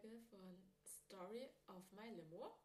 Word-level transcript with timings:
Folge 0.00 0.20
von 0.30 0.56
Story 0.84 1.50
of 1.66 1.82
My 1.92 2.08
Limo. 2.10 2.56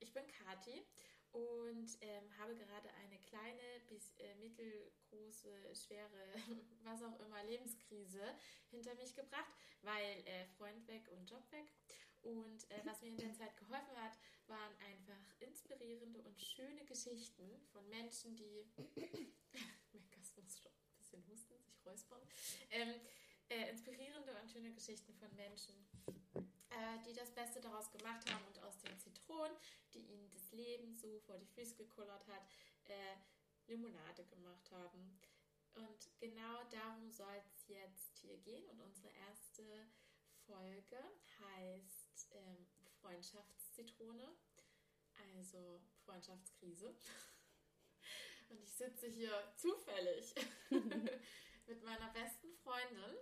Ich 0.00 0.12
bin 0.12 0.26
Kati 0.26 0.84
und 1.30 1.88
ähm, 2.00 2.38
habe 2.38 2.56
gerade 2.56 2.92
eine 2.94 3.18
kleine 3.20 3.80
bis 3.88 4.18
äh, 4.18 4.34
mittelgroße, 4.36 5.74
schwere, 5.74 6.34
was 6.82 7.02
auch 7.02 7.20
immer, 7.20 7.44
Lebenskrise 7.44 8.34
hinter 8.70 8.94
mich 8.96 9.14
gebracht, 9.14 9.52
weil 9.82 10.26
äh, 10.26 10.46
Freund 10.56 10.86
weg 10.88 11.08
und 11.12 11.30
Job 11.30 11.44
weg. 11.52 11.66
Und 12.22 12.68
äh, 12.70 12.80
was 12.84 13.02
mir 13.02 13.10
in 13.10 13.18
der 13.18 13.34
Zeit 13.34 13.56
geholfen 13.56 13.96
hat, 13.96 14.18
waren 14.48 14.74
einfach 14.90 15.40
inspirierende 15.40 16.20
und 16.22 16.40
schöne 16.40 16.84
Geschichten 16.86 17.60
von 17.72 17.88
Menschen, 17.88 18.36
die. 18.36 18.66
Meckers 19.92 20.36
muss 20.36 20.58
schon 20.58 20.72
ein 20.72 20.98
bisschen 20.98 21.24
husten, 21.28 21.54
sich 21.62 21.86
räuspern. 21.86 22.22
Ähm, 22.70 22.94
äh, 23.48 23.70
inspirierende 23.70 24.34
und 24.40 24.50
schöne 24.50 24.72
Geschichten 24.72 25.14
von 25.14 25.34
Menschen, 25.36 25.74
äh, 26.70 26.98
die 27.06 27.12
das 27.12 27.30
Beste 27.30 27.60
daraus 27.60 27.90
gemacht 27.90 28.30
haben 28.32 28.44
und 28.46 28.62
aus 28.62 28.78
den 28.78 28.98
Zitronen, 28.98 29.56
die 29.94 30.00
ihnen 30.00 30.30
das 30.30 30.50
Leben 30.52 30.94
so 30.94 31.20
vor 31.20 31.36
die 31.38 31.46
Füße 31.46 31.76
gekullert 31.76 32.26
hat, 32.28 32.42
äh, 32.84 33.16
Limonade 33.66 34.24
gemacht 34.24 34.70
haben. 34.70 35.18
Und 35.74 36.10
genau 36.18 36.64
darum 36.70 37.10
soll 37.10 37.40
es 37.46 37.68
jetzt 37.68 38.18
hier 38.18 38.36
gehen. 38.38 38.64
Und 38.70 38.80
unsere 38.80 39.08
erste 39.28 39.86
Folge 40.46 40.98
heißt 41.38 42.28
ähm, 42.32 42.66
Freundschaftszitrone, 43.00 44.28
also 45.34 45.80
Freundschaftskrise. 46.04 46.94
Und 48.48 48.60
ich 48.60 48.72
sitze 48.72 49.06
hier 49.06 49.32
zufällig 49.56 50.34
mit 50.70 51.82
meiner 51.84 52.12
besten 52.12 52.52
Freundin 52.56 53.16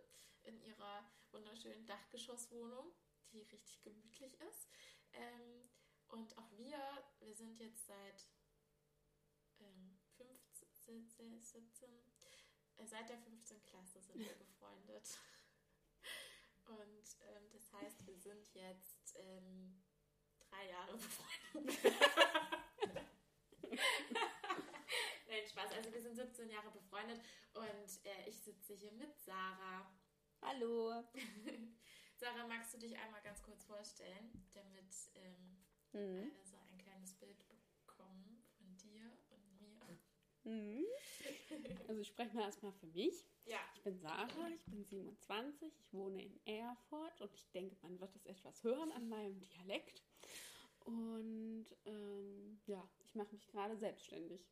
in 0.45 0.59
ihrer 0.63 1.05
wunderschönen 1.33 1.87
Dachgeschosswohnung, 1.87 2.93
die 3.33 3.43
richtig 3.43 3.83
gemütlich 3.83 4.39
ist. 4.41 4.69
Ähm, 5.13 5.69
und 6.09 6.37
auch 6.39 6.51
wir, 6.57 6.79
wir 7.21 7.35
sind 7.35 7.59
jetzt 7.59 7.87
seit 7.87 8.27
ähm, 9.61 9.99
15, 10.87 11.41
17, 11.41 11.89
äh, 12.79 12.87
seit 12.87 13.09
der 13.09 13.19
15. 13.19 13.63
Klasse 13.65 14.01
sind 14.01 14.19
wir 14.19 14.35
befreundet. 14.39 15.19
Und 16.67 17.17
ähm, 17.21 17.51
das 17.53 17.73
heißt, 17.73 18.07
wir 18.07 18.19
sind 18.19 18.55
jetzt 18.55 19.17
ähm, 19.17 19.83
drei 20.39 20.69
Jahre 20.69 20.97
befreundet. 20.97 21.79
Nein, 25.29 25.47
Spaß. 25.47 25.73
Also 25.73 25.93
wir 25.93 26.03
sind 26.03 26.17
17 26.17 26.51
Jahre 26.51 26.71
befreundet 26.71 27.21
und 27.55 28.07
äh, 28.07 28.29
ich 28.29 28.39
sitze 28.41 28.75
hier 28.75 28.93
mit 28.93 29.19
Sarah. 29.19 29.91
Hallo. 30.41 31.05
Sarah, 32.19 32.49
magst 32.49 32.75
du 32.75 32.79
dich 32.79 32.99
einmal 32.99 33.23
ganz 33.23 33.41
kurz 33.43 33.65
vorstellen, 33.65 34.45
damit 34.53 34.93
ähm, 35.15 35.57
mhm. 35.93 36.33
alle 36.35 36.45
so 36.45 36.57
ein 36.57 36.77
kleines 36.79 37.15
Bild 37.15 37.45
bekommen 37.49 38.43
von 38.57 38.77
dir 38.77 39.17
und 39.31 39.61
mir? 39.61 39.79
Mhm. 40.43 40.85
Also 41.87 42.01
ich 42.01 42.09
spreche 42.09 42.35
mal 42.35 42.43
erstmal 42.43 42.73
für 42.73 42.89
mich. 42.89 43.25
Ja. 43.45 43.61
Ich 43.75 43.83
bin 43.83 43.99
Sarah, 44.01 44.49
ich 44.53 44.65
bin 44.65 44.85
27, 44.85 45.73
ich 45.79 45.93
wohne 45.93 46.25
in 46.25 46.45
Erfurt 46.45 47.21
und 47.21 47.33
ich 47.35 47.49
denke, 47.53 47.77
man 47.83 48.01
wird 48.01 48.15
es 48.17 48.27
etwas 48.27 48.65
hören 48.65 48.91
an 48.93 49.09
meinem 49.09 49.39
Dialekt. 49.41 50.03
Und 50.81 51.67
ähm, 51.85 52.61
ja, 52.67 52.83
ich 53.05 53.15
mache 53.15 53.31
mich 53.33 53.47
gerade 53.47 53.77
selbstständig. 53.77 54.45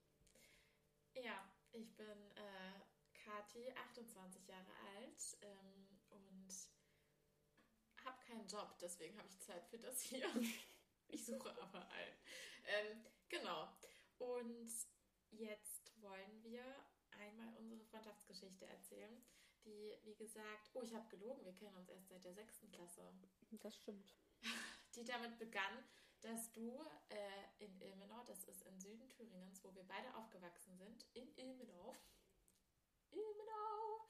Ja, 1.14 1.50
ich 1.72 1.96
bin 1.96 2.30
äh, 2.36 2.80
Kati, 3.12 3.72
28 3.72 4.46
Jahre 4.46 4.72
alt 4.94 5.38
ähm, 5.42 5.85
keinen 8.26 8.46
Job, 8.46 8.76
deswegen 8.80 9.16
habe 9.18 9.28
ich 9.28 9.40
Zeit 9.40 9.66
für 9.66 9.78
das 9.78 10.02
hier. 10.02 10.26
ich 11.08 11.24
suche 11.24 11.50
aber 11.62 11.88
einen. 11.90 12.16
Ähm, 12.64 13.04
genau. 13.28 13.68
Und 14.18 14.70
jetzt 15.30 15.92
wollen 16.00 16.42
wir 16.42 16.62
einmal 17.10 17.54
unsere 17.58 17.84
Freundschaftsgeschichte 17.84 18.66
erzählen, 18.66 19.22
die, 19.64 19.96
wie 20.04 20.14
gesagt, 20.14 20.70
oh, 20.74 20.82
ich 20.82 20.94
habe 20.94 21.08
gelogen, 21.08 21.44
wir 21.44 21.54
kennen 21.54 21.76
uns 21.76 21.88
erst 21.88 22.08
seit 22.08 22.24
der 22.24 22.34
sechsten 22.34 22.70
Klasse. 22.70 23.02
Das 23.50 23.76
stimmt. 23.76 24.14
Die 24.94 25.04
damit 25.04 25.38
begann, 25.38 25.84
dass 26.20 26.52
du 26.52 26.80
äh, 27.08 27.64
in 27.64 27.80
Ilmenau, 27.80 28.22
das 28.24 28.44
ist 28.44 28.62
im 28.62 28.78
Süden 28.78 29.08
Thüringens, 29.08 29.62
wo 29.64 29.74
wir 29.74 29.84
beide 29.84 30.14
aufgewachsen 30.14 30.76
sind, 30.76 31.04
in 31.14 31.36
Ilmenau, 31.36 31.94
Ilmenau, 33.10 34.06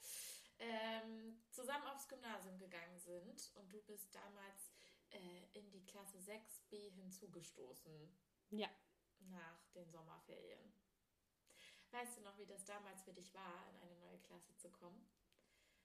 ähm, 0.58 1.40
zusammen 1.50 1.86
aufs 1.88 2.08
Gymnasium 2.08 2.58
gegangen 2.58 2.98
sind 2.98 3.52
und 3.54 3.72
du 3.72 3.80
bist 3.82 4.14
damals 4.14 4.72
äh, 5.10 5.58
in 5.58 5.70
die 5.70 5.84
Klasse 5.84 6.18
6b 6.18 6.90
hinzugestoßen. 6.92 8.16
Ja. 8.50 8.68
Nach 9.18 9.66
den 9.74 9.90
Sommerferien. 9.90 10.72
Weißt 11.90 12.18
du 12.18 12.22
noch, 12.22 12.36
wie 12.38 12.46
das 12.46 12.64
damals 12.64 13.02
für 13.02 13.12
dich 13.12 13.32
war, 13.34 13.68
in 13.70 13.76
eine 13.80 13.96
neue 14.00 14.18
Klasse 14.18 14.54
zu 14.56 14.70
kommen? 14.70 15.06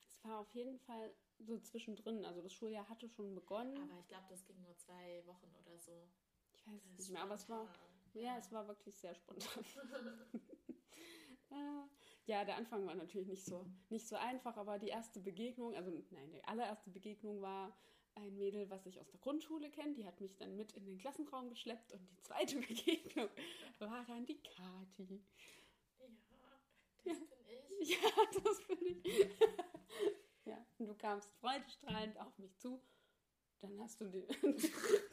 Es 0.07 0.23
war 0.23 0.39
auf 0.39 0.53
jeden 0.53 0.77
Fall 0.79 1.13
so 1.39 1.59
zwischendrin. 1.59 2.25
Also 2.25 2.41
das 2.41 2.53
Schuljahr 2.53 2.87
hatte 2.89 3.07
schon 3.07 3.33
begonnen. 3.33 3.77
Aber 3.77 3.99
ich 3.99 4.07
glaube, 4.07 4.25
das 4.29 4.45
ging 4.45 4.61
nur 4.61 4.75
zwei 4.77 5.25
Wochen 5.25 5.53
oder 5.61 5.79
so. 5.79 6.09
Ich 6.53 6.67
weiß 6.67 6.83
es 6.85 6.97
nicht 6.97 7.11
mehr, 7.11 7.23
aber 7.23 7.35
es 7.35 7.47
war, 7.49 7.67
ja, 8.13 8.21
ja, 8.21 8.37
es 8.37 8.51
war 8.51 8.67
wirklich 8.67 8.97
sehr 8.97 9.15
spontan. 9.15 9.63
ja, 12.25 12.45
der 12.45 12.57
Anfang 12.57 12.85
war 12.85 12.95
natürlich 12.95 13.27
nicht 13.27 13.43
so, 13.43 13.65
nicht 13.89 14.07
so 14.07 14.15
einfach, 14.15 14.57
aber 14.57 14.79
die 14.79 14.89
erste 14.89 15.19
Begegnung, 15.19 15.75
also 15.75 15.91
nein, 16.11 16.31
die 16.31 16.43
allererste 16.43 16.89
Begegnung 16.89 17.41
war 17.41 17.75
ein 18.15 18.37
Mädel, 18.37 18.69
was 18.69 18.85
ich 18.85 18.99
aus 18.99 19.09
der 19.09 19.19
Grundschule 19.19 19.69
kenne. 19.69 19.93
Die 19.93 20.05
hat 20.05 20.19
mich 20.19 20.35
dann 20.37 20.55
mit 20.55 20.73
in 20.73 20.85
den 20.85 20.97
Klassenraum 20.97 21.49
geschleppt 21.49 21.93
und 21.93 22.07
die 22.09 22.21
zweite 22.21 22.55
Begegnung 22.67 23.29
war 23.79 24.05
dann 24.05 24.25
die 24.25 24.41
Kati. 24.41 25.21
Ja, 25.99 26.07
das 27.03 27.07
ja. 27.07 27.15
bin 27.15 27.21
ich. 27.83 27.89
Ja, 28.03 28.41
das 28.43 28.67
bin 28.67 29.01
ich. 29.03 29.03
ja, 30.45 30.63
und 30.77 30.87
du 30.87 30.93
kamst 30.93 31.33
freudestrahlend 31.39 32.19
auf 32.19 32.37
mich 32.37 32.55
zu. 32.59 32.79
Dann 33.59 33.79
hast 33.79 33.99
du 34.01 34.07
den, 34.07 34.27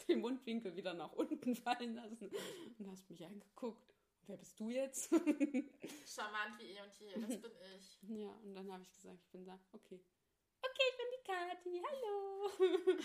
den 0.09 0.21
Mundwinkel 0.21 0.77
wieder 0.77 0.93
nach 0.93 1.13
unten 1.13 1.55
fallen 1.55 1.95
lassen 1.95 2.31
und 2.79 2.91
hast 2.91 3.09
mich 3.09 3.25
angeguckt. 3.25 3.98
Wer 4.29 4.37
bist 4.37 4.61
du 4.61 4.69
jetzt? 4.69 5.09
Charmant 6.07 6.59
wie 6.59 6.65
eh 6.65 6.83
und 6.83 6.95
je, 7.01 7.15
das 7.15 7.41
bin 7.41 7.53
ich. 7.77 7.99
Ja, 8.09 8.31
und 8.45 8.55
dann 8.55 8.71
habe 8.71 8.83
ich 8.83 8.93
gesagt, 8.93 9.19
ich 9.23 9.31
bin 9.31 9.45
da, 9.45 9.59
okay. 9.73 10.01
Okay, 10.61 10.83
ich 10.91 10.97
bin 10.97 11.07
die 11.17 11.25
Kathi, 11.25 11.83
hallo. 11.83 12.51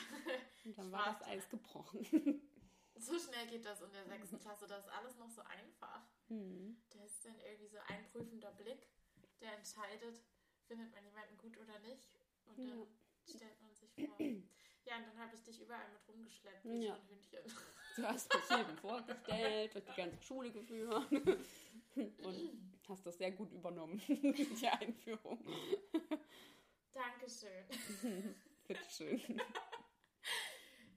und 0.65 0.77
dann 0.77 0.91
war 0.91 1.05
das 1.05 1.27
Eis 1.27 1.47
gebrochen. 1.49 2.05
So 2.95 3.17
schnell 3.17 3.47
geht 3.47 3.65
das 3.65 3.81
in 3.81 3.91
der 3.91 4.05
sechsten 4.05 4.39
Klasse, 4.39 4.67
das 4.67 4.85
ist 4.85 4.91
alles 4.91 5.15
noch 5.17 5.29
so 5.29 5.41
einfach. 5.41 6.05
Mhm. 6.27 6.77
Da 6.89 7.03
ist 7.03 7.25
dann 7.25 7.39
irgendwie 7.39 7.67
so 7.67 7.77
ein 7.87 8.05
prüfender 8.11 8.51
Blick, 8.51 8.85
der 9.39 9.57
entscheidet, 9.57 10.21
findet 10.67 10.91
man 10.91 11.05
jemanden 11.05 11.37
gut 11.37 11.57
oder 11.57 11.79
nicht. 11.79 12.19
Und 12.45 12.59
dann 12.59 12.79
ja 12.79 12.85
stellt 13.29 13.61
man 13.61 13.73
sich 13.73 13.93
vor. 13.93 14.19
Ja, 14.85 14.97
und 14.97 15.07
dann 15.07 15.17
habe 15.17 15.35
ich 15.35 15.43
dich 15.43 15.61
überall 15.61 15.89
mit 15.91 16.07
rumgeschleppt, 16.07 16.65
wie 16.65 16.85
ja. 16.85 16.95
ein 16.95 17.07
Hündchen. 17.07 17.39
Du 17.95 18.03
hast 18.03 18.33
mich 18.33 18.57
jedem 18.57 18.77
vorgestellt, 18.77 19.73
durch 19.73 19.85
die 19.85 20.01
ganze 20.01 20.21
Schule 20.23 20.51
geführt 20.51 21.11
und 21.95 22.51
hast 22.89 23.05
das 23.05 23.17
sehr 23.17 23.31
gut 23.31 23.51
übernommen, 23.51 24.01
die 24.07 24.67
Einführung. 24.67 25.45
Dankeschön. 26.91 27.65
Bitteschön. 28.67 29.21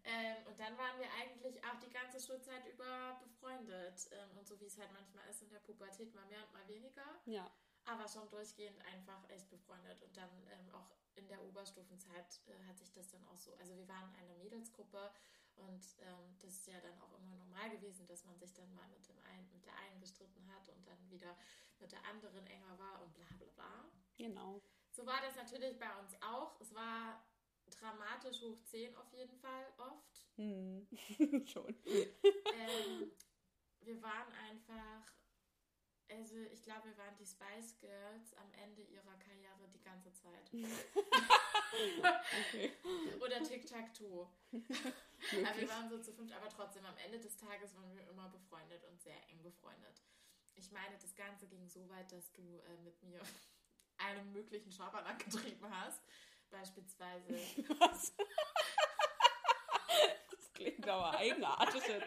Ähm, 0.04 0.36
und 0.46 0.58
dann 0.58 0.78
waren 0.78 0.98
wir 0.98 1.08
eigentlich 1.20 1.62
auch 1.64 1.78
die 1.80 1.90
ganze 1.90 2.20
Schulzeit 2.20 2.64
über 2.72 3.20
befreundet. 3.20 4.08
Ähm, 4.12 4.38
und 4.38 4.46
so 4.46 4.58
wie 4.60 4.66
es 4.66 4.78
halt 4.78 4.92
manchmal 4.92 5.28
ist 5.28 5.42
in 5.42 5.50
der 5.50 5.58
Pubertät, 5.58 6.14
mal 6.14 6.24
mehr 6.26 6.44
und 6.46 6.52
mal 6.52 6.68
weniger. 6.68 7.04
Ja. 7.26 7.50
Aber 7.86 8.06
schon 8.06 8.28
durchgehend 8.30 8.80
einfach 8.86 9.28
echt 9.30 9.50
befreundet. 9.50 10.00
Und 10.02 10.16
dann 10.16 10.30
ähm, 10.52 10.74
auch 10.74 10.90
in 11.16 11.26
der 11.28 11.42
Oberstufenzeit 11.42 12.40
äh, 12.46 12.68
hat 12.68 12.78
sich 12.78 12.92
das 12.92 13.08
dann 13.10 13.24
auch 13.24 13.38
so, 13.38 13.54
also 13.56 13.76
wir 13.76 13.88
waren 13.88 14.14
eine 14.14 14.34
Mädelsgruppe 14.36 15.10
und 15.56 15.82
ähm, 16.00 16.36
das 16.40 16.54
ist 16.54 16.66
ja 16.66 16.80
dann 16.80 16.98
auch 17.00 17.12
immer 17.18 17.34
normal 17.36 17.70
gewesen, 17.70 18.06
dass 18.06 18.24
man 18.24 18.38
sich 18.38 18.52
dann 18.52 18.72
mal 18.74 18.88
mit, 18.88 19.06
dem 19.08 19.18
einen, 19.24 19.50
mit 19.52 19.64
der 19.64 19.74
einen 19.76 20.00
gestritten 20.00 20.46
hat 20.52 20.68
und 20.68 20.86
dann 20.86 21.10
wieder 21.10 21.36
mit 21.78 21.92
der 21.92 22.04
anderen 22.04 22.46
enger 22.46 22.78
war 22.78 23.02
und 23.02 23.14
bla 23.14 23.26
bla 23.38 23.48
bla. 23.54 23.90
Genau. 24.16 24.62
So 24.90 25.04
war 25.04 25.20
das 25.20 25.36
natürlich 25.36 25.78
bei 25.78 25.94
uns 26.00 26.14
auch. 26.22 26.60
Es 26.60 26.74
war 26.74 27.22
dramatisch 27.70 28.40
hoch 28.40 28.58
10 28.64 28.96
auf 28.96 29.12
jeden 29.12 29.36
Fall 29.38 29.66
oft. 29.78 30.26
Hm. 30.36 30.86
Schon. 31.46 31.74
Ähm, 31.84 33.10
wir 33.80 34.02
waren 34.02 34.32
einfach 34.32 35.12
also 36.10 36.36
ich 36.52 36.62
glaube, 36.62 36.88
wir 36.88 36.98
waren 36.98 37.16
die 37.16 37.26
Spice 37.26 37.78
Girls 37.80 38.34
am 38.34 38.52
Ende 38.62 38.82
ihrer 38.82 39.16
Karriere 39.18 39.66
die 39.72 39.82
ganze 39.82 40.12
Zeit. 40.12 40.52
Oder 43.20 43.42
Tic-Tac-Toe. 43.42 44.28
aber 44.52 45.60
wir 45.60 45.68
waren 45.68 45.88
so 45.88 45.98
zu 45.98 46.12
fünft, 46.12 46.32
aber 46.34 46.48
trotzdem 46.48 46.84
am 46.84 46.96
Ende 46.98 47.18
des 47.18 47.36
Tages 47.36 47.74
waren 47.74 47.92
wir 47.94 48.06
immer 48.08 48.28
befreundet 48.28 48.84
und 48.84 49.00
sehr 49.00 49.16
eng 49.30 49.42
befreundet. 49.42 50.02
Ich 50.54 50.70
meine, 50.72 50.96
das 51.00 51.14
Ganze 51.14 51.46
ging 51.46 51.66
so 51.68 51.88
weit, 51.90 52.10
dass 52.12 52.32
du 52.32 52.42
äh, 52.42 52.76
mit 52.82 53.02
mir 53.02 53.20
einen 53.98 54.32
möglichen 54.32 54.72
Schabernack 54.72 55.24
getrieben 55.24 55.70
hast. 55.70 56.02
Beispielsweise. 56.50 57.38
Was? 57.80 58.12
klingt 60.56 60.88
aber 60.88 61.16
eigenartig 61.16 61.82
jetzt. 61.86 62.06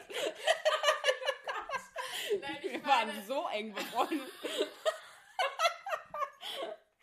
Nein, 2.39 2.57
ich 2.61 2.71
Wir 2.71 2.79
meine, 2.79 3.11
waren 3.13 3.25
so 3.25 3.47
eng 3.49 3.73
befreundet. 3.73 4.31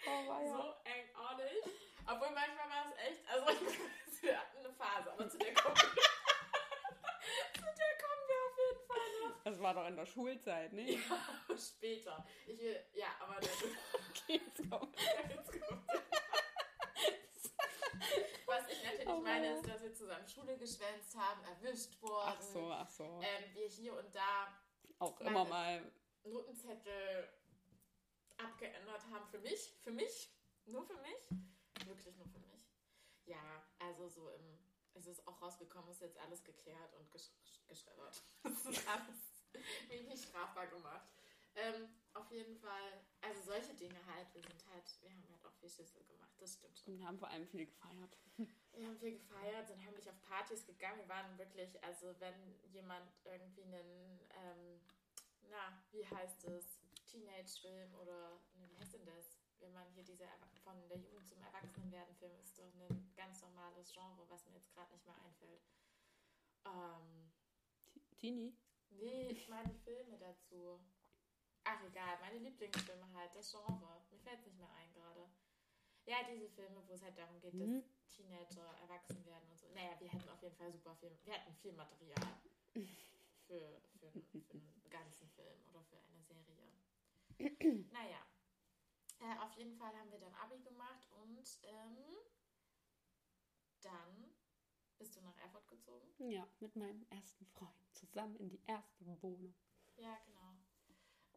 oh, 0.06 0.24
so 0.24 0.28
weia. 0.30 0.76
eng 0.84 1.14
auch 1.16 1.36
nicht. 1.36 1.62
Obwohl 2.08 2.30
manchmal 2.30 2.68
war 2.68 2.86
es 2.86 3.08
echt, 3.08 3.28
also 3.28 3.46
wir 4.22 4.38
hatten 4.40 4.58
eine 4.58 4.72
Phase, 4.74 5.12
aber 5.12 5.28
zu 5.28 5.38
der 5.38 5.54
kommen 5.54 5.74
wir, 5.76 5.82
zu 7.54 7.60
der 7.60 7.98
kommen 7.98 8.24
wir 8.28 8.36
auf 8.46 8.58
jeden 8.58 8.86
Fall 8.86 9.28
noch. 9.30 9.42
Das 9.44 9.60
war 9.60 9.74
doch 9.74 9.86
in 9.88 9.96
der 9.96 10.06
Schulzeit, 10.06 10.72
ne? 10.72 10.82
Ja, 10.92 11.56
später. 11.56 12.26
Ich 12.46 12.58
will, 12.60 12.80
ja, 12.94 13.08
aber 13.20 13.40
der, 13.40 13.50
Okay, 14.10 14.40
jetzt 14.44 14.70
kommt. 14.70 14.96
jetzt 15.00 15.60
kommt. 15.68 15.82
Was 18.46 18.68
ich 18.68 18.82
natürlich 18.84 19.08
Oh, 19.08 19.20
meine, 19.20 19.54
ist, 19.54 19.68
dass 19.68 19.82
wir 19.82 19.92
zusammen 19.94 20.26
Schule 20.28 20.56
geschwänzt 20.56 21.16
haben, 21.16 21.42
erwischt 21.44 22.00
worden. 22.00 22.32
Ach 22.36 22.40
so, 22.40 22.70
ach 22.72 22.88
so. 22.88 23.20
Ähm, 23.22 23.44
wir 23.54 23.66
hier 23.68 23.94
und 23.94 24.14
da 24.14 24.48
Auch 24.98 25.20
immer 25.20 25.44
mal. 25.44 25.92
Notenzettel 26.24 27.28
abgeändert 28.38 29.02
haben 29.10 29.26
für 29.28 29.38
mich. 29.38 29.72
Für 29.80 29.92
mich. 29.92 30.30
Nur 30.66 30.82
für 30.84 30.96
mich. 30.96 31.86
Wirklich 31.86 32.16
nur 32.16 32.28
für 32.28 32.40
mich. 32.40 32.66
Ja, 33.26 33.62
also 33.78 34.08
so 34.08 34.30
im. 34.30 34.58
Es 34.94 35.06
ist 35.06 35.26
auch 35.28 35.42
rausgekommen, 35.42 35.90
ist 35.90 36.00
jetzt 36.00 36.18
alles 36.18 36.42
geklärt 36.42 36.94
und 36.94 37.10
gesch 37.10 37.30
geschreddert. 37.68 38.22
Das 38.42 38.64
ist 38.64 38.88
alles 38.88 39.36
nicht 40.08 40.24
strafbar 40.24 40.66
gemacht. 40.68 41.06
Ähm, 41.54 41.88
auf 42.14 42.30
jeden 42.30 42.56
Fall, 42.56 43.04
also 43.22 43.40
solche 43.42 43.74
Dinge 43.74 43.98
halt, 44.06 44.32
wir 44.34 44.42
sind 44.42 44.66
halt, 44.70 44.84
wir 45.02 45.10
haben 45.10 45.28
halt 45.30 45.44
auch 45.44 45.54
viel 45.54 45.70
Schüssel 45.70 46.04
gemacht, 46.04 46.30
das 46.38 46.54
stimmt 46.54 46.78
schon. 46.78 46.94
Und 46.94 47.06
haben 47.06 47.18
vor 47.18 47.28
allem 47.28 47.46
viel 47.46 47.66
gefeiert. 47.66 48.16
Wir 48.76 48.86
haben 48.88 48.98
viel 48.98 49.18
gefeiert, 49.18 49.66
sind 49.66 49.80
heimlich 49.84 50.08
auf 50.08 50.20
Partys 50.22 50.66
gegangen. 50.66 50.98
Wir 51.00 51.08
waren 51.08 51.38
wirklich, 51.38 51.82
also 51.82 52.14
wenn 52.20 52.60
jemand 52.70 53.10
irgendwie 53.24 53.62
einen, 53.62 54.20
ähm, 54.30 54.80
na, 55.50 55.82
wie 55.92 56.06
heißt 56.06 56.44
es, 56.44 56.78
Teenage-Film 57.06 57.94
oder, 57.94 58.38
ne, 58.54 58.68
wie 58.70 58.78
heißt 58.78 58.92
denn 58.94 59.06
das? 59.06 59.38
Wenn 59.60 59.72
man 59.72 59.88
hier 59.94 60.04
diese 60.04 60.28
von 60.62 60.76
der 60.88 60.98
Jugend 60.98 61.26
zum 61.26 61.42
Erwachsenenwerden-Film 61.42 62.38
ist 62.42 62.58
doch 62.58 62.64
ein 62.74 63.12
ganz 63.16 63.40
normales 63.40 63.90
Genre, 63.92 64.28
was 64.28 64.44
mir 64.44 64.52
jetzt 64.56 64.70
gerade 64.74 64.92
nicht 64.92 65.06
mehr 65.06 65.16
einfällt. 65.24 65.62
Ähm, 66.66 67.32
Tini? 68.18 68.54
nee, 68.90 69.28
ich 69.30 69.48
meine 69.48 69.70
die 69.70 69.78
Filme 69.78 70.18
dazu. 70.18 70.78
Ach 71.64 71.82
egal, 71.84 72.18
meine 72.20 72.38
Lieblingsfilme 72.38 73.10
halt, 73.14 73.34
das 73.34 73.50
Genre. 73.50 74.02
Mir 74.10 74.20
fällt 74.20 74.40
es 74.40 74.46
nicht 74.46 74.58
mehr 74.58 74.70
ein 74.74 74.92
gerade. 74.92 75.30
Ja, 76.04 76.18
diese 76.30 76.48
Filme, 76.50 76.86
wo 76.86 76.92
es 76.92 77.02
halt 77.02 77.16
darum 77.16 77.40
geht, 77.40 77.54
Mhm. 77.54 77.80
dass 77.82 77.95
Teenager 78.08 78.66
erwachsen 78.80 79.24
werden 79.24 79.48
und 79.50 79.58
so. 79.58 79.68
Naja, 79.74 79.98
wir 80.00 80.08
hätten 80.08 80.28
auf 80.28 80.42
jeden 80.42 80.56
Fall 80.56 80.72
super 80.72 80.94
viel, 80.96 81.16
wir 81.24 81.34
hatten 81.34 81.54
viel 81.56 81.72
Material 81.72 82.34
für, 83.46 83.80
für, 83.98 84.10
für 84.10 84.58
einen 84.58 84.90
ganzen 84.90 85.28
Film 85.30 85.62
oder 85.68 85.82
für 85.84 85.96
eine 85.96 86.22
Serie. 86.22 86.72
naja, 87.92 88.26
äh, 89.20 89.38
auf 89.40 89.52
jeden 89.56 89.76
Fall 89.76 89.94
haben 89.96 90.10
wir 90.10 90.18
dann 90.18 90.34
Abi 90.34 90.58
gemacht 90.60 91.06
und 91.12 91.58
ähm, 91.62 91.96
dann 93.82 94.34
bist 94.98 95.16
du 95.16 95.20
nach 95.20 95.36
Erfurt 95.38 95.68
gezogen. 95.68 96.08
Ja, 96.18 96.48
mit 96.60 96.74
meinem 96.76 97.06
ersten 97.10 97.46
Freund 97.46 97.74
zusammen 97.92 98.36
in 98.36 98.48
die 98.48 98.62
erste 98.66 99.04
Wohnung. 99.22 99.54
Ja, 99.96 100.18
genau. 100.26 100.56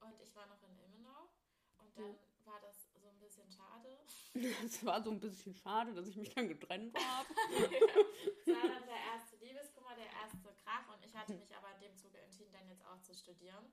Und 0.01 0.19
ich 0.21 0.33
war 0.35 0.47
noch 0.47 0.61
in 0.63 0.77
Ilmenau 0.79 1.29
und 1.77 1.97
dann 1.97 2.13
Ja. 2.13 2.45
war 2.45 2.59
das 2.61 2.88
ein 3.19 3.27
bisschen 3.27 3.49
schade. 3.51 3.99
Es 4.65 4.85
war 4.85 5.03
so 5.03 5.11
ein 5.11 5.19
bisschen 5.19 5.55
schade, 5.55 5.93
dass 5.93 6.07
ich 6.07 6.15
mich 6.15 6.29
dann 6.29 6.47
getrennt 6.47 6.95
habe. 6.95 7.27
Es 7.49 8.47
war 8.47 8.61
dann 8.61 8.85
der 8.85 9.01
erste 9.13 9.35
Liebeskummer, 9.37 9.95
der 9.95 10.05
erste 10.05 10.53
Krach 10.63 10.87
und 10.95 11.03
ich 11.03 11.13
hatte 11.15 11.33
mich 11.33 11.53
aber 11.55 11.73
in 11.75 11.81
dem 11.81 11.97
Zuge 11.97 12.19
entschieden, 12.19 12.53
dann 12.53 12.69
jetzt 12.69 12.85
auch 12.85 13.01
zu 13.01 13.13
studieren. 13.13 13.65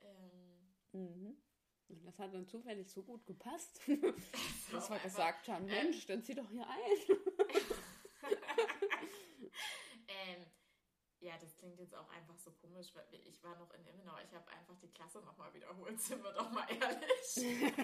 Ähm, 0.00 0.54
Mhm. 0.94 1.36
Und 1.88 2.06
das 2.06 2.18
hat 2.18 2.32
dann 2.32 2.46
zufällig 2.46 2.90
so 2.90 3.02
gut 3.02 3.26
gepasst, 3.26 3.80
dass 4.72 4.90
wir 4.90 4.98
gesagt 5.00 5.48
haben, 5.48 5.66
Mensch, 5.66 6.06
dann 6.06 6.22
zieh 6.22 6.34
doch 6.34 6.48
hier 6.48 6.66
ein. 6.66 6.96
ähm, 10.08 10.46
ja, 11.24 11.38
das 11.38 11.56
klingt 11.56 11.78
jetzt 11.78 11.94
auch 11.94 12.08
einfach 12.10 12.36
so 12.36 12.52
komisch, 12.52 12.94
weil 12.94 13.06
ich 13.10 13.42
war 13.42 13.56
noch 13.56 13.72
in 13.72 13.86
Ilmenau. 13.86 14.18
Ich 14.22 14.34
habe 14.34 14.46
einfach 14.52 14.76
die 14.78 14.92
Klasse 14.92 15.20
nochmal 15.22 15.52
wiederholt, 15.54 15.98
sind 16.00 16.22
wir 16.22 16.32
doch 16.32 16.50
mal 16.50 16.66
ehrlich. 16.68 17.76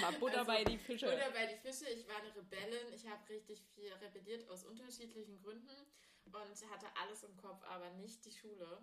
Mal 0.00 0.12
Butter 0.20 0.38
Also, 0.38 0.52
bei 0.52 0.64
die 0.64 0.78
Fische. 0.78 1.06
Oder 1.06 1.30
bei 1.32 1.46
die 1.46 1.56
Fische, 1.56 1.90
ich 1.90 2.06
war 2.08 2.16
eine 2.16 2.34
Rebellin. 2.36 2.92
Ich 2.92 3.06
habe 3.08 3.28
richtig 3.28 3.64
viel 3.74 3.92
rebelliert 3.94 4.48
aus 4.48 4.64
unterschiedlichen 4.64 5.40
Gründen 5.42 5.86
und 6.24 6.70
hatte 6.70 6.86
alles 7.02 7.24
im 7.24 7.36
Kopf, 7.36 7.62
aber 7.64 7.90
nicht 7.90 8.24
die 8.24 8.32
Schule. 8.32 8.80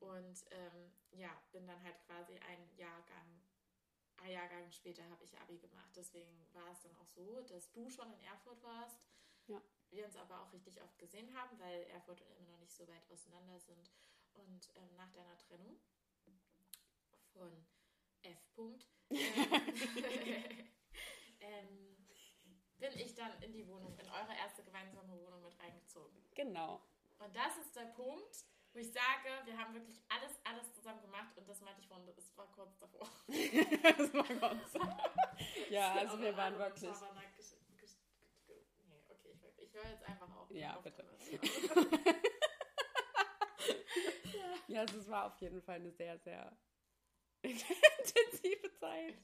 Und 0.00 0.44
ähm, 0.50 0.92
ja, 1.10 1.30
bin 1.52 1.66
dann 1.66 1.82
halt 1.82 1.98
quasi 2.06 2.34
ein 2.38 2.70
Jahrgang, 2.76 3.42
ein 4.18 4.30
Jahrgang 4.30 4.70
später 4.70 5.04
habe 5.10 5.24
ich 5.24 5.38
Abi 5.38 5.58
gemacht. 5.58 5.90
Deswegen 5.94 6.48
war 6.54 6.70
es 6.72 6.80
dann 6.80 6.96
auch 6.96 7.08
so, 7.08 7.42
dass 7.42 7.70
du 7.72 7.90
schon 7.90 8.10
in 8.14 8.20
Erfurt 8.22 8.62
warst. 8.62 8.98
Ja. 9.46 9.60
Wir 9.96 10.04
uns 10.04 10.16
aber 10.16 10.42
auch 10.42 10.52
richtig 10.52 10.82
oft 10.82 10.98
gesehen 10.98 11.34
haben, 11.34 11.58
weil 11.58 11.84
Erfurt 11.84 12.20
und 12.20 12.30
immer 12.36 12.50
noch 12.50 12.58
nicht 12.58 12.74
so 12.74 12.86
weit 12.86 13.10
auseinander 13.10 13.58
sind. 13.58 13.90
Und 14.34 14.70
ähm, 14.74 14.94
nach 14.94 15.10
deiner 15.12 15.38
Trennung 15.38 15.80
von 17.32 17.66
F. 18.22 18.38
-Punkt, 18.54 18.84
ähm, 19.10 19.16
ähm, 21.40 21.96
bin 22.76 22.92
ich 22.92 23.14
dann 23.14 23.40
in 23.42 23.52
die 23.54 23.66
Wohnung, 23.66 23.98
in 23.98 24.08
eure 24.10 24.34
erste 24.36 24.62
gemeinsame 24.62 25.18
Wohnung 25.18 25.42
mit 25.42 25.58
reingezogen. 25.58 26.22
Genau. 26.34 26.82
Und 27.18 27.34
das 27.34 27.56
ist 27.56 27.74
der 27.74 27.86
Punkt, 27.86 28.44
wo 28.74 28.78
ich 28.78 28.92
sage, 28.92 29.30
wir 29.46 29.56
haben 29.56 29.72
wirklich 29.72 30.02
alles, 30.10 30.38
alles 30.44 30.70
zusammen 30.74 31.00
gemacht 31.00 31.38
und 31.38 31.48
das 31.48 31.62
meinte 31.62 31.80
ich 31.80 31.88
vorhin, 31.88 32.06
es 32.14 32.36
war 32.36 32.52
kurz 32.52 32.76
davor. 32.78 33.08
das 33.28 34.12
war 34.12 34.24
Dank. 34.24 34.62
Ja, 35.70 35.92
also 35.94 36.20
wir 36.20 36.36
waren 36.36 36.58
wirklich. 36.58 36.90
Schabernack 36.90 37.34
gesch- 37.38 37.56
gesch- 37.80 37.96
ge- 38.46 38.62
Nee, 38.88 39.02
okay, 39.08 39.32
ich, 39.32 39.58
ich 39.64 39.65
höre 39.76 39.90
jetzt 39.90 40.04
einfach 40.04 40.36
auf. 40.36 40.50
Ja, 40.50 40.78
bitte. 40.80 41.04
Ja, 44.68 44.80
also 44.80 44.98
es 44.98 45.08
war 45.08 45.26
auf 45.26 45.40
jeden 45.40 45.62
Fall 45.62 45.76
eine 45.76 45.92
sehr, 45.92 46.18
sehr 46.18 46.56
intensive 47.42 48.72
Zeit. 48.74 49.14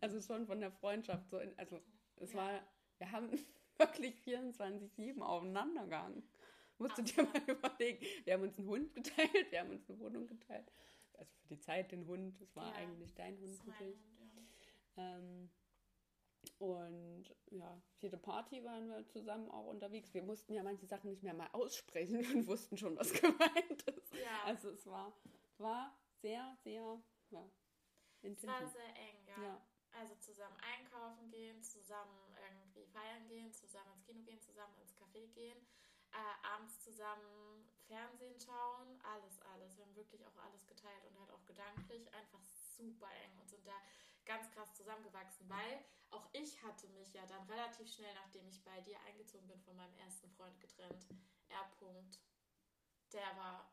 Also 0.00 0.20
schon 0.20 0.46
von 0.46 0.60
der 0.60 0.72
Freundschaft 0.72 1.28
so. 1.30 1.38
In, 1.38 1.56
also 1.58 1.80
es 2.16 2.32
Ja. 2.32 2.38
war, 2.38 2.66
wir 2.98 3.12
haben 3.12 3.30
wirklich 3.76 4.16
24-7 4.22 5.20
aufeinander 5.20 5.84
gegangen. 5.84 6.28
Musst 6.78 6.98
du 6.98 7.02
dir 7.02 7.22
mal 7.24 7.42
überlegen. 7.46 8.04
Wir 8.24 8.34
haben 8.34 8.42
uns 8.42 8.58
einen 8.58 8.66
Hund 8.68 8.94
geteilt, 8.94 9.50
wir 9.50 9.60
haben 9.60 9.70
uns 9.70 9.88
eine 9.88 9.98
Wohnung 10.00 10.26
geteilt. 10.26 10.72
Also 11.14 11.30
für 11.42 11.48
die 11.48 11.60
Zeit 11.60 11.92
den 11.92 12.06
Hund, 12.06 12.40
das 12.40 12.56
war 12.56 12.70
Ja, 12.70 12.74
eigentlich 12.76 13.14
dein 13.14 13.38
Hund 13.38 13.66
natürlich. 13.66 13.98
Hund, 14.18 14.48
ja. 14.96 15.16
Ähm, 15.16 15.50
und 16.58 17.34
ja, 17.50 17.80
jede 17.98 18.16
Party 18.16 18.64
waren 18.64 18.88
wir 18.88 19.06
zusammen 19.08 19.50
auch 19.50 19.66
unterwegs. 19.66 20.12
Wir 20.14 20.22
mussten 20.22 20.52
ja 20.54 20.62
manche 20.62 20.86
Sachen 20.86 21.10
nicht 21.10 21.22
mehr 21.22 21.34
mal 21.34 21.48
aussprechen 21.52 22.16
und 22.34 22.46
wussten 22.46 22.76
schon, 22.76 22.96
was 22.96 23.12
gemeint 23.20 23.82
ist. 23.82 24.14
Ja. 24.14 24.44
Also 24.44 24.70
es 24.70 24.86
war, 24.86 25.12
war 25.58 25.96
sehr, 26.20 26.56
sehr 26.62 27.02
ja, 27.30 27.50
Es 28.22 28.46
war 28.46 28.60
intensiv. 28.60 28.72
sehr 28.72 28.96
eng, 28.96 29.26
ja. 29.26 29.42
Ja. 29.42 29.66
Also 29.92 30.14
zusammen 30.16 30.56
einkaufen 30.62 31.28
gehen, 31.28 31.62
zusammen 31.62 32.34
irgendwie 32.34 32.86
feiern 32.86 33.28
gehen, 33.28 33.52
zusammen 33.52 33.92
ins 33.92 34.04
Kino 34.04 34.22
gehen, 34.22 34.40
zusammen 34.40 34.74
ins 34.80 34.94
Café 34.96 35.28
gehen, 35.34 35.58
äh, 36.12 36.46
abends 36.46 36.80
zusammen 36.80 37.68
Fernsehen 37.86 38.38
schauen, 38.40 38.98
alles, 39.02 39.38
alles. 39.52 39.76
Wir 39.76 39.84
haben 39.84 39.94
wirklich 39.94 40.24
auch 40.26 40.36
alles 40.38 40.66
geteilt 40.66 41.04
und 41.10 41.18
halt 41.20 41.30
auch 41.30 41.44
gedanklich 41.44 42.10
einfach 42.14 42.42
super 42.42 43.08
eng 43.22 43.38
und 43.38 43.50
sind 43.50 43.66
da 43.66 43.76
ganz 44.24 44.50
krass 44.50 44.74
zusammengewachsen, 44.74 45.48
weil 45.48 45.84
auch 46.10 46.28
ich 46.32 46.62
hatte 46.62 46.88
mich 46.88 47.12
ja 47.14 47.24
dann 47.26 47.48
relativ 47.48 47.90
schnell, 47.90 48.12
nachdem 48.14 48.46
ich 48.48 48.62
bei 48.62 48.80
dir 48.82 49.00
eingezogen 49.06 49.48
bin, 49.48 49.60
von 49.60 49.76
meinem 49.76 49.94
ersten 49.96 50.28
Freund 50.30 50.60
getrennt. 50.60 51.06
R. 51.48 51.70
-Punkt. 51.78 52.18
Der 53.12 53.36
war. 53.36 53.72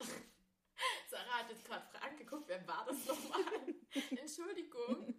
Sarah 1.10 1.40
hat 1.40 1.50
jetzt 1.50 1.64
gerade 1.64 1.86
Fragen 1.86 2.16
geguckt, 2.16 2.48
wer 2.48 2.66
war 2.66 2.86
das 2.86 3.04
nochmal? 3.04 3.42
Entschuldigung. 4.10 5.14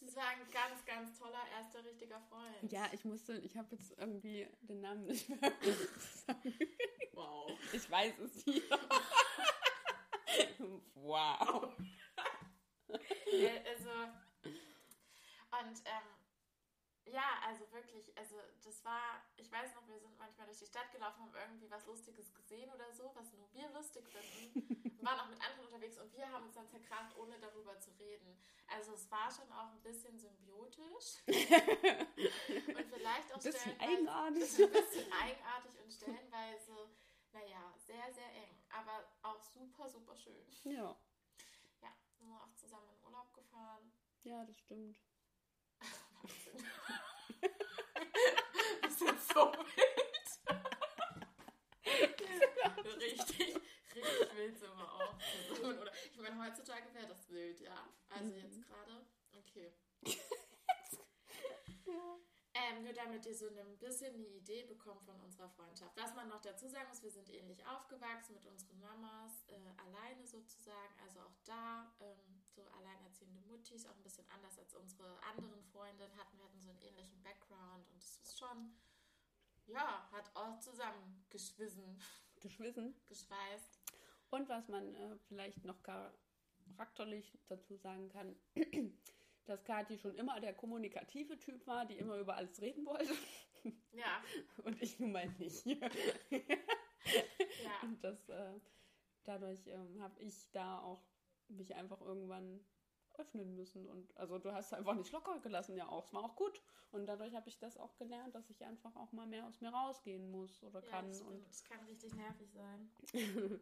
Das 0.00 0.16
war 0.16 0.28
ein 0.28 0.46
ganz, 0.52 0.84
ganz 0.84 1.18
toller 1.18 1.48
erster 1.56 1.84
richtiger 1.84 2.20
Freund. 2.20 2.70
Ja, 2.70 2.88
ich 2.92 3.04
musste, 3.04 3.38
ich 3.38 3.56
habe 3.56 3.74
jetzt 3.74 3.98
irgendwie 3.98 4.46
den 4.60 4.80
Namen 4.80 5.04
nicht 5.06 5.28
mehr. 5.28 5.40
Wow. 7.12 7.48
Ich 7.72 7.88
weiß 7.88 8.18
es 8.18 8.44
nicht. 8.44 8.64
wow. 10.94 11.72
Also, 13.66 13.90
und 15.68 15.78
ähm, 15.84 16.08
Ja, 17.06 17.38
also 17.46 17.70
wirklich, 17.70 18.16
also 18.16 18.36
das 18.64 18.82
war, 18.84 19.22
ich 19.36 19.50
weiß 19.52 19.74
noch, 19.74 19.86
wir 19.86 19.98
sind 20.00 20.16
manchmal 20.18 20.46
durch 20.46 20.58
die 20.58 20.66
Stadt 20.66 20.90
gelaufen, 20.90 21.20
haben 21.20 21.34
irgendwie 21.34 21.70
was 21.70 21.84
Lustiges 21.86 22.32
gesehen 22.34 22.70
oder 22.72 22.90
so, 22.92 23.12
was 23.14 23.30
nur 23.34 23.46
wir 23.52 23.68
lustig 23.70 24.08
finden, 24.08 24.98
waren 25.04 25.20
auch 25.20 25.28
mit 25.28 25.40
anderen 25.44 25.66
unterwegs 25.66 25.98
und 25.98 26.10
wir 26.14 26.26
haben 26.32 26.46
uns 26.46 26.54
dann 26.54 26.66
zerkracht, 26.68 27.14
ohne 27.18 27.38
darüber 27.38 27.78
zu 27.78 27.90
reden. 27.98 28.42
Also 28.68 28.94
es 28.94 29.10
war 29.10 29.30
schon 29.30 29.50
auch 29.52 29.70
ein 29.72 29.82
bisschen 29.82 30.18
symbiotisch 30.18 31.20
und 31.26 32.88
vielleicht 32.88 33.32
auch 33.32 33.36
ein 33.36 33.42
bisschen 33.52 33.80
eigenartig. 33.80 34.64
Ein 34.64 34.72
bisschen 34.72 35.12
eigenartig 35.12 35.80
und 35.82 35.92
stellenweise, 35.92 36.88
naja, 37.32 37.74
sehr, 37.76 38.12
sehr 38.14 38.32
eng, 38.34 38.64
aber 38.70 39.04
auch 39.22 39.42
super, 39.42 39.88
super 39.90 40.16
schön. 40.16 40.46
Ja. 40.64 40.96
Ja, 41.82 41.92
wir 42.18 42.34
auch 42.42 42.54
zusammen 42.54 42.88
gefahren. 43.54 43.92
Ja, 44.22 44.44
das 44.44 44.58
stimmt. 44.58 44.98
das 48.82 49.00
ist 49.00 49.28
so 49.32 49.52
wild. 49.52 50.28
richtig, 53.00 53.54
richtig 53.94 54.36
wild 54.36 54.58
sind 54.58 54.76
wir 54.76 54.92
auch. 54.92 55.14
Oder, 55.60 55.92
ich 56.12 56.18
meine, 56.18 56.44
heutzutage 56.44 56.92
wäre 56.94 57.06
das 57.08 57.28
wild, 57.30 57.60
ja. 57.60 57.88
Also 58.08 58.30
mhm. 58.30 58.36
jetzt 58.38 58.62
gerade, 58.62 59.06
okay. 59.32 59.74
ja. 61.86 62.18
Ähm, 62.56 62.84
nur 62.84 62.92
damit 62.92 63.26
ihr 63.26 63.34
so 63.34 63.48
ein 63.48 63.78
bisschen 63.78 64.14
eine 64.14 64.28
Idee 64.28 64.62
bekommt 64.62 65.02
von 65.04 65.20
unserer 65.20 65.50
Freundschaft. 65.50 65.96
Was 65.96 66.14
man 66.14 66.28
noch 66.28 66.40
dazu 66.40 66.68
sagen 66.68 66.88
muss, 66.88 67.02
wir 67.02 67.10
sind 67.10 67.28
ähnlich 67.28 67.66
aufgewachsen 67.66 68.34
mit 68.34 68.46
unseren 68.46 68.78
Mamas, 68.78 69.44
äh, 69.48 69.58
alleine 69.76 70.24
sozusagen. 70.24 70.94
Also 71.04 71.20
auch 71.20 71.36
da 71.44 71.92
ähm, 72.00 72.43
so 72.54 72.62
alleinerziehende 72.68 73.40
Muttis, 73.40 73.86
auch 73.86 73.96
ein 73.96 74.02
bisschen 74.02 74.26
anders 74.30 74.58
als 74.58 74.74
unsere 74.74 75.20
anderen 75.22 75.62
Freundinnen 75.64 76.16
hatten. 76.16 76.38
Wir 76.38 76.44
hatten 76.44 76.60
so 76.60 76.70
einen 76.70 76.80
ähnlichen 76.80 77.22
Background 77.22 77.88
und 77.90 77.98
es 77.98 78.18
ist 78.18 78.38
schon, 78.38 78.74
ja, 79.66 80.08
hat 80.12 80.30
auch 80.34 80.58
zusammen 80.60 81.24
geschwissen. 81.30 81.98
Geschwissen? 82.40 82.94
Geschweißt. 83.08 83.80
Und 84.30 84.48
was 84.48 84.68
man 84.68 84.94
äh, 84.94 85.16
vielleicht 85.28 85.64
noch 85.64 85.82
charakterlich 85.82 87.38
dazu 87.46 87.76
sagen 87.76 88.08
kann, 88.08 88.36
dass 89.46 89.64
Kathi 89.64 89.98
schon 89.98 90.14
immer 90.16 90.40
der 90.40 90.54
kommunikative 90.54 91.38
Typ 91.38 91.66
war, 91.66 91.86
die 91.86 91.96
immer 91.96 92.18
über 92.18 92.36
alles 92.36 92.60
reden 92.60 92.84
wollte. 92.86 93.14
Ja. 93.92 94.22
Und 94.64 94.82
ich 94.82 94.98
nun 94.98 95.12
mal 95.12 95.26
nicht. 95.38 95.64
ja. 95.66 95.78
Und 97.82 98.02
das, 98.04 98.28
äh, 98.28 98.60
dadurch 99.22 99.66
ähm, 99.68 100.02
habe 100.02 100.20
ich 100.20 100.50
da 100.50 100.80
auch 100.80 101.02
mich 101.48 101.74
einfach 101.74 102.00
irgendwann 102.00 102.64
öffnen 103.18 103.54
müssen. 103.54 103.86
Und 103.86 104.16
also 104.16 104.38
du 104.38 104.52
hast 104.52 104.72
einfach 104.74 104.94
nicht 104.94 105.12
locker 105.12 105.38
gelassen, 105.40 105.76
ja 105.76 105.88
auch. 105.88 106.06
Es 106.06 106.12
war 106.12 106.24
auch 106.24 106.36
gut. 106.36 106.60
Und 106.90 107.06
dadurch 107.06 107.34
habe 107.34 107.48
ich 107.48 107.58
das 107.58 107.76
auch 107.76 107.96
gelernt, 107.96 108.34
dass 108.34 108.50
ich 108.50 108.64
einfach 108.64 108.94
auch 108.96 109.12
mal 109.12 109.26
mehr 109.26 109.46
aus 109.46 109.60
mir 109.60 109.70
rausgehen 109.70 110.30
muss 110.30 110.62
oder 110.62 110.82
ja, 110.82 110.90
kann. 110.90 111.08
Das 111.08 111.22
und 111.22 111.46
das 111.46 111.64
kann 111.64 111.80
richtig 111.84 112.14
nervig 112.14 112.50
sein. 112.52 112.90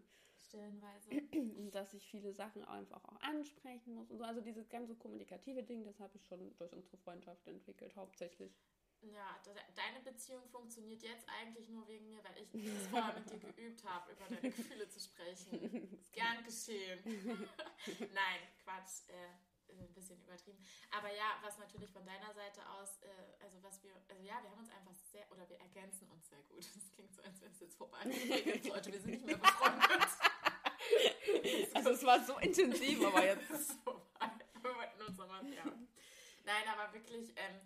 Stellenweise. 0.48 1.10
Und 1.32 1.70
dass 1.74 1.94
ich 1.94 2.06
viele 2.10 2.32
Sachen 2.32 2.64
einfach 2.64 3.02
auch 3.04 3.20
ansprechen 3.20 3.94
muss. 3.94 4.10
Und 4.10 4.18
so. 4.18 4.24
Also 4.24 4.40
dieses 4.40 4.68
ganze 4.68 4.94
kommunikative 4.96 5.62
Ding, 5.62 5.84
das 5.84 5.98
habe 6.00 6.16
ich 6.16 6.26
schon 6.26 6.54
durch 6.56 6.72
unsere 6.74 6.96
Freundschaft 6.98 7.46
entwickelt, 7.46 7.96
hauptsächlich. 7.96 8.52
Ja, 9.02 9.40
deine 9.74 10.00
Beziehung 10.04 10.46
funktioniert 10.48 11.02
jetzt 11.02 11.28
eigentlich 11.28 11.68
nur 11.68 11.86
wegen 11.88 12.06
mir, 12.08 12.22
weil 12.22 12.38
ich 12.38 12.50
das 12.52 12.86
vorher 12.86 13.14
mit 13.14 13.30
dir 13.30 13.38
geübt 13.52 13.84
habe, 13.84 14.12
über 14.12 14.24
deine 14.28 14.50
Gefühle 14.50 14.88
zu 14.88 15.00
sprechen. 15.00 15.92
Ist 15.92 16.12
gern 16.12 16.44
geschehen. 16.44 17.00
Nein, 17.98 18.40
Quatsch. 18.62 19.08
Äh, 19.08 19.28
ein 19.80 19.94
bisschen 19.94 20.20
übertrieben. 20.22 20.58
Aber 20.90 21.08
ja, 21.08 21.38
was 21.42 21.58
natürlich 21.58 21.90
von 21.90 22.04
deiner 22.04 22.32
Seite 22.34 22.60
aus, 22.68 23.00
äh, 23.02 23.42
also 23.42 23.62
was 23.62 23.82
wir, 23.82 23.92
also 24.08 24.22
ja, 24.22 24.42
wir 24.42 24.50
haben 24.50 24.58
uns 24.58 24.70
einfach 24.70 24.94
sehr, 25.10 25.30
oder 25.32 25.48
wir 25.48 25.58
ergänzen 25.60 26.08
uns 26.10 26.28
sehr 26.28 26.42
gut. 26.42 26.64
Das 26.74 26.92
klingt 26.92 27.14
so, 27.14 27.22
als 27.22 27.40
wäre 27.40 27.50
es 27.50 27.60
jetzt 27.60 27.76
vorbei. 27.76 28.04
Leute, 28.68 28.92
wir 28.92 29.00
sind 29.00 29.10
nicht 29.10 29.26
mehr 29.26 29.38
befreundet. 29.38 30.08
also 31.74 31.90
es 31.90 32.04
war 32.04 32.24
so 32.24 32.38
intensiv, 32.38 33.04
aber 33.04 33.24
jetzt 33.24 33.50
ist 33.50 33.70
es 33.70 33.76
vorbei. 33.82 34.30
Wir 34.60 34.74
wollten 34.76 35.02
uns 35.02 35.20
aber, 35.20 35.42
ja. 35.48 35.64
Nein, 36.44 36.68
aber 36.68 36.92
wirklich, 36.92 37.32
ähm, 37.36 37.60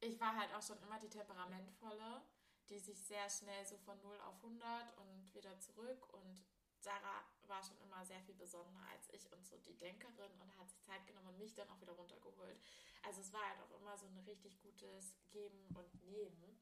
ich 0.00 0.18
war 0.20 0.36
halt 0.36 0.52
auch 0.54 0.62
schon 0.62 0.80
immer 0.82 0.98
die 0.98 1.08
temperamentvolle, 1.08 2.22
die 2.68 2.78
sich 2.78 3.02
sehr 3.04 3.28
schnell 3.28 3.64
so 3.66 3.76
von 3.78 4.00
0 4.02 4.20
auf 4.20 4.36
100 4.36 4.96
und 4.98 5.34
wieder 5.34 5.58
zurück 5.58 6.12
und 6.12 6.44
Sarah 6.78 7.24
war 7.46 7.62
schon 7.62 7.78
immer 7.80 8.04
sehr 8.04 8.20
viel 8.22 8.34
besonderer 8.34 8.86
als 8.90 9.08
ich 9.12 9.30
und 9.32 9.46
so 9.46 9.58
die 9.58 9.76
Denkerin 9.76 10.32
und 10.40 10.56
hat 10.56 10.70
sich 10.70 10.80
Zeit 10.82 11.06
genommen 11.06 11.28
und 11.28 11.38
mich 11.38 11.54
dann 11.54 11.68
auch 11.68 11.80
wieder 11.80 11.92
runtergeholt. 11.92 12.58
Also 13.02 13.20
es 13.20 13.32
war 13.32 13.46
halt 13.46 13.60
auch 13.60 13.80
immer 13.80 13.96
so 13.98 14.06
ein 14.06 14.18
richtig 14.26 14.60
gutes 14.62 15.14
Geben 15.30 15.68
und 15.74 16.04
Nehmen. 16.04 16.60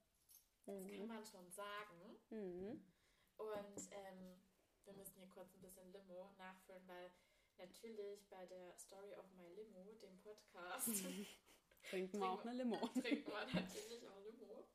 Das 0.67 0.77
mhm. 0.77 0.99
kann 0.99 1.07
man 1.07 1.25
schon 1.25 1.51
sagen. 1.51 2.19
Mhm. 2.31 2.85
Und 3.37 3.89
ähm, 3.93 4.41
wir 4.85 4.95
müssen 4.95 5.17
hier 5.17 5.29
kurz 5.29 5.55
ein 5.55 5.61
bisschen 5.61 5.93
Limo 5.93 6.33
nachfüllen, 6.37 6.87
weil 6.89 7.13
natürlich 7.59 8.29
bei 8.29 8.47
der 8.47 8.77
Story 8.77 9.15
of 9.15 9.31
My 9.35 9.49
Limo, 9.55 9.95
dem 10.03 10.19
Podcast, 10.19 10.89
Trinken 11.85 12.19
wir 12.21 12.29
auch 12.31 12.45
eine 12.45 12.53
Limo. 12.55 12.77
Trinken 13.01 13.31
wir 13.31 13.61
natürlich 13.61 14.09
auch 14.09 14.21
Limo. 14.25 14.69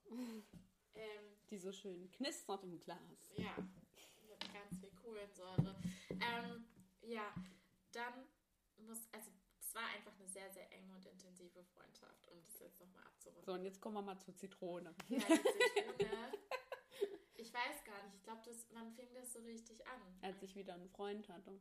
Ähm, 0.95 1.38
Die 1.50 1.57
so 1.57 1.72
schön 1.72 2.10
knistert 2.12 2.63
im 2.63 2.79
Glas. 2.79 3.33
Ja, 3.38 3.55
mit 3.57 4.53
ganz 4.53 4.79
viel 4.79 4.91
Kohlensäure. 4.91 5.75
Ähm, 6.10 6.65
ja, 7.01 7.33
dann 7.91 8.25
muss, 8.77 9.07
also 9.12 9.31
es 9.60 9.74
war 9.75 9.86
einfach 9.95 10.13
eine 10.19 10.27
sehr, 10.27 10.50
sehr 10.51 10.72
enge 10.72 10.93
und 10.93 11.05
intensive 11.05 11.63
Freundschaft, 11.63 12.27
um 12.29 12.39
das 12.43 12.60
jetzt 12.60 12.79
nochmal 12.79 13.03
abzurunden. 13.05 13.43
So, 13.43 13.53
und 13.53 13.63
jetzt 13.63 13.81
kommen 13.81 13.95
wir 13.95 14.01
mal 14.01 14.19
zur 14.19 14.36
Zitrone. 14.36 14.93
Ja, 15.10 15.17
die 15.17 15.95
Zitrone. 15.98 16.31
ich 17.36 17.53
weiß 17.53 17.83
gar 17.83 18.03
nicht, 18.03 18.15
ich 18.15 18.24
glaube, 18.24 18.41
wann 18.72 18.91
fing 18.91 19.13
das 19.13 19.33
so 19.33 19.39
richtig 19.39 19.86
an? 19.88 20.01
Als 20.22 20.41
ich 20.43 20.55
wieder 20.55 20.74
einen 20.75 20.89
Freund 20.89 21.27
hatte. 21.29 21.60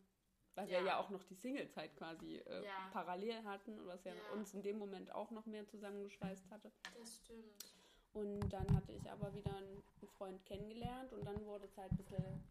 Weil 0.55 0.69
ja. 0.71 0.79
wir 0.79 0.87
ja 0.87 0.99
auch 0.99 1.09
noch 1.11 1.23
die 1.25 1.35
Singlezeit 1.35 1.97
quasi 1.97 2.37
äh, 2.37 2.65
ja. 2.65 2.91
parallel 2.93 3.43
hatten, 3.45 3.87
was 3.87 4.05
ja, 4.05 4.13
ja, 4.15 4.33
uns 4.33 4.53
in 4.53 4.63
dem 4.63 4.79
Moment 4.79 5.11
auch 5.15 5.31
noch 5.31 5.47
mehr 5.47 5.67
zusammengeschweißt 5.67 6.51
hatte. 6.51 6.71
Das 6.99 7.17
stimmt. 7.17 7.65
Und 8.13 8.41
dann 8.51 8.75
hatte 8.77 8.93
ich 8.93 9.11
aber 9.11 9.35
wieder 9.35 9.57
einen 9.57 9.83
Freund 10.19 10.45
kennengelernt 10.45 11.13
und 11.15 11.25
dann 11.25 11.43
wurde 11.47 11.65
es 11.65 11.77
halt 11.79 11.91
ein 11.93 11.97
bisschen 11.97 12.45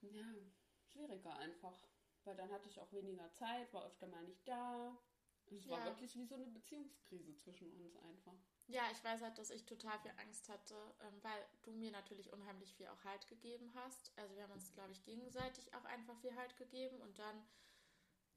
ja, 0.00 0.34
schwieriger 0.82 1.36
einfach. 1.36 1.76
Weil 2.24 2.36
dann 2.36 2.50
hatte 2.50 2.68
ich 2.68 2.80
auch 2.80 2.92
weniger 2.92 3.32
Zeit, 3.32 3.72
war 3.72 3.86
öfter 3.86 4.08
mal 4.08 4.24
nicht 4.24 4.46
da. 4.46 4.98
Es 5.46 5.68
war 5.68 5.84
wirklich 5.84 6.14
wie 6.16 6.26
so 6.26 6.34
eine 6.34 6.46
Beziehungskrise 6.46 7.36
zwischen 7.36 7.72
uns 7.72 7.96
einfach. 7.96 8.36
Ja, 8.66 8.82
ich 8.92 9.02
weiß 9.02 9.22
halt, 9.22 9.36
dass 9.36 9.50
ich 9.50 9.66
total 9.66 9.98
viel 9.98 10.12
Angst 10.18 10.48
hatte, 10.48 10.76
ähm, 11.02 11.22
weil 11.22 11.44
du 11.62 11.72
mir 11.72 11.90
natürlich 11.90 12.32
unheimlich 12.32 12.72
viel 12.74 12.86
auch 12.86 13.04
Halt 13.04 13.26
gegeben 13.26 13.72
hast. 13.74 14.12
Also 14.16 14.36
wir 14.36 14.44
haben 14.44 14.52
uns, 14.52 14.72
glaube 14.72 14.92
ich, 14.92 15.02
gegenseitig 15.02 15.74
auch 15.74 15.84
einfach 15.84 16.16
viel 16.20 16.34
Halt 16.36 16.56
gegeben 16.56 17.00
und 17.00 17.18
dann, 17.18 17.44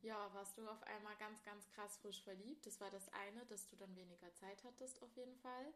ja, 0.02 0.34
warst 0.34 0.58
du 0.58 0.68
auf 0.68 0.82
einmal 0.84 1.16
ganz, 1.18 1.44
ganz 1.44 1.70
krass 1.70 1.98
frisch 1.98 2.24
verliebt. 2.24 2.66
Das 2.66 2.82
war 2.82 2.90
das 2.90 3.08
eine, 3.10 3.46
dass 3.46 3.68
du 3.68 3.76
dann 3.76 3.96
weniger 3.96 4.34
Zeit 4.34 4.64
hattest 4.64 5.02
auf 5.04 5.16
jeden 5.16 5.36
Fall. 5.38 5.74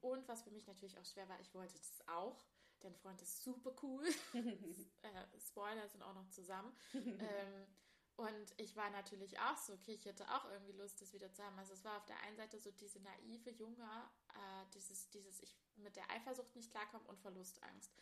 Und 0.00 0.28
was 0.28 0.42
für 0.42 0.50
mich 0.50 0.66
natürlich 0.66 0.98
auch 0.98 1.04
schwer 1.06 1.28
war, 1.30 1.40
ich 1.40 1.54
wollte 1.54 1.74
das 1.78 2.06
auch. 2.08 2.44
Dein 2.80 2.94
Freund 2.96 3.22
ist 3.22 3.42
super 3.42 3.74
cool. 3.82 4.04
äh, 4.34 5.40
Spoiler 5.40 5.88
sind 5.88 6.02
auch 6.02 6.14
noch 6.14 6.28
zusammen. 6.28 6.76
ähm, 6.94 7.66
und 8.16 8.54
ich 8.58 8.76
war 8.76 8.90
natürlich 8.90 9.38
auch 9.40 9.56
so, 9.56 9.72
okay, 9.72 9.94
ich 9.94 10.04
hätte 10.04 10.24
auch 10.32 10.48
irgendwie 10.50 10.72
Lust, 10.72 11.00
das 11.00 11.12
wieder 11.12 11.32
zu 11.32 11.42
haben. 11.42 11.58
Also 11.58 11.72
es 11.72 11.84
war 11.84 11.96
auf 11.96 12.06
der 12.06 12.20
einen 12.20 12.36
Seite 12.36 12.58
so 12.60 12.70
diese 12.70 13.00
naive 13.00 13.50
Junge, 13.50 13.88
äh, 14.34 14.64
dieses, 14.72 15.10
dieses, 15.10 15.40
ich 15.40 15.56
mit 15.76 15.96
der 15.96 16.08
Eifersucht 16.10 16.54
nicht 16.54 16.70
klarkomme 16.70 17.04
und 17.08 17.18
Verlustangst. 17.18 17.92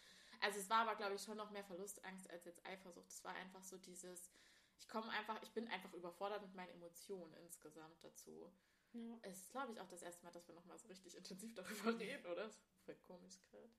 Also 0.40 0.58
es 0.58 0.68
war 0.68 0.78
aber, 0.78 0.96
glaube 0.96 1.14
ich, 1.14 1.22
schon 1.22 1.38
noch 1.38 1.50
mehr 1.50 1.64
Verlustangst 1.64 2.28
als 2.30 2.44
jetzt 2.44 2.64
Eifersucht. 2.66 3.10
Es 3.10 3.24
war 3.24 3.34
einfach 3.34 3.62
so 3.62 3.78
dieses, 3.78 4.30
ich 4.78 4.88
komme 4.88 5.10
einfach, 5.12 5.40
ich 5.42 5.52
bin 5.52 5.66
einfach 5.68 5.92
überfordert 5.94 6.42
mit 6.42 6.54
meinen 6.54 6.70
Emotionen 6.70 7.32
insgesamt 7.34 8.02
dazu. 8.04 8.52
Ja. 8.92 9.18
Es 9.22 9.38
ist, 9.38 9.50
glaube 9.50 9.72
ich, 9.72 9.80
auch 9.80 9.88
das 9.88 10.02
erste 10.02 10.24
Mal, 10.24 10.32
dass 10.32 10.46
wir 10.46 10.54
nochmal 10.54 10.78
so 10.78 10.88
richtig 10.88 11.16
intensiv 11.16 11.54
darüber 11.54 11.98
reden, 11.98 12.26
oder? 12.26 12.44
Das 12.44 12.56
ist 12.56 12.62
voll 12.84 12.96
komisch 12.96 13.38
gerade. 13.50 13.70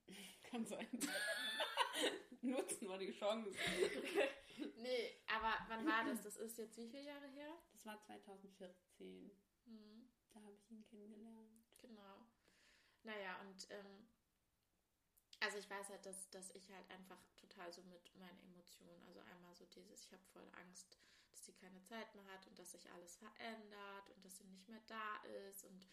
Kann 0.43 0.65
sein. 0.65 0.87
Nutzen 2.41 2.87
wir 2.87 2.97
die 2.97 3.11
Chance. 3.11 3.51
nee, 4.77 5.17
aber 5.27 5.53
wann 5.67 5.85
war 5.85 6.03
das? 6.05 6.21
Das 6.21 6.37
ist 6.37 6.57
jetzt 6.57 6.77
wie 6.77 6.87
viele 6.87 7.03
Jahre 7.03 7.27
her? 7.27 7.53
Das 7.71 7.85
war 7.85 7.99
2014. 8.01 9.31
Mhm. 9.65 10.09
Da 10.33 10.41
habe 10.41 10.53
ich 10.53 10.69
ihn 10.71 10.83
kennengelernt. 10.83 11.63
Genau. 11.81 12.25
Naja, 13.03 13.39
und 13.41 13.67
ähm, 13.69 14.07
also 15.39 15.57
ich 15.57 15.69
weiß 15.69 15.89
halt, 15.89 16.05
dass, 16.05 16.29
dass 16.29 16.51
ich 16.51 16.71
halt 16.71 16.89
einfach 16.89 17.19
total 17.35 17.71
so 17.71 17.81
mit 17.83 18.15
meinen 18.15 18.39
Emotionen, 18.39 19.03
also 19.07 19.19
einmal 19.21 19.53
so 19.53 19.65
dieses, 19.65 20.05
ich 20.05 20.13
habe 20.13 20.23
voll 20.31 20.47
Angst, 20.65 20.97
dass 21.31 21.45
sie 21.45 21.53
keine 21.53 21.83
Zeit 21.83 22.13
mehr 22.15 22.25
hat 22.27 22.47
und 22.47 22.57
dass 22.57 22.71
sich 22.71 22.89
alles 22.91 23.17
verändert 23.17 24.09
und 24.15 24.23
dass 24.23 24.37
sie 24.37 24.45
nicht 24.45 24.69
mehr 24.69 24.81
da 24.87 25.17
ist 25.49 25.65
und 25.65 25.87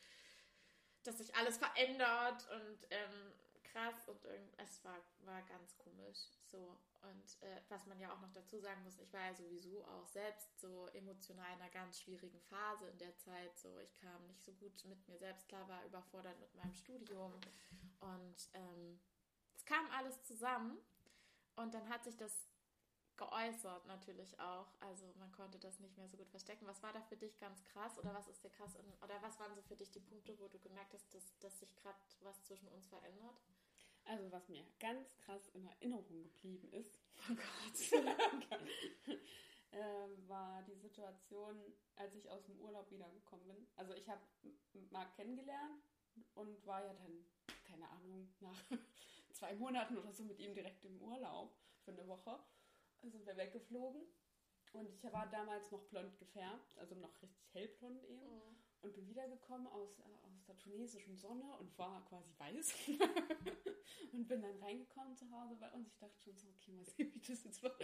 dass 1.03 1.19
sich 1.19 1.35
alles 1.35 1.59
verändert 1.59 2.49
und 2.51 2.87
ähm, 2.91 3.33
krass 3.73 4.09
und 4.09 4.19
es 4.57 4.85
war, 4.85 4.99
war 5.25 5.43
ganz 5.43 5.77
komisch. 5.79 6.29
So. 6.45 6.77
Und 7.03 7.43
äh, 7.43 7.61
was 7.69 7.87
man 7.87 7.99
ja 7.99 8.13
auch 8.13 8.21
noch 8.21 8.33
dazu 8.33 8.59
sagen 8.59 8.83
muss, 8.85 8.99
ich 8.99 9.13
war 9.13 9.27
ja 9.27 9.35
sowieso 9.35 9.85
auch 9.85 10.07
selbst 10.07 10.59
so 10.61 10.87
emotional 10.89 11.55
in 11.55 11.61
einer 11.61 11.71
ganz 11.71 12.01
schwierigen 12.01 12.41
Phase 12.43 12.89
in 12.89 12.99
der 12.99 13.17
Zeit. 13.17 13.59
So, 13.59 13.79
ich 13.79 13.97
kam 13.97 14.27
nicht 14.27 14.45
so 14.45 14.53
gut 14.53 14.85
mit 14.85 15.07
mir 15.09 15.19
selbst 15.19 15.49
klar, 15.49 15.69
war 15.69 15.85
überfordert 15.85 16.39
mit 16.41 16.55
meinem 16.55 16.75
Studium. 16.75 17.33
Und 18.01 18.49
ähm, 18.55 19.01
es 19.57 19.65
kam 19.65 19.91
alles 19.91 20.23
zusammen. 20.25 20.79
Und 21.57 21.75
dann 21.75 21.89
hat 21.89 22.05
sich 22.05 22.17
das 22.17 22.51
geäußert 23.21 23.87
natürlich 23.87 24.41
auch. 24.41 24.67
Also 24.81 25.13
man 25.19 25.31
konnte 25.33 25.59
das 25.59 25.79
nicht 25.79 25.97
mehr 25.97 26.09
so 26.09 26.17
gut 26.17 26.31
verstecken. 26.31 26.67
Was 26.67 26.83
war 26.83 26.93
da 26.93 27.03
für 27.03 27.17
dich 27.17 27.39
ganz 27.39 27.63
krass 27.67 27.99
oder 27.99 28.15
was 28.15 28.29
ist 28.29 28.43
dir 28.43 28.51
krass 28.51 28.75
in, 28.75 28.87
oder 29.05 29.21
was 29.21 29.39
waren 29.39 29.55
so 29.55 29.63
für 29.63 29.77
dich 29.77 29.91
die 29.91 30.01
Punkte, 30.01 30.39
wo 30.39 30.49
du 30.49 30.59
gemerkt 30.59 30.95
hast, 30.95 31.15
dass, 31.15 31.39
dass 31.39 31.61
sich 31.61 31.77
gerade 31.77 31.99
was 32.23 32.43
zwischen 32.45 32.69
uns 32.69 32.87
verändert? 32.87 33.37
Also 34.11 34.33
was 34.33 34.49
mir 34.49 34.67
ganz 34.81 35.17
krass 35.19 35.47
in 35.55 35.65
Erinnerung 35.65 36.25
geblieben 36.25 36.69
ist, 36.73 36.99
oh 37.31 37.35
Gott, 37.37 37.93
äh, 39.71 40.29
war 40.29 40.65
die 40.65 40.75
Situation, 40.75 41.57
als 41.95 42.17
ich 42.17 42.29
aus 42.29 42.45
dem 42.47 42.59
Urlaub 42.59 42.91
wiedergekommen 42.91 43.47
bin. 43.47 43.69
Also 43.77 43.95
ich 43.95 44.09
habe 44.09 44.21
Marc 44.91 45.15
kennengelernt 45.15 45.81
und 46.35 46.67
war 46.67 46.85
ja 46.85 46.93
dann, 46.93 47.25
keine 47.65 47.89
Ahnung, 47.89 48.29
nach 48.41 48.61
zwei 49.31 49.55
Monaten 49.55 49.97
oder 49.97 50.13
so 50.13 50.25
mit 50.25 50.41
ihm 50.41 50.55
direkt 50.55 50.85
im 50.85 51.01
Urlaub 51.01 51.55
für 51.85 51.93
eine 51.93 52.09
Woche 52.09 52.41
sind 53.03 53.25
wir 53.25 53.37
weggeflogen. 53.37 54.03
Und 54.73 54.89
ich 54.89 55.05
war 55.05 55.31
damals 55.31 55.71
noch 55.71 55.85
blond 55.85 56.19
gefärbt, 56.19 56.77
also 56.79 56.97
noch 56.97 57.23
richtig 57.23 57.55
hellblond 57.55 58.03
eben. 58.07 58.27
Oh. 58.27 58.55
Und 58.83 58.95
bin 58.95 59.07
wiedergekommen 59.09 59.67
aus, 59.67 59.99
äh, 59.99 60.27
aus 60.27 60.45
der 60.47 60.59
tunesischen 60.59 61.15
Sonne 61.17 61.57
und 61.59 61.77
war 61.79 62.05
quasi 62.07 62.33
weiß. 62.39 62.75
und 64.13 64.27
bin 64.27 64.41
dann 64.41 64.57
reingekommen 64.57 65.15
zu 65.15 65.31
Hause 65.31 65.57
bei 65.57 65.71
uns. 65.73 65.89
Ich 65.89 65.99
dachte 65.99 66.19
schon 66.19 66.37
so, 66.39 66.49
okay, 66.49 66.73
mal 66.73 66.85
sehen, 66.85 67.13
wie 67.15 67.21
das 67.21 67.45
jetzt 67.45 67.63
wird. 67.63 67.79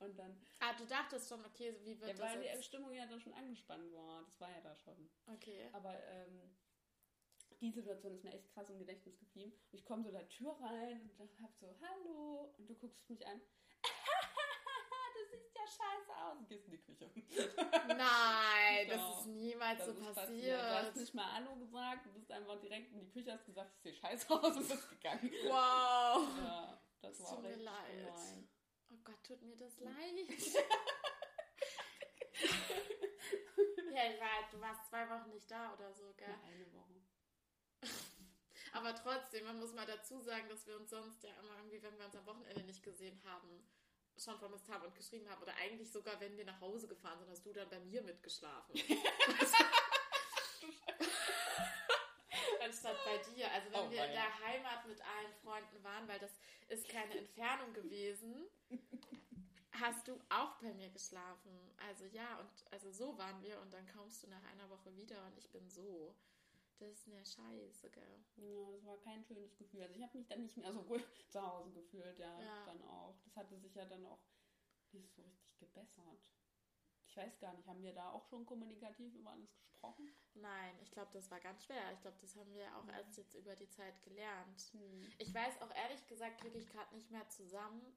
Und 0.00 0.18
dann. 0.18 0.36
Ah, 0.60 0.74
du 0.74 0.84
dachtest 0.84 1.28
schon, 1.28 1.44
okay, 1.44 1.74
wie 1.82 1.98
wird 1.98 2.10
ja, 2.10 2.14
das? 2.14 2.20
Weil 2.20 2.42
jetzt? 2.42 2.58
die 2.58 2.64
Stimmung 2.64 2.92
ja 2.92 3.06
dann 3.06 3.20
schon 3.20 3.32
angespannt 3.32 3.92
war. 3.92 4.24
Das 4.24 4.40
war 4.40 4.50
ja 4.50 4.60
da 4.60 4.74
schon. 4.76 5.08
Okay. 5.26 5.70
Aber 5.72 5.94
ähm, 6.04 6.54
die 7.60 7.70
Situation 7.70 8.12
ist 8.12 8.24
mir 8.24 8.32
echt 8.32 8.50
krass 8.52 8.68
im 8.68 8.78
Gedächtnis 8.78 9.18
geblieben. 9.18 9.52
Und 9.52 9.78
ich 9.78 9.84
komme 9.84 10.02
so 10.02 10.10
der 10.10 10.28
Tür 10.28 10.52
rein 10.60 11.10
und 11.18 11.40
hab 11.40 11.54
so, 11.54 11.74
hallo. 11.80 12.54
Und 12.58 12.68
du 12.68 12.74
guckst 12.74 13.08
mich 13.08 13.26
an 13.26 13.40
scheiße 15.66 16.16
aus 16.16 16.38
und 16.38 16.48
gehst 16.48 16.66
in 16.66 16.72
die 16.72 16.80
Küche. 16.82 17.10
Nein, 17.88 18.88
das 18.88 19.18
ist 19.18 19.26
niemals 19.26 19.78
das 19.78 19.86
so 19.86 19.92
ist 19.92 20.00
passiert. 20.14 20.26
passiert. 20.26 20.60
Du 20.60 20.74
hast 20.74 20.96
nicht 20.96 21.14
mal 21.14 21.32
Hallo 21.32 21.56
gesagt, 21.56 22.06
du 22.06 22.12
bist 22.12 22.30
einfach 22.30 22.60
direkt 22.60 22.92
in 22.92 23.00
die 23.00 23.10
Küche, 23.10 23.32
hast 23.32 23.46
gesagt, 23.46 23.72
ich 23.74 23.82
sehe 23.82 23.94
scheiße 23.94 24.30
aus 24.30 24.56
und 24.56 24.68
bist 24.68 24.88
gegangen. 24.90 25.30
Wow. 25.44 26.28
Ja, 26.38 26.80
das, 27.00 27.18
das 27.18 27.26
war 27.26 27.34
tut 27.34 27.42
mir 27.42 27.56
leid. 27.56 28.06
Gemein. 28.06 28.48
Oh 28.90 28.96
Gott, 29.04 29.22
tut 29.24 29.42
mir 29.42 29.56
das 29.56 29.78
leid. 29.80 29.94
ja, 33.92 34.10
ich 34.10 34.20
war, 34.20 34.48
du 34.50 34.60
warst 34.60 34.86
zwei 34.88 35.08
Wochen 35.10 35.30
nicht 35.30 35.50
da 35.50 35.72
oder 35.74 35.92
so, 35.92 36.12
gell? 36.16 36.28
Ja, 36.28 36.40
eine 36.46 36.72
Woche. 36.72 37.02
Aber 38.72 38.94
trotzdem, 38.94 39.44
man 39.44 39.58
muss 39.58 39.72
mal 39.72 39.86
dazu 39.86 40.20
sagen, 40.20 40.48
dass 40.48 40.66
wir 40.66 40.76
uns 40.76 40.90
sonst 40.90 41.22
ja 41.22 41.30
immer 41.40 41.56
irgendwie, 41.56 41.82
wenn 41.82 41.96
wir 41.98 42.04
uns 42.04 42.14
am 42.16 42.26
Wochenende 42.26 42.62
nicht 42.64 42.82
gesehen 42.82 43.18
haben, 43.24 43.66
schon 44.18 44.38
vermisst 44.38 44.68
haben 44.68 44.84
und 44.84 44.94
geschrieben 44.94 45.28
haben. 45.28 45.42
Oder 45.42 45.54
eigentlich 45.56 45.90
sogar, 45.90 46.18
wenn 46.20 46.36
wir 46.36 46.44
nach 46.44 46.60
Hause 46.60 46.86
gefahren 46.88 47.18
sind, 47.18 47.30
hast 47.30 47.44
du 47.44 47.52
dann 47.52 47.68
bei 47.68 47.80
mir 47.80 48.02
mitgeschlafen. 48.02 48.74
Anstatt 52.62 52.96
bei 53.04 53.18
dir. 53.32 53.50
Also 53.52 53.70
wenn 53.72 53.86
oh, 53.86 53.90
wir 53.90 54.04
in 54.04 54.12
der 54.12 54.40
Heimat 54.40 54.86
mit 54.86 55.00
allen 55.00 55.34
Freunden 55.42 55.84
waren, 55.84 56.08
weil 56.08 56.18
das 56.18 56.32
ist 56.68 56.88
keine 56.88 57.16
Entfernung 57.16 57.72
gewesen, 57.72 58.48
hast 59.72 60.08
du 60.08 60.20
auch 60.28 60.56
bei 60.60 60.72
mir 60.72 60.90
geschlafen. 60.90 61.52
Also 61.88 62.04
ja, 62.06 62.38
und 62.38 62.50
also 62.72 62.90
so 62.90 63.16
waren 63.18 63.40
wir 63.42 63.60
und 63.60 63.72
dann 63.72 63.86
kommst 63.88 64.22
du 64.22 64.28
nach 64.28 64.42
einer 64.44 64.68
Woche 64.70 64.96
wieder 64.96 65.24
und 65.26 65.38
ich 65.38 65.50
bin 65.50 65.68
so. 65.68 66.14
Das 66.78 66.92
ist 66.92 67.08
eine 67.08 67.24
Scheiße, 67.24 67.90
gell? 67.90 68.24
Ja, 68.36 68.70
das 68.72 68.84
war 68.84 68.98
kein 68.98 69.24
schönes 69.24 69.56
Gefühl. 69.56 69.82
Also 69.82 69.94
ich 69.94 70.02
habe 70.02 70.16
mich 70.18 70.26
dann 70.26 70.42
nicht 70.42 70.56
mehr 70.56 70.72
so 70.72 70.82
gut 70.82 71.00
zu 71.30 71.40
Hause 71.40 71.72
gefühlt, 71.72 72.18
ja, 72.18 72.40
ja, 72.40 72.66
dann 72.66 72.82
auch. 72.82 73.18
Das 73.24 73.36
hatte 73.36 73.58
sich 73.58 73.74
ja 73.74 73.86
dann 73.86 74.04
auch 74.06 74.20
nicht 74.92 75.12
so 75.14 75.22
richtig 75.22 75.58
gebessert. 75.58 76.30
Ich 77.06 77.16
weiß 77.16 77.38
gar 77.40 77.54
nicht, 77.54 77.66
haben 77.66 77.82
wir 77.82 77.94
da 77.94 78.10
auch 78.10 78.26
schon 78.26 78.44
kommunikativ 78.44 79.14
über 79.14 79.30
alles 79.30 79.56
gesprochen? 79.56 80.14
Nein, 80.34 80.74
ich 80.82 80.90
glaube, 80.90 81.10
das 81.12 81.30
war 81.30 81.40
ganz 81.40 81.64
schwer. 81.64 81.92
Ich 81.92 82.00
glaube, 82.02 82.18
das 82.20 82.36
haben 82.36 82.52
wir 82.52 82.76
auch 82.76 82.88
erst 82.88 83.16
jetzt 83.16 83.34
über 83.34 83.56
die 83.56 83.70
Zeit 83.70 84.02
gelernt. 84.02 84.60
Hm. 84.72 85.12
Ich 85.18 85.32
weiß 85.32 85.62
auch 85.62 85.74
ehrlich 85.74 86.06
gesagt 86.06 86.44
wirklich 86.44 86.68
gerade 86.68 86.94
nicht 86.94 87.10
mehr 87.10 87.26
zusammen. 87.30 87.96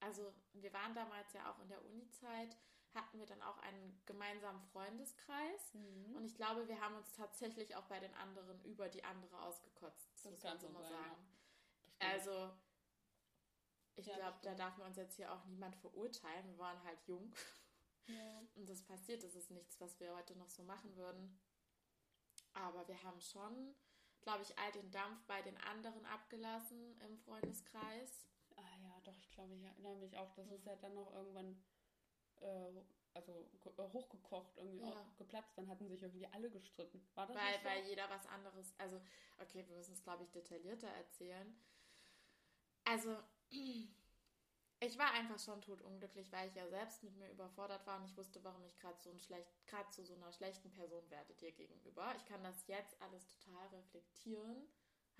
Also 0.00 0.32
wir 0.54 0.72
waren 0.72 0.94
damals 0.94 1.32
ja 1.34 1.52
auch 1.52 1.58
in 1.60 1.68
der 1.68 1.84
Uni-Zeit 1.84 2.56
hatten 2.94 3.18
wir 3.18 3.26
dann 3.26 3.42
auch 3.42 3.58
einen 3.58 4.00
gemeinsamen 4.06 4.60
Freundeskreis. 4.72 5.74
Mhm. 5.74 6.16
Und 6.16 6.24
ich 6.24 6.34
glaube, 6.34 6.66
wir 6.68 6.80
haben 6.80 6.96
uns 6.96 7.12
tatsächlich 7.12 7.76
auch 7.76 7.84
bei 7.84 8.00
den 8.00 8.14
anderen 8.14 8.62
über 8.64 8.88
die 8.88 9.04
andere 9.04 9.40
ausgekotzt. 9.42 10.10
Das 10.14 10.24
muss 10.24 10.42
man 10.42 10.58
so 10.58 10.68
mal 10.70 10.82
sagen. 10.82 11.28
Ja. 12.00 12.08
Also, 12.08 12.50
ich 13.96 14.06
ja, 14.06 14.16
glaube, 14.16 14.38
da 14.42 14.54
darf 14.54 14.76
man 14.78 14.88
uns 14.88 14.96
jetzt 14.96 15.16
hier 15.16 15.32
auch 15.32 15.44
niemand 15.46 15.76
verurteilen. 15.76 16.46
Wir 16.48 16.58
waren 16.58 16.82
halt 16.84 17.00
jung. 17.06 17.32
Ja. 18.06 18.42
Und 18.56 18.68
das 18.68 18.82
passiert, 18.82 19.22
das 19.22 19.34
ist 19.34 19.50
nichts, 19.50 19.80
was 19.80 19.98
wir 20.00 20.14
heute 20.14 20.36
noch 20.36 20.48
so 20.48 20.62
machen 20.64 20.96
würden. 20.96 21.38
Aber 22.54 22.86
wir 22.88 23.00
haben 23.02 23.20
schon, 23.20 23.74
glaube 24.22 24.42
ich, 24.42 24.58
all 24.58 24.72
den 24.72 24.90
Dampf 24.90 25.22
bei 25.26 25.40
den 25.42 25.56
anderen 25.58 26.04
abgelassen 26.06 27.00
im 27.02 27.16
Freundeskreis. 27.18 28.26
Ah 28.56 28.76
ja, 28.82 29.00
doch, 29.04 29.16
ich 29.18 29.30
glaube, 29.30 29.54
ich 29.54 29.62
erinnere 29.62 29.96
mich 29.96 30.18
auch, 30.18 30.32
dass 30.32 30.50
es 30.50 30.64
ja 30.64 30.74
dann 30.76 30.94
noch 30.94 31.12
irgendwann 31.14 31.62
äh, 32.40 32.82
also 33.14 33.32
äh, 33.32 33.92
hochgekocht, 33.92 34.56
irgendwie 34.56 34.80
ja. 34.80 34.88
auch 34.88 35.16
geplatzt, 35.16 35.56
dann 35.56 35.68
hatten 35.68 35.88
sich 35.88 36.02
irgendwie 36.02 36.26
alle 36.28 36.50
gestritten. 36.50 37.02
War 37.14 37.26
das 37.26 37.36
weil, 37.36 37.64
weil 37.64 37.84
jeder 37.86 38.08
was 38.08 38.26
anderes, 38.26 38.74
also, 38.78 39.00
okay, 39.40 39.66
wir 39.66 39.76
müssen 39.76 39.94
es, 39.94 40.02
glaube 40.02 40.22
ich, 40.22 40.30
detaillierter 40.30 40.88
erzählen. 40.88 41.54
Also, 42.84 43.16
ich 43.50 44.98
war 44.98 45.12
einfach 45.12 45.38
schon 45.38 45.60
totunglücklich, 45.60 46.30
weil 46.32 46.48
ich 46.48 46.54
ja 46.54 46.66
selbst 46.68 47.02
mit 47.02 47.16
mir 47.16 47.30
überfordert 47.30 47.86
war 47.86 47.98
und 47.98 48.04
ich 48.04 48.16
wusste, 48.16 48.42
warum 48.44 48.64
ich 48.64 48.78
gerade 48.78 49.00
so 49.00 49.10
ein 49.10 49.18
schlecht, 49.18 49.66
gerade 49.66 49.90
zu 49.90 50.04
so 50.04 50.14
einer 50.14 50.32
schlechten 50.32 50.70
Person 50.70 51.08
werde 51.10 51.34
dir 51.34 51.52
gegenüber. 51.52 52.14
Ich 52.16 52.24
kann 52.26 52.42
das 52.42 52.66
jetzt 52.66 53.00
alles 53.02 53.26
total 53.26 53.66
reflektieren 53.68 54.68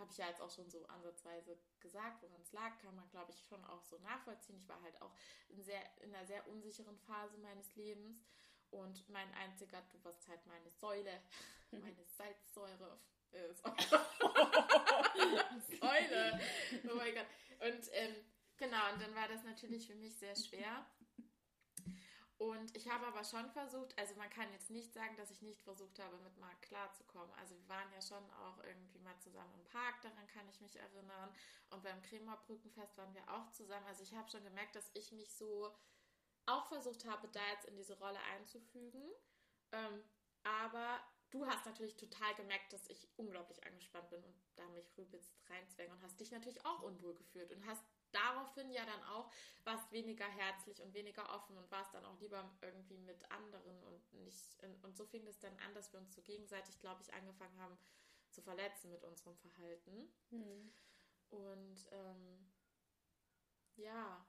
habe 0.01 0.11
ich 0.11 0.19
ja 0.19 0.29
jetzt 0.29 0.41
auch 0.41 0.51
schon 0.51 0.71
so 0.71 0.85
ansatzweise 0.87 1.59
gesagt, 1.81 2.23
woran 2.23 2.41
es 2.41 2.53
lag, 2.53 2.79
kann 2.79 2.97
man, 2.97 3.09
glaube 3.11 3.33
ich, 3.33 3.45
schon 3.49 3.63
auch 3.67 3.85
so 3.85 3.99
nachvollziehen. 3.99 4.57
Ich 4.57 4.69
war 4.69 4.81
halt 4.83 5.01
auch 5.03 5.13
in, 5.49 5.63
sehr, 5.63 5.83
in 6.03 6.15
einer 6.15 6.27
sehr 6.27 6.47
unsicheren 6.49 6.99
Phase 6.99 7.37
meines 7.39 7.75
Lebens 7.77 8.25
und 8.71 9.09
mein 9.09 9.33
einziger, 9.35 9.83
du 9.93 10.05
warst 10.05 10.29
halt 10.29 10.45
meine 10.47 10.71
Säule, 10.71 11.21
meine 11.71 12.05
Salzsäure. 12.05 12.99
Äh, 13.33 13.55
Säule. 15.81 16.41
Oh 16.91 16.97
mein 16.97 17.15
Gott. 17.15 17.27
Und 17.61 17.89
ähm, 17.93 18.17
genau, 18.57 18.93
und 18.93 19.01
dann 19.03 19.15
war 19.15 19.29
das 19.29 19.45
natürlich 19.45 19.87
für 19.87 19.95
mich 19.95 20.17
sehr 20.17 20.35
schwer. 20.35 20.85
Und 22.40 22.74
ich 22.74 22.88
habe 22.88 23.07
aber 23.07 23.22
schon 23.22 23.50
versucht, 23.50 23.92
also 23.98 24.14
man 24.14 24.31
kann 24.31 24.50
jetzt 24.50 24.70
nicht 24.70 24.94
sagen, 24.94 25.14
dass 25.14 25.31
ich 25.31 25.42
nicht 25.42 25.61
versucht 25.61 25.98
habe, 25.98 26.16
mit 26.20 26.38
Marc 26.38 26.62
klarzukommen. 26.62 27.35
Also 27.35 27.55
wir 27.55 27.68
waren 27.68 27.92
ja 27.92 28.00
schon 28.00 28.31
auch 28.31 28.64
irgendwie 28.64 28.98
mal 29.00 29.18
zusammen 29.18 29.53
im 29.53 29.64
Park, 29.66 30.00
daran 30.00 30.26
kann 30.26 30.48
ich 30.48 30.59
mich 30.62 30.74
erinnern. 30.74 31.35
Und 31.68 31.83
beim 31.83 32.00
Kremerbrückenfest 32.00 32.96
waren 32.96 33.12
wir 33.12 33.29
auch 33.29 33.53
zusammen. 33.53 33.85
Also 33.87 34.05
ich 34.05 34.14
habe 34.14 34.31
schon 34.31 34.42
gemerkt, 34.42 34.74
dass 34.74 34.90
ich 34.94 35.12
mich 35.12 35.31
so 35.37 35.70
auch 36.46 36.64
versucht 36.68 37.05
habe, 37.05 37.29
da 37.29 37.46
jetzt 37.53 37.66
in 37.66 37.76
diese 37.76 37.98
Rolle 37.98 38.20
einzufügen. 38.33 39.12
Ähm, 39.72 40.03
aber 40.42 40.98
du 41.29 41.44
hast 41.46 41.66
natürlich 41.66 41.98
total 41.98 42.35
gemerkt, 42.37 42.72
dass 42.72 42.88
ich 42.88 43.07
unglaublich 43.18 43.62
angespannt 43.66 44.09
bin 44.09 44.24
und 44.24 44.35
da 44.57 44.66
mich 44.70 44.90
rübelst 44.96 45.35
reinzwängen 45.50 45.92
und 45.92 46.03
hast 46.03 46.18
dich 46.18 46.31
natürlich 46.31 46.64
auch 46.64 46.81
unwohl 46.81 47.14
gefühlt 47.14 47.53
und 47.53 47.66
hast 47.66 47.85
daraufhin 48.12 48.70
ja 48.70 48.85
dann 48.85 49.03
auch 49.05 49.31
warst 49.64 49.90
weniger 49.92 50.27
herzlich 50.27 50.83
und 50.83 50.94
weniger 50.94 51.35
offen 51.35 51.57
und 51.57 51.70
warst 51.70 51.94
dann 51.94 52.05
auch 52.05 52.18
lieber 52.20 52.51
irgendwie 52.62 52.99
mit 52.99 53.31
anderen 53.31 53.83
und 53.85 54.12
nicht 54.25 54.62
und 54.83 54.96
so 54.96 55.05
fing 55.05 55.27
es 55.27 55.38
dann 55.38 55.57
an, 55.59 55.75
dass 55.75 55.92
wir 55.92 56.01
uns 56.01 56.14
so 56.14 56.23
gegenseitig, 56.23 56.79
glaube 56.81 57.03
ich, 57.03 57.12
angefangen 57.14 57.61
haben 57.61 57.77
zu 58.31 58.42
verletzen 58.42 58.90
mit 58.90 59.05
unserem 59.05 59.37
Verhalten. 59.37 60.09
Mhm. 60.31 60.73
Und 61.31 61.88
ähm, 61.92 62.51
ja, 63.77 64.27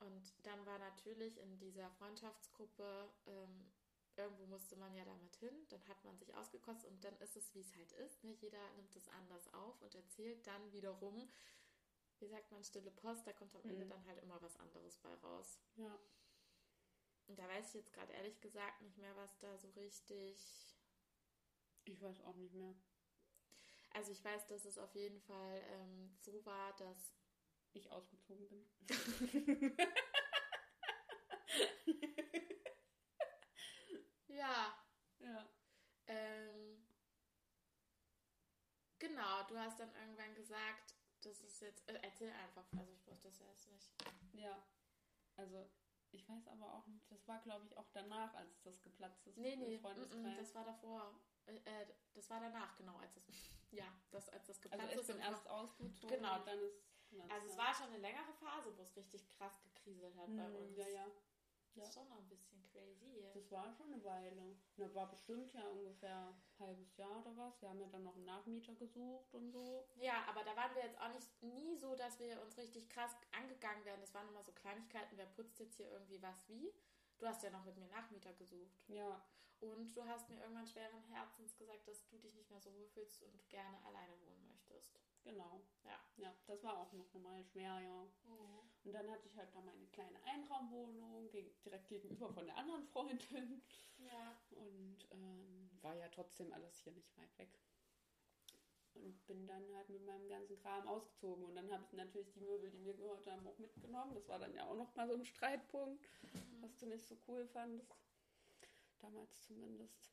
und 0.00 0.46
dann 0.46 0.64
war 0.66 0.78
natürlich 0.78 1.38
in 1.38 1.58
dieser 1.58 1.90
Freundschaftsgruppe, 1.90 3.10
ähm, 3.26 3.70
irgendwo 4.16 4.46
musste 4.46 4.76
man 4.76 4.94
ja 4.94 5.04
damit 5.04 5.36
hin, 5.36 5.66
dann 5.68 5.86
hat 5.88 6.02
man 6.04 6.16
sich 6.16 6.34
ausgekostet 6.34 6.90
und 6.90 7.04
dann 7.04 7.16
ist 7.18 7.36
es, 7.36 7.54
wie 7.54 7.60
es 7.60 7.74
halt 7.76 7.92
ist. 7.92 8.22
Ne? 8.24 8.32
Jeder 8.40 8.70
nimmt 8.76 8.94
es 8.96 9.08
anders 9.08 9.52
auf 9.54 9.80
und 9.82 9.94
erzählt 9.94 10.46
dann 10.46 10.72
wiederum, 10.72 11.30
wie 12.20 12.28
sagt 12.28 12.50
man, 12.52 12.62
stille 12.62 12.90
Post, 12.90 13.26
da 13.26 13.32
kommt 13.32 13.54
am 13.54 13.64
Ende 13.64 13.84
mhm. 13.84 13.90
dann 13.90 14.06
halt 14.06 14.22
immer 14.22 14.40
was 14.42 14.56
anderes 14.56 14.98
bei 14.98 15.14
raus. 15.14 15.58
Ja. 15.76 15.98
Und 17.26 17.38
da 17.38 17.48
weiß 17.48 17.68
ich 17.68 17.74
jetzt 17.74 17.92
gerade 17.92 18.12
ehrlich 18.12 18.40
gesagt 18.40 18.82
nicht 18.82 18.98
mehr, 18.98 19.14
was 19.16 19.38
da 19.38 19.56
so 19.56 19.70
richtig. 19.70 20.76
Ich 21.84 22.02
weiß 22.02 22.22
auch 22.22 22.34
nicht 22.34 22.54
mehr. 22.54 22.74
Also 23.90 24.12
ich 24.12 24.24
weiß, 24.24 24.46
dass 24.46 24.64
es 24.64 24.78
auf 24.78 24.94
jeden 24.94 25.20
Fall 25.20 25.62
ähm, 25.68 26.16
so 26.20 26.44
war, 26.44 26.74
dass 26.76 27.14
ich 27.72 27.90
ausgezogen 27.90 28.48
bin. 28.48 28.66
ja. 34.28 34.76
Ja. 35.18 35.48
Ähm, 36.06 36.84
genau, 38.98 39.44
du 39.48 39.58
hast 39.58 39.78
dann 39.78 39.94
irgendwann 39.94 40.34
gesagt, 40.34 40.94
das 41.20 41.40
ist 41.42 41.60
jetzt. 41.60 41.88
Äh, 41.88 41.98
erzähl 42.02 42.30
einfach, 42.32 42.66
also 42.76 42.92
ich 42.92 43.06
wusste 43.06 43.28
das 43.28 43.38
jetzt 43.38 43.68
nicht. 43.68 43.90
Ja. 44.32 44.62
Also 45.36 45.70
ich 46.12 46.28
weiß 46.28 46.48
aber 46.48 46.74
auch 46.74 46.86
nicht, 46.86 47.10
das 47.10 47.26
war 47.28 47.40
glaube 47.40 47.64
ich 47.66 47.76
auch 47.76 47.88
danach, 47.92 48.34
als 48.34 48.60
das 48.62 48.82
geplatzt 48.82 49.26
ist. 49.26 49.38
Nee, 49.38 49.56
nee, 49.56 49.76
m 49.76 50.36
das 50.36 50.54
war 50.54 50.64
davor. 50.64 51.20
Äh, 51.46 51.54
äh, 51.54 51.86
das 52.14 52.28
war 52.30 52.40
danach, 52.40 52.76
genau, 52.76 52.96
als 52.98 53.14
das. 53.14 53.24
ja, 53.70 53.86
das, 54.10 54.28
als 54.28 54.46
das 54.46 54.60
geplatzt 54.60 54.88
also 54.88 55.00
ist. 55.00 55.10
Also 55.10 55.22
erst 55.22 55.48
ausgezogen 55.48 56.16
genau. 56.16 56.38
und 56.38 56.46
dann 56.46 56.58
ist. 56.58 56.90
Also 57.28 57.48
es 57.48 57.56
war 57.56 57.74
schon 57.74 57.88
eine 57.88 57.98
längere 57.98 58.32
Phase, 58.34 58.76
wo 58.76 58.82
es 58.82 58.96
richtig 58.96 59.28
krass 59.30 59.60
gekriselt 59.64 60.16
hat 60.16 60.28
mhm, 60.28 60.36
bei 60.36 60.48
uns. 60.50 60.76
Ja, 60.76 60.88
ja. 60.88 61.06
Das 61.74 61.88
ist 61.88 61.94
schon 61.94 62.08
noch 62.08 62.18
ein 62.18 62.28
bisschen 62.28 62.62
crazy. 62.72 63.24
Das 63.32 63.50
war 63.50 63.72
schon 63.72 63.92
eine 63.92 64.04
Weile. 64.04 64.56
Das 64.76 64.94
war 64.94 65.08
bestimmt 65.08 65.52
ja 65.54 65.66
ungefähr 65.68 66.28
ein 66.28 66.66
halbes 66.66 66.96
Jahr 66.96 67.20
oder 67.20 67.36
was. 67.36 67.60
Wir 67.62 67.68
haben 67.68 67.80
ja 67.80 67.88
dann 67.88 68.04
noch 68.04 68.16
einen 68.16 68.24
Nachmieter 68.24 68.74
gesucht 68.74 69.34
und 69.34 69.50
so. 69.50 69.86
Ja, 69.96 70.24
aber 70.28 70.42
da 70.42 70.56
waren 70.56 70.74
wir 70.74 70.82
jetzt 70.82 71.00
auch 71.00 71.12
nicht 71.12 71.42
nie 71.42 71.76
so, 71.76 71.94
dass 71.94 72.18
wir 72.18 72.40
uns 72.42 72.56
richtig 72.58 72.88
krass 72.88 73.14
angegangen 73.32 73.84
werden. 73.84 74.00
Das 74.00 74.14
waren 74.14 74.28
immer 74.28 74.42
so 74.42 74.52
Kleinigkeiten. 74.52 75.16
Wer 75.16 75.26
putzt 75.26 75.58
jetzt 75.60 75.76
hier 75.76 75.90
irgendwie 75.90 76.20
was 76.22 76.48
wie? 76.48 76.72
Du 77.20 77.26
hast 77.26 77.42
ja 77.42 77.50
noch 77.50 77.64
mit 77.64 77.76
mir 77.76 77.86
Nachmieter 77.88 78.32
gesucht. 78.32 78.80
Ja. 78.88 79.22
Und 79.60 79.94
du 79.94 80.02
hast 80.06 80.30
mir 80.30 80.40
irgendwann 80.40 80.66
schweren 80.66 81.02
Herzens 81.02 81.54
gesagt, 81.54 81.86
dass 81.86 82.08
du 82.08 82.18
dich 82.18 82.34
nicht 82.34 82.50
mehr 82.50 82.60
so 82.60 82.74
wohlfühlst 82.74 83.22
und 83.22 83.48
gerne 83.50 83.76
alleine 83.84 84.18
wohnen 84.22 84.46
möchtest. 84.48 84.98
Genau. 85.22 85.60
Ja. 85.84 86.00
Ja, 86.16 86.34
das 86.46 86.64
war 86.64 86.78
auch 86.78 86.92
noch 86.94 87.12
normal 87.12 87.44
schwer, 87.44 87.78
ja. 87.78 88.04
Mhm. 88.24 88.70
Und 88.84 88.92
dann 88.94 89.10
hatte 89.10 89.28
ich 89.28 89.36
halt 89.36 89.54
da 89.54 89.60
meine 89.60 89.86
kleine 89.88 90.18
Einraumwohnung 90.24 91.30
direkt 91.30 91.88
gegenüber 91.88 92.32
von 92.32 92.46
der 92.46 92.56
anderen 92.56 92.84
Freundin. 92.84 93.62
Ja. 93.98 94.40
Und 94.52 95.06
ähm, 95.10 95.70
war 95.82 95.94
ja 95.94 96.08
trotzdem 96.08 96.50
alles 96.54 96.78
hier 96.78 96.92
nicht 96.94 97.14
weit 97.18 97.38
weg. 97.38 97.60
Und 99.02 99.26
bin 99.26 99.46
dann 99.46 99.64
halt 99.74 99.88
mit 99.88 100.04
meinem 100.04 100.28
ganzen 100.28 100.58
Kram 100.58 100.86
ausgezogen. 100.86 101.44
Und 101.44 101.54
dann 101.54 101.70
habe 101.70 101.84
ich 101.84 101.92
natürlich 101.92 102.30
die 102.32 102.40
Möbel, 102.40 102.70
die 102.70 102.78
mir 102.78 102.94
gehört 102.94 103.26
haben, 103.26 103.46
auch 103.46 103.58
mitgenommen. 103.58 104.14
Das 104.14 104.28
war 104.28 104.38
dann 104.38 104.54
ja 104.54 104.66
auch 104.66 104.76
noch 104.76 104.94
mal 104.94 105.08
so 105.08 105.14
ein 105.14 105.24
Streitpunkt, 105.24 106.02
mhm. 106.22 106.62
was 106.62 106.76
du 106.76 106.86
nicht 106.86 107.06
so 107.06 107.16
cool 107.28 107.46
fandest. 107.46 107.94
Damals 109.00 109.40
zumindest. 109.40 110.10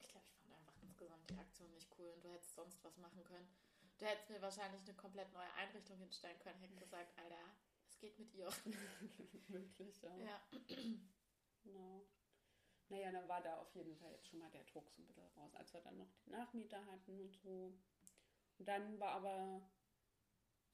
Ich 0.00 0.08
glaube, 0.08 0.26
ich 0.28 0.36
fand 0.38 0.54
einfach 0.54 0.74
insgesamt 0.82 1.30
die 1.30 1.38
Aktion 1.38 1.72
nicht 1.72 1.88
cool 1.98 2.10
und 2.10 2.24
du 2.24 2.30
hättest 2.30 2.54
sonst 2.54 2.82
was 2.84 2.96
machen 2.98 3.22
können. 3.24 3.48
Du 3.98 4.06
hättest 4.06 4.30
mir 4.30 4.42
wahrscheinlich 4.42 4.82
eine 4.82 4.94
komplett 4.94 5.32
neue 5.32 5.52
Einrichtung 5.54 5.96
hinstellen 5.98 6.38
können, 6.40 6.58
hätten 6.58 6.78
gesagt, 6.78 7.16
Alter, 7.18 7.38
es 7.86 7.98
geht 8.00 8.18
mit 8.18 8.34
ihr. 8.34 8.48
Möglich, 9.48 10.02
ja. 10.02 10.16
Ja. 10.18 10.40
Genau. 11.62 12.04
Naja, 12.92 13.10
dann 13.10 13.26
war 13.26 13.40
da 13.40 13.56
auf 13.56 13.74
jeden 13.74 13.96
Fall 13.96 14.10
jetzt 14.12 14.28
schon 14.28 14.38
mal 14.38 14.50
der 14.50 14.64
Druck 14.64 14.90
so 14.90 15.00
ein 15.00 15.06
bisschen 15.06 15.26
raus, 15.38 15.54
als 15.54 15.72
wir 15.72 15.80
dann 15.80 15.96
noch 15.96 16.12
den 16.26 16.32
Nachmieter 16.32 16.84
hatten 16.84 17.18
und 17.20 17.34
so. 17.38 17.72
Und 18.58 18.68
dann 18.68 19.00
war 19.00 19.12
aber 19.12 19.62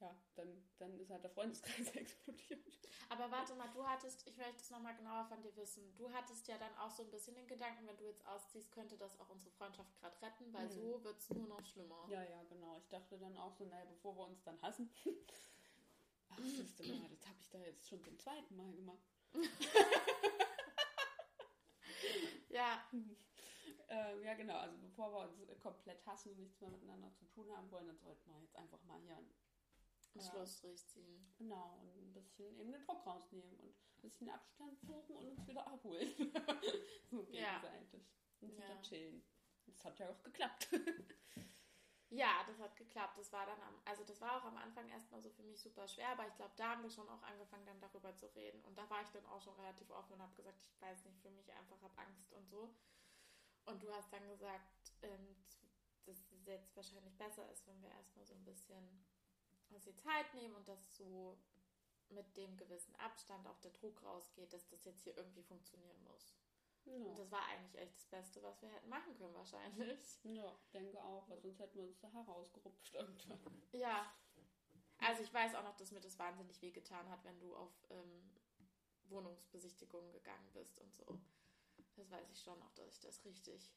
ja, 0.00 0.16
dann, 0.34 0.68
dann 0.78 0.98
ist 0.98 1.10
halt 1.10 1.22
der 1.22 1.30
Freundeskreis 1.30 1.90
explodiert. 1.94 2.60
Aber 3.08 3.30
warte 3.30 3.54
mal, 3.54 3.68
du 3.68 3.86
hattest, 3.86 4.26
ich 4.26 4.36
möchte 4.36 4.56
es 4.56 4.70
nochmal 4.70 4.96
genauer 4.96 5.26
von 5.26 5.40
dir 5.42 5.54
wissen, 5.56 5.94
du 5.94 6.12
hattest 6.12 6.48
ja 6.48 6.58
dann 6.58 6.74
auch 6.78 6.90
so 6.90 7.04
ein 7.04 7.10
bisschen 7.10 7.36
den 7.36 7.46
Gedanken, 7.46 7.86
wenn 7.86 7.96
du 7.96 8.04
jetzt 8.04 8.26
ausziehst, 8.26 8.72
könnte 8.72 8.96
das 8.96 9.18
auch 9.20 9.28
unsere 9.28 9.52
Freundschaft 9.52 9.94
gerade 10.00 10.20
retten, 10.20 10.52
weil 10.52 10.66
mhm. 10.66 10.72
so 10.72 11.04
wird 11.04 11.18
es 11.18 11.30
nur 11.30 11.46
noch 11.46 11.64
schlimmer. 11.64 12.04
Ja, 12.08 12.24
ja, 12.24 12.42
genau. 12.48 12.78
Ich 12.78 12.88
dachte 12.88 13.16
dann 13.16 13.36
auch 13.38 13.52
so, 13.52 13.64
naja, 13.64 13.84
bevor 13.84 14.16
wir 14.16 14.26
uns 14.26 14.42
dann 14.42 14.60
hassen. 14.60 14.90
Ach, 16.30 16.38
siehst 16.38 16.80
du 16.80 16.82
mal, 16.94 17.08
das 17.08 17.26
habe 17.28 17.38
ich 17.40 17.48
da 17.48 17.58
jetzt 17.58 17.88
schon 17.88 18.02
zum 18.02 18.18
zweiten 18.18 18.56
Mal 18.56 18.72
gemacht. 18.72 19.06
ja. 22.48 22.84
ähm, 22.92 24.22
ja, 24.22 24.34
genau. 24.34 24.56
Also 24.56 24.76
bevor 24.78 25.12
wir 25.12 25.20
uns 25.20 25.60
komplett 25.60 26.04
hassen 26.06 26.32
und 26.32 26.40
nichts 26.40 26.60
mehr 26.60 26.70
miteinander 26.70 27.12
zu 27.14 27.24
tun 27.26 27.50
haben 27.56 27.70
wollen, 27.70 27.86
dann 27.86 27.98
sollten 27.98 28.30
wir 28.30 28.40
jetzt 28.40 28.56
einfach 28.56 28.82
mal 28.84 29.00
hier 29.00 29.16
einen 29.16 29.34
Schlussstrich 30.20 30.86
ziehen. 30.86 31.32
Genau, 31.38 31.78
und 31.80 31.96
ein 31.96 32.12
bisschen 32.12 32.58
eben 32.58 32.72
den 32.72 32.82
Druck 32.82 33.06
rausnehmen 33.06 33.56
und 33.60 33.74
ein 33.98 34.02
bisschen 34.02 34.30
Abstand 34.30 34.80
suchen 34.80 35.16
und 35.16 35.28
uns 35.28 35.46
wieder 35.46 35.66
abholen. 35.66 36.08
so 37.10 37.24
gegenseitig. 37.24 38.02
Ja. 38.02 38.46
Und 38.46 38.56
wieder 38.56 38.68
ja. 38.68 38.82
chillen. 38.82 39.22
Das 39.66 39.84
hat 39.84 39.98
ja 39.98 40.10
auch 40.10 40.22
geklappt. 40.22 40.68
ja, 42.10 42.42
das 42.46 42.58
hat 42.58 42.76
geklappt. 42.76 43.18
Das 43.18 43.32
war 43.32 43.46
dann 43.46 43.60
am, 43.62 43.74
also 43.84 44.04
das 44.04 44.20
war 44.20 44.36
auch 44.36 44.44
am 44.44 44.56
Anfang 44.56 44.88
erstmal 44.88 45.20
so 45.20 45.30
für 45.30 45.42
mich 45.42 45.60
super 45.60 45.86
schwer, 45.86 46.08
aber 46.10 46.26
ich 46.26 46.34
glaube, 46.36 46.52
da 46.56 46.70
haben 46.70 46.82
wir 46.82 46.90
schon 46.90 47.08
auch 47.08 47.22
angefangen, 47.22 47.66
dann 47.66 47.80
darüber 47.80 48.14
zu 48.16 48.26
reden. 48.34 48.62
Und 48.64 48.76
da 48.78 48.88
war 48.88 49.02
ich 49.02 49.08
dann 49.10 49.26
auch 49.26 49.42
schon 49.42 49.54
relativ 49.56 49.90
offen 49.90 50.14
und 50.14 50.22
habe 50.22 50.34
gesagt, 50.34 50.62
ich 50.62 50.80
weiß 50.80 51.04
nicht, 51.04 51.20
für 51.20 51.30
mich 51.30 51.52
einfach 51.52 51.80
habe 51.82 51.98
Angst 51.98 52.32
und 52.32 52.48
so. 52.48 52.74
Und 53.66 53.82
du 53.82 53.92
hast 53.92 54.10
dann 54.12 54.26
gesagt, 54.28 54.92
ähm, 55.02 55.36
dass 56.06 56.16
es 56.32 56.46
jetzt 56.46 56.74
wahrscheinlich 56.74 57.14
besser 57.18 57.50
ist, 57.50 57.66
wenn 57.66 57.82
wir 57.82 57.90
erstmal 57.90 58.24
so 58.24 58.34
ein 58.34 58.44
bisschen 58.44 59.04
uns 59.68 59.84
die 59.84 59.96
Zeit 59.96 60.32
nehmen 60.32 60.54
und 60.54 60.66
dass 60.66 60.96
so 60.96 61.36
mit 62.08 62.36
dem 62.38 62.56
gewissen 62.56 62.96
Abstand 62.96 63.46
auch 63.46 63.58
der 63.60 63.72
Druck 63.72 64.02
rausgeht, 64.02 64.52
dass 64.54 64.66
das 64.68 64.84
jetzt 64.84 65.02
hier 65.02 65.14
irgendwie 65.16 65.42
funktionieren 65.42 66.02
muss. 66.04 66.34
Ja. 66.88 67.10
Und 67.10 67.18
das 67.18 67.30
war 67.30 67.44
eigentlich 67.46 67.80
echt 67.80 67.96
das 67.96 68.06
Beste, 68.06 68.42
was 68.42 68.60
wir 68.62 68.68
hätten 68.70 68.88
machen 68.88 69.14
können, 69.16 69.34
wahrscheinlich. 69.34 70.20
Ja, 70.24 70.58
denke 70.72 71.02
auch, 71.04 71.28
weil 71.28 71.40
sonst 71.40 71.58
hätten 71.58 71.78
wir 71.78 71.84
uns 71.84 71.98
da 72.00 72.08
herausgerupft 72.08 72.94
irgendwann. 72.94 73.62
Ja. 73.72 74.12
Also 74.98 75.22
ich 75.22 75.32
weiß 75.32 75.54
auch 75.54 75.62
noch, 75.62 75.76
dass 75.76 75.92
mir 75.92 76.00
das 76.00 76.18
wahnsinnig 76.18 76.60
wehgetan 76.60 77.08
hat, 77.08 77.24
wenn 77.24 77.38
du 77.38 77.54
auf 77.54 77.72
ähm, 77.90 78.30
Wohnungsbesichtigungen 79.04 80.10
gegangen 80.12 80.50
bist 80.52 80.80
und 80.80 80.94
so. 80.94 81.18
Das 81.96 82.10
weiß 82.10 82.30
ich 82.30 82.42
schon 82.42 82.58
noch, 82.58 82.72
dass 82.74 82.88
ich 82.88 83.00
das 83.00 83.24
richtig, 83.24 83.72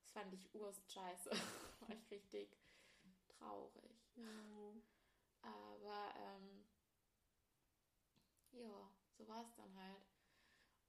das 0.00 0.10
fand 0.12 0.32
ich 0.32 0.54
urst 0.54 0.90
scheiße. 0.92 1.30
war 1.80 1.90
ich 1.90 2.10
richtig 2.10 2.56
traurig. 3.28 4.12
Ja. 4.16 4.72
Aber 5.42 6.14
ähm, 6.16 6.64
ja, 8.52 8.90
so 9.16 9.28
war 9.28 9.42
es 9.42 9.54
dann 9.54 9.74
halt. 9.76 10.02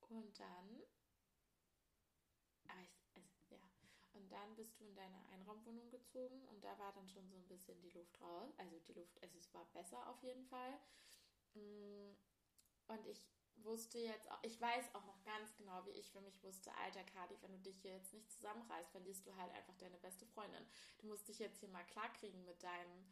Und 0.10 0.40
dann, 0.40 0.82
aber 2.68 2.82
ich, 2.82 2.98
also, 3.16 3.30
ja, 3.50 3.60
und 4.30 4.34
dann 4.34 4.56
bist 4.56 4.80
du 4.80 4.86
in 4.86 4.96
deine 4.96 5.18
Einraumwohnung 5.34 5.90
gezogen 5.90 6.48
und 6.50 6.64
da 6.64 6.78
war 6.78 6.94
dann 6.94 7.08
schon 7.10 7.28
so 7.28 7.36
ein 7.36 7.48
bisschen 7.48 7.82
die 7.82 7.90
Luft 7.90 8.22
raus. 8.22 8.54
Also 8.58 8.78
die 8.88 8.94
Luft, 8.94 9.22
also 9.24 9.38
es 9.38 9.52
war 9.54 9.66
besser 9.74 10.08
auf 10.08 10.22
jeden 10.22 10.46
Fall. 10.46 10.80
Mm, 11.56 12.12
und 12.88 13.08
ich 13.08 13.24
wusste 13.58 13.98
jetzt 13.98 14.30
auch, 14.30 14.40
ich 14.44 14.62
weiß 14.62 14.94
auch 14.94 15.04
noch 15.06 15.24
ganz 15.24 15.56
genau, 15.56 15.84
wie 15.86 15.98
ich 15.98 16.12
für 16.12 16.22
mich 16.22 16.42
wusste, 16.44 16.72
alter 16.76 17.04
Kadi, 17.04 17.36
wenn 17.42 17.54
du 17.54 17.60
dich 17.60 17.82
hier 17.82 17.94
jetzt 17.94 18.14
nicht 18.14 18.32
zusammenreißt, 18.32 18.92
verlierst 18.92 19.26
du 19.26 19.36
halt 19.36 19.52
einfach 19.54 19.76
deine 19.78 19.98
beste 19.98 20.28
Freundin. 20.28 20.66
Du 21.00 21.08
musst 21.08 21.28
dich 21.28 21.40
jetzt 21.40 21.60
hier 21.60 21.70
mal 21.70 21.86
klarkriegen 21.86 22.46
mit 22.46 22.62
deinem 22.62 23.06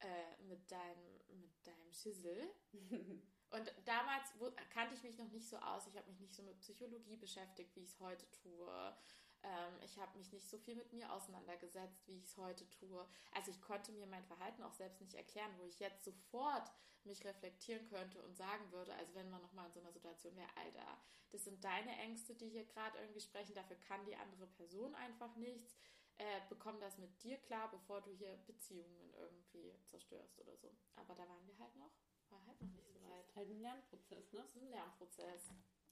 äh, 0.00 0.42
mit 0.42 0.70
deinem, 0.70 1.40
mit 1.40 1.66
deinem 1.66 1.92
Schissel. 1.92 2.54
Und 3.50 3.74
damals 3.86 4.32
kannte 4.70 4.94
ich 4.94 5.02
mich 5.02 5.16
noch 5.16 5.30
nicht 5.30 5.48
so 5.48 5.56
aus. 5.56 5.86
Ich 5.86 5.96
habe 5.96 6.08
mich 6.08 6.20
nicht 6.20 6.34
so 6.34 6.42
mit 6.42 6.60
Psychologie 6.60 7.16
beschäftigt, 7.16 7.74
wie 7.74 7.80
ich 7.80 7.88
es 7.88 7.98
heute 7.98 8.30
tue. 8.30 8.96
Ähm, 9.42 9.74
ich 9.84 9.98
habe 9.98 10.16
mich 10.18 10.32
nicht 10.32 10.48
so 10.48 10.58
viel 10.58 10.74
mit 10.74 10.92
mir 10.92 11.12
auseinandergesetzt, 11.12 12.06
wie 12.06 12.18
ich 12.18 12.24
es 12.24 12.36
heute 12.36 12.68
tue. 12.70 13.06
Also 13.32 13.50
ich 13.50 13.60
konnte 13.60 13.92
mir 13.92 14.06
mein 14.06 14.24
Verhalten 14.24 14.62
auch 14.62 14.74
selbst 14.74 15.00
nicht 15.00 15.14
erklären, 15.14 15.52
wo 15.58 15.64
ich 15.64 15.78
jetzt 15.78 16.04
sofort 16.04 16.70
mich 17.04 17.24
reflektieren 17.24 17.86
könnte 17.88 18.22
und 18.22 18.36
sagen 18.36 18.70
würde, 18.72 18.92
also 18.94 19.14
wenn 19.14 19.30
man 19.30 19.40
nochmal 19.40 19.66
in 19.66 19.72
so 19.72 19.80
einer 19.80 19.92
Situation 19.92 20.36
wäre, 20.36 20.56
Alter, 20.56 20.98
das 21.30 21.44
sind 21.44 21.62
deine 21.64 21.96
Ängste, 21.98 22.34
die 22.34 22.48
hier 22.48 22.64
gerade 22.64 22.98
irgendwie 22.98 23.20
sprechen, 23.20 23.54
dafür 23.54 23.76
kann 23.76 24.04
die 24.04 24.16
andere 24.16 24.46
Person 24.46 24.94
einfach 24.94 25.34
nichts 25.36 25.76
äh, 26.18 26.40
bekomm 26.48 26.80
das 26.80 26.98
mit 26.98 27.22
dir 27.22 27.38
klar, 27.38 27.70
bevor 27.70 28.00
du 28.00 28.10
hier 28.10 28.36
Beziehungen 28.46 29.14
irgendwie 29.14 29.72
zerstörst 29.86 30.38
oder 30.40 30.56
so. 30.56 30.74
Aber 30.96 31.14
da 31.14 31.28
waren 31.28 31.46
wir 31.46 31.56
halt 31.58 31.76
noch, 31.76 31.92
war 32.28 32.44
halt 32.46 32.60
noch 32.60 32.72
nicht 32.72 32.90
so 32.92 33.00
weit. 33.04 33.20
Das 33.20 33.28
ist 33.28 33.36
halt 33.36 33.50
ein 33.50 33.60
Lernprozess, 33.60 34.32
ne? 34.32 34.40
Das 34.40 34.56
ist 34.56 34.62
ein 34.62 34.70
Lernprozess. 34.70 35.48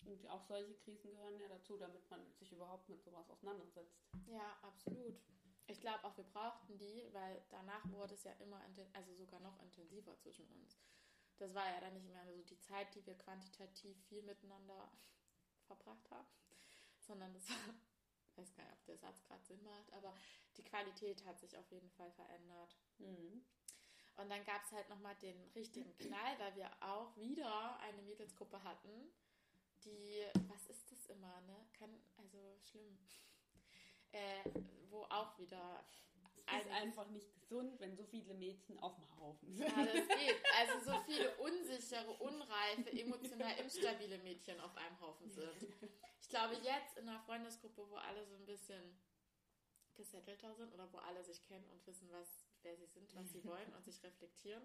Und 0.07 0.27
auch 0.29 0.43
solche 0.45 0.75
Krisen 0.75 1.11
gehören 1.11 1.39
ja 1.39 1.49
dazu, 1.49 1.77
damit 1.77 2.09
man 2.11 2.21
sich 2.35 2.53
überhaupt 2.53 2.89
mit 2.89 3.03
sowas 3.03 3.29
auseinandersetzt. 3.31 3.99
Ja, 4.27 4.57
absolut. 4.63 5.21
Ich 5.67 5.81
glaube 5.81 6.05
auch, 6.05 6.17
wir 6.17 6.25
brauchten 6.25 6.79
die, 6.79 7.09
weil 7.13 7.45
danach 7.51 7.85
wurde 7.91 8.15
es 8.15 8.23
ja 8.23 8.33
immer, 8.35 8.63
also 8.93 9.15
sogar 9.15 9.41
noch 9.41 9.61
intensiver 9.61 10.17
zwischen 10.19 10.47
uns. 10.53 10.79
Das 11.39 11.55
war 11.55 11.69
ja 11.69 11.81
dann 11.81 11.95
nicht 11.95 12.09
mehr 12.09 12.25
so 12.25 12.43
die 12.43 12.61
Zeit, 12.61 12.95
die 12.95 13.05
wir 13.05 13.19
quantitativ 13.19 14.01
viel 14.07 14.23
miteinander 14.23 14.91
verbracht 15.67 16.11
haben, 16.11 16.29
sondern 17.01 17.35
das 17.35 17.49
war 17.49 17.57
ich 18.31 18.37
weiß 18.37 18.55
gar 18.55 18.65
nicht, 18.65 18.75
ob 18.75 18.85
der 18.85 18.99
Satz 18.99 19.25
gerade 19.25 19.45
Sinn 19.45 19.63
macht, 19.65 19.93
aber 19.93 20.15
die 20.57 20.65
Qualität 20.65 21.25
hat 21.25 21.41
sich 21.41 21.57
auf 21.57 21.71
jeden 21.71 21.91
Fall 21.91 22.13
verändert. 22.13 22.77
Mhm. 22.99 23.45
Und 24.17 24.31
dann 24.31 24.45
gab 24.45 24.63
es 24.63 24.73
halt 24.73 24.89
nochmal 24.89 25.15
den 25.17 25.39
richtigen 25.55 25.97
Knall, 25.99 26.39
weil 26.39 26.57
wir 26.57 26.71
auch 26.81 27.17
wieder 27.17 27.79
eine 27.81 28.03
Mädelsgruppe 28.03 28.63
hatten, 28.63 29.13
die, 29.87 30.25
was 30.49 30.67
ist 30.67 30.91
das 30.91 31.07
immer, 31.07 31.41
ne? 31.43 31.67
Kann, 31.79 31.91
also 32.19 32.39
schlimm. 32.71 32.99
Äh, 34.13 34.45
wo 34.91 35.05
auch 35.05 35.39
wieder 35.39 35.85
ist 36.61 36.71
einfach 36.71 37.09
nicht 37.09 37.33
gesund, 37.35 37.79
wenn 37.81 37.97
so 37.97 38.05
viele 38.05 38.35
Mädchen 38.35 38.79
auf 38.79 38.95
dem 38.95 39.19
Haufen 39.19 39.53
sind. 39.53 39.67
Ja, 39.67 39.85
das 39.85 40.09
geht. 40.19 40.37
Also 40.57 40.91
so 40.91 41.01
viele 41.05 41.35
unsichere, 41.37 42.11
unreife, 42.21 42.91
emotional 42.93 43.59
instabile 43.59 44.19
Mädchen 44.19 44.61
auf 44.61 44.77
einem 44.77 45.01
Haufen 45.01 45.31
sind. 45.31 45.51
Ich 46.21 46.29
glaube, 46.29 46.55
jetzt 46.55 46.97
in 46.99 47.09
einer 47.09 47.21
Freundesgruppe, 47.21 47.89
wo 47.91 47.97
alle 47.97 48.25
so 48.27 48.35
ein 48.37 48.47
bisschen 48.47 48.99
gesettelter 49.95 50.55
sind 50.55 50.73
oder 50.75 50.93
wo 50.93 50.99
alle 50.99 51.23
sich 51.25 51.43
kennen 51.43 51.69
und 51.71 51.87
wissen, 51.87 52.11
was, 52.11 52.47
wer 52.63 52.77
sie 52.77 52.87
sind, 52.87 53.15
was 53.15 53.33
sie 53.33 53.45
wollen 53.45 53.73
und 53.75 53.85
sich 53.85 54.03
reflektieren, 54.03 54.63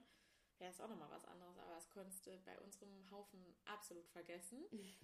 wäre 0.62 0.72
es 0.72 0.80
auch 0.80 0.88
nochmal 0.88 1.12
was 1.12 1.26
anderes. 1.26 1.58
Aber 1.58 1.74
das 1.74 1.90
konntest 1.90 2.26
du 2.26 2.40
bei 2.46 2.58
unserem 2.60 3.10
Haufen 3.12 3.44
absolut 3.66 4.08
vergessen. 4.10 4.64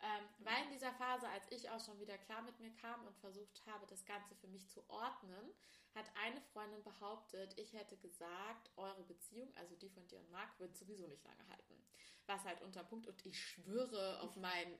Ähm, 0.00 0.28
weil 0.38 0.62
in 0.64 0.70
dieser 0.70 0.92
Phase, 0.92 1.28
als 1.28 1.50
ich 1.50 1.68
auch 1.70 1.84
schon 1.84 1.98
wieder 1.98 2.16
klar 2.18 2.42
mit 2.42 2.60
mir 2.60 2.70
kam 2.76 3.04
und 3.04 3.18
versucht 3.18 3.66
habe, 3.66 3.84
das 3.88 4.04
Ganze 4.04 4.36
für 4.36 4.46
mich 4.46 4.68
zu 4.68 4.88
ordnen, 4.88 5.52
hat 5.92 6.06
eine 6.14 6.40
Freundin 6.52 6.84
behauptet, 6.84 7.58
ich 7.58 7.72
hätte 7.72 7.96
gesagt, 7.96 8.70
eure 8.76 9.02
Beziehung, 9.02 9.52
also 9.56 9.74
die 9.74 9.88
von 9.88 10.06
dir 10.06 10.20
und 10.20 10.30
Marc, 10.30 10.56
wird 10.60 10.76
sowieso 10.76 11.08
nicht 11.08 11.24
lange 11.24 11.44
halten. 11.48 11.84
Was 12.26 12.44
halt 12.44 12.62
unter 12.62 12.84
Punkt, 12.84 13.08
und 13.08 13.26
ich 13.26 13.44
schwöre 13.44 14.20
auf 14.20 14.36
meinen 14.36 14.78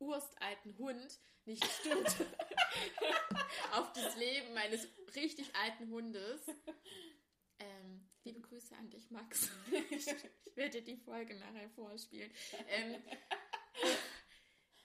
urstalten 0.00 0.76
Hund 0.78 1.20
nicht 1.44 1.64
stimmt. 1.64 2.16
auf 3.72 3.92
das 3.92 4.16
Leben 4.16 4.52
meines 4.52 4.88
richtig 5.14 5.54
alten 5.54 5.90
Hundes. 5.90 6.40
Liebe 8.26 8.40
Grüße 8.40 8.74
an 8.76 8.90
dich, 8.90 9.08
Max. 9.12 9.48
ich, 9.88 10.08
ich 10.44 10.56
werde 10.56 10.80
dir 10.80 10.84
die 10.84 10.96
Folge 10.96 11.36
nachher 11.36 11.70
vorspielen. 11.70 12.28
Ähm, 12.66 13.00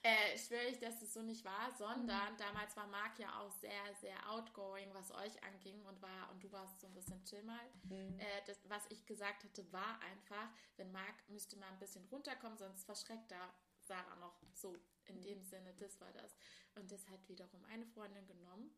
äh, 0.03 0.37
schwöre 0.37 0.67
ich, 0.67 0.77
dass 0.77 1.01
es 1.01 1.11
so 1.11 1.23
nicht 1.23 1.43
war, 1.43 1.75
sondern 1.75 2.33
mhm. 2.33 2.37
damals 2.37 2.77
war 2.77 2.85
Marc 2.85 3.17
ja 3.17 3.39
auch 3.39 3.49
sehr, 3.49 3.95
sehr 3.99 4.29
outgoing, 4.29 4.93
was 4.93 5.09
euch 5.09 5.41
anging 5.41 5.83
und 5.85 5.99
war, 6.03 6.29
und 6.31 6.43
du 6.43 6.51
warst 6.51 6.79
so 6.81 6.85
ein 6.85 6.93
bisschen 6.93 7.23
chill 7.23 7.41
mal. 7.41 7.67
Mhm. 7.85 8.19
Äh, 8.19 8.43
das, 8.45 8.59
was 8.69 8.85
ich 8.89 9.07
gesagt 9.07 9.43
hatte, 9.43 9.71
war 9.73 9.99
einfach, 10.01 10.49
wenn 10.77 10.91
Marc 10.91 11.27
müsste 11.27 11.57
mal 11.57 11.69
ein 11.69 11.79
bisschen 11.79 12.05
runterkommen, 12.11 12.59
sonst 12.59 12.83
verschreckt 12.83 13.31
er 13.31 13.51
Sarah 13.79 14.17
noch 14.17 14.39
so 14.53 14.77
in 15.05 15.15
mhm. 15.15 15.21
dem 15.23 15.43
Sinne, 15.43 15.73
das 15.79 15.99
war 15.99 16.11
das. 16.11 16.37
Und 16.75 16.91
das 16.91 17.09
hat 17.09 17.27
wiederum 17.27 17.65
eine 17.65 17.87
Freundin 17.87 18.27
genommen 18.27 18.69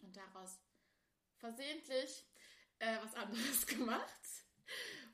und 0.00 0.14
daraus 0.14 0.58
versehentlich 1.38 2.26
äh, 2.80 2.98
was 3.02 3.14
anderes 3.14 3.66
gemacht, 3.66 4.44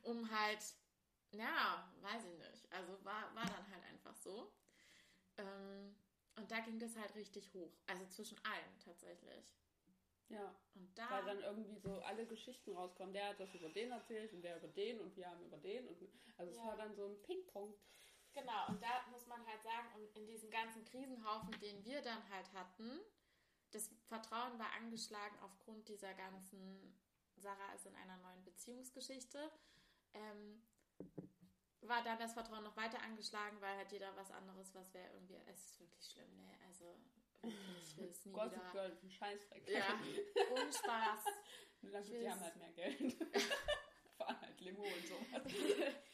um 0.03 0.29
halt, 0.31 0.65
ja, 1.33 1.93
weiß 2.01 2.25
ich 2.25 2.39
nicht. 2.39 2.73
Also 2.73 2.93
war, 3.05 3.35
war 3.35 3.47
dann 3.47 3.71
halt 3.71 3.85
einfach 3.85 4.17
so. 4.17 4.53
Ähm, 5.37 5.95
und 6.37 6.51
da 6.51 6.61
ging 6.61 6.79
das 6.79 6.97
halt 6.97 7.15
richtig 7.15 7.53
hoch. 7.55 7.73
Also 7.87 8.07
zwischen 8.07 8.39
allen 8.45 8.79
tatsächlich. 8.85 9.45
Ja. 10.29 10.55
Und 10.75 10.99
da. 10.99 11.11
Weil 11.11 11.25
dann 11.25 11.43
irgendwie 11.43 11.79
so 11.79 12.01
alle 12.03 12.27
Geschichten 12.27 12.73
rauskommen. 12.73 13.13
Der 13.13 13.29
hat 13.29 13.41
das 13.41 13.55
über 13.55 13.69
den 13.69 13.91
erzählt 13.91 14.33
und 14.33 14.43
der 14.43 14.57
über 14.57 14.69
den 14.69 15.01
und 15.01 15.17
wir 15.17 15.29
haben 15.29 15.45
über 15.45 15.59
den. 15.59 15.87
Und, 15.87 15.97
also 16.37 16.53
es 16.53 16.59
war 16.59 16.77
dann 16.77 16.95
so 16.95 17.07
ein 17.07 17.23
Ping-Pong. 17.23 17.75
Genau, 18.35 18.67
und 18.69 18.83
da 18.83 19.07
muss 19.11 19.27
man 19.27 19.47
halt 19.47 19.63
sagen, 19.63 19.89
in 20.15 20.27
diesem 20.27 20.51
ganzen 20.51 20.85
Krisenhaufen, 20.85 21.51
den 21.61 21.83
wir 21.85 22.03
dann 22.03 22.29
halt 22.29 22.53
hatten, 22.53 23.01
das 23.71 23.89
Vertrauen 24.05 24.59
war 24.59 24.73
angeschlagen 24.73 25.37
aufgrund 25.43 25.89
dieser 25.89 26.13
ganzen, 26.13 26.95
Sarah 27.37 27.73
ist 27.75 27.87
in 27.87 27.95
einer 27.95 28.17
neuen 28.19 28.45
Beziehungsgeschichte. 28.45 29.51
Ähm, 30.15 30.63
war 31.83 32.03
dann 32.03 32.19
das 32.19 32.33
Vertrauen 32.33 32.65
noch 32.65 32.77
weiter 32.77 33.01
angeschlagen, 33.03 33.61
weil 33.61 33.77
halt 33.77 33.93
jeder 33.93 34.15
was 34.17 34.31
anderes, 34.31 34.75
was 34.75 34.93
wäre 34.93 35.13
irgendwie, 35.13 35.37
es 35.47 35.65
ist 35.67 35.81
wirklich 35.81 36.05
schlimm, 36.05 36.37
ne? 36.37 36.59
Also 36.67 36.97
ich 37.43 37.97
will 37.97 38.09
es 38.09 38.25
nie 38.25 38.33
Gossip 38.33 38.53
wieder. 38.53 38.73
Girl, 38.73 38.99
ein 39.03 39.11
Scheißdreck. 39.11 39.69
Ja, 39.69 40.01
ohne 40.51 40.73
Spaß. 40.73 41.25
die 41.83 42.31
haben 42.31 42.41
halt 42.41 42.57
mehr 42.57 42.73
Geld. 42.73 43.17
Fahren 44.17 44.41
halt 44.41 44.61
Limo 44.61 44.83
und 44.83 45.07
sowas. 45.07 45.53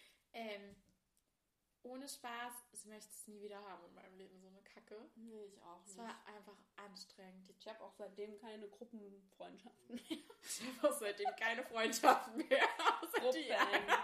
ohne 2.03 2.09
Spaß, 2.09 2.53
ich 2.73 2.85
möchte 2.87 3.13
es 3.15 3.29
nie 3.29 3.41
wieder 3.41 3.63
haben 3.63 3.85
in 3.85 3.95
meinem 3.95 4.17
Leben, 4.17 4.41
so 4.41 4.49
eine 4.49 4.61
Kacke. 4.63 5.09
Nee, 5.15 5.45
ich 5.45 5.63
auch 5.63 5.79
nicht. 5.83 5.91
Es 5.91 5.99
war 5.99 6.27
einfach 6.27 6.57
anstrengend. 6.75 7.49
Ich 7.49 7.69
habe 7.69 7.81
auch 7.81 7.93
seitdem 7.93 8.37
keine 8.41 8.69
Gruppenfreundschaften 8.69 9.95
mehr. 9.95 10.03
Ich 10.43 10.61
habe 10.67 10.89
auch 10.89 10.99
seitdem 10.99 11.31
keine 11.37 11.63
Freundschaften 11.63 12.37
mehr. 12.37 12.65
Außer 13.03 13.31
die 13.31 13.53
eine. 13.53 13.99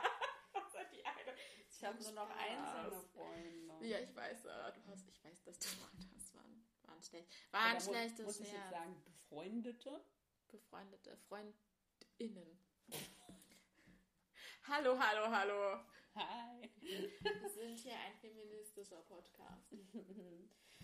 Außer 0.52 0.84
die 0.92 1.04
eine. 1.04 1.34
Ich 1.68 1.84
habe 1.84 2.00
nur 2.00 2.12
noch 2.12 2.30
einzelne 2.30 3.02
Freunde. 3.12 3.86
Ja, 3.86 3.98
ich 3.98 4.14
weiß, 4.14 4.44
äh, 4.44 4.72
du 4.72 4.86
hast, 4.86 5.08
ich 5.08 5.24
weiß, 5.24 5.42
dass 5.42 5.58
du 5.58 5.66
Freunde 5.66 6.06
hast. 6.14 6.34
Waren, 6.36 6.64
waren 6.84 7.02
schlecht. 7.02 7.28
Waren 7.50 7.74
ja, 7.74 7.80
schlechte 7.80 8.22
Muss 8.22 8.38
ich 8.38 8.52
jetzt 8.52 8.70
sagen, 8.70 9.02
befreundete? 9.04 10.04
Befreundete, 10.46 11.16
Freundinnen. 11.28 12.60
hallo, 14.68 14.96
hallo, 14.96 15.30
hallo. 15.32 15.80
Hi. 16.14 16.70
Wir 16.80 17.48
sind 17.50 17.78
hier 17.78 17.94
ein 17.94 18.16
feministischer 18.20 19.00
Podcast. 19.02 19.72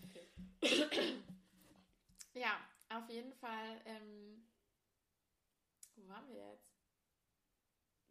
Okay. 0.02 0.28
ja, 2.34 2.60
auf 2.90 3.08
jeden 3.08 3.32
Fall. 3.34 3.80
Ähm, 3.84 4.46
wo 5.96 6.08
waren 6.08 6.28
wir 6.28 6.37
jetzt? 6.37 6.74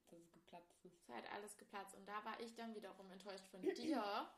Dass 0.10 0.19
es 0.19 0.32
geplatzt 0.34 0.73
ist. 0.84 0.93
Es 0.93 1.02
ist 1.02 1.10
halt 1.10 1.32
alles 1.32 1.58
geplatzt. 1.58 1.95
Und 1.95 2.06
da 2.08 2.23
war 2.26 2.39
ich 2.39 2.54
dann 2.56 2.76
wiederum 2.76 3.12
enttäuscht 3.12 3.47
von 3.47 3.62
dir, 3.62 4.30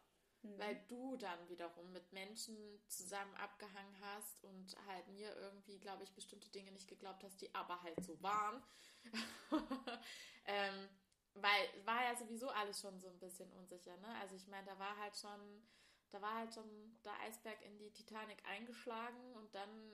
mhm. 0.42 0.60
weil 0.60 0.84
du 0.88 1.18
dann 1.18 1.50
wiederum 1.50 1.92
mit 1.92 2.12
Menschen 2.14 2.58
zusammen 2.88 3.34
abgehangen 3.36 4.00
hast 4.02 4.44
und 4.44 4.76
halt 4.88 5.08
mir 5.08 5.36
irgendwie, 5.38 5.80
glaube 5.80 6.04
ich, 6.04 6.14
bestimmte 6.14 6.50
Dinge 6.50 6.72
nicht 6.72 6.88
geglaubt 6.88 7.24
hast, 7.24 7.42
die 7.42 7.54
aber 7.56 7.82
halt 7.82 8.04
so 8.04 8.22
waren. 8.22 8.64
ähm, 10.46 10.90
weil 11.36 11.86
war 11.86 12.04
ja 12.04 12.16
sowieso 12.16 12.50
alles 12.50 12.82
schon 12.82 13.00
so 13.00 13.10
ein 13.10 13.20
bisschen 13.20 13.52
unsicher, 13.54 13.96
ne? 13.98 14.08
Also 14.22 14.36
ich 14.36 14.48
meine, 14.48 14.66
da 14.66 14.80
war 14.80 14.98
halt 14.98 15.18
schon, 15.18 15.68
da 16.12 16.22
war 16.22 16.36
halt 16.36 16.54
schon 16.54 17.00
der 17.04 17.20
Eisberg 17.22 17.62
in 17.62 17.78
die 17.78 17.92
Titanic 17.92 18.44
eingeschlagen 18.46 19.36
und 19.36 19.54
dann 19.54 19.92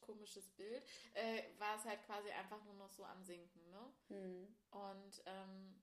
komisches 0.00 0.48
Bild, 0.48 0.82
äh, 1.12 1.42
war 1.58 1.76
es 1.76 1.84
halt 1.84 2.02
quasi 2.06 2.30
einfach 2.30 2.64
nur 2.64 2.74
noch 2.74 2.90
so 2.90 3.04
am 3.04 3.22
Sinken, 3.22 3.70
ne? 3.70 3.92
Mhm. 4.08 4.56
Und 4.70 5.22
ähm, 5.26 5.82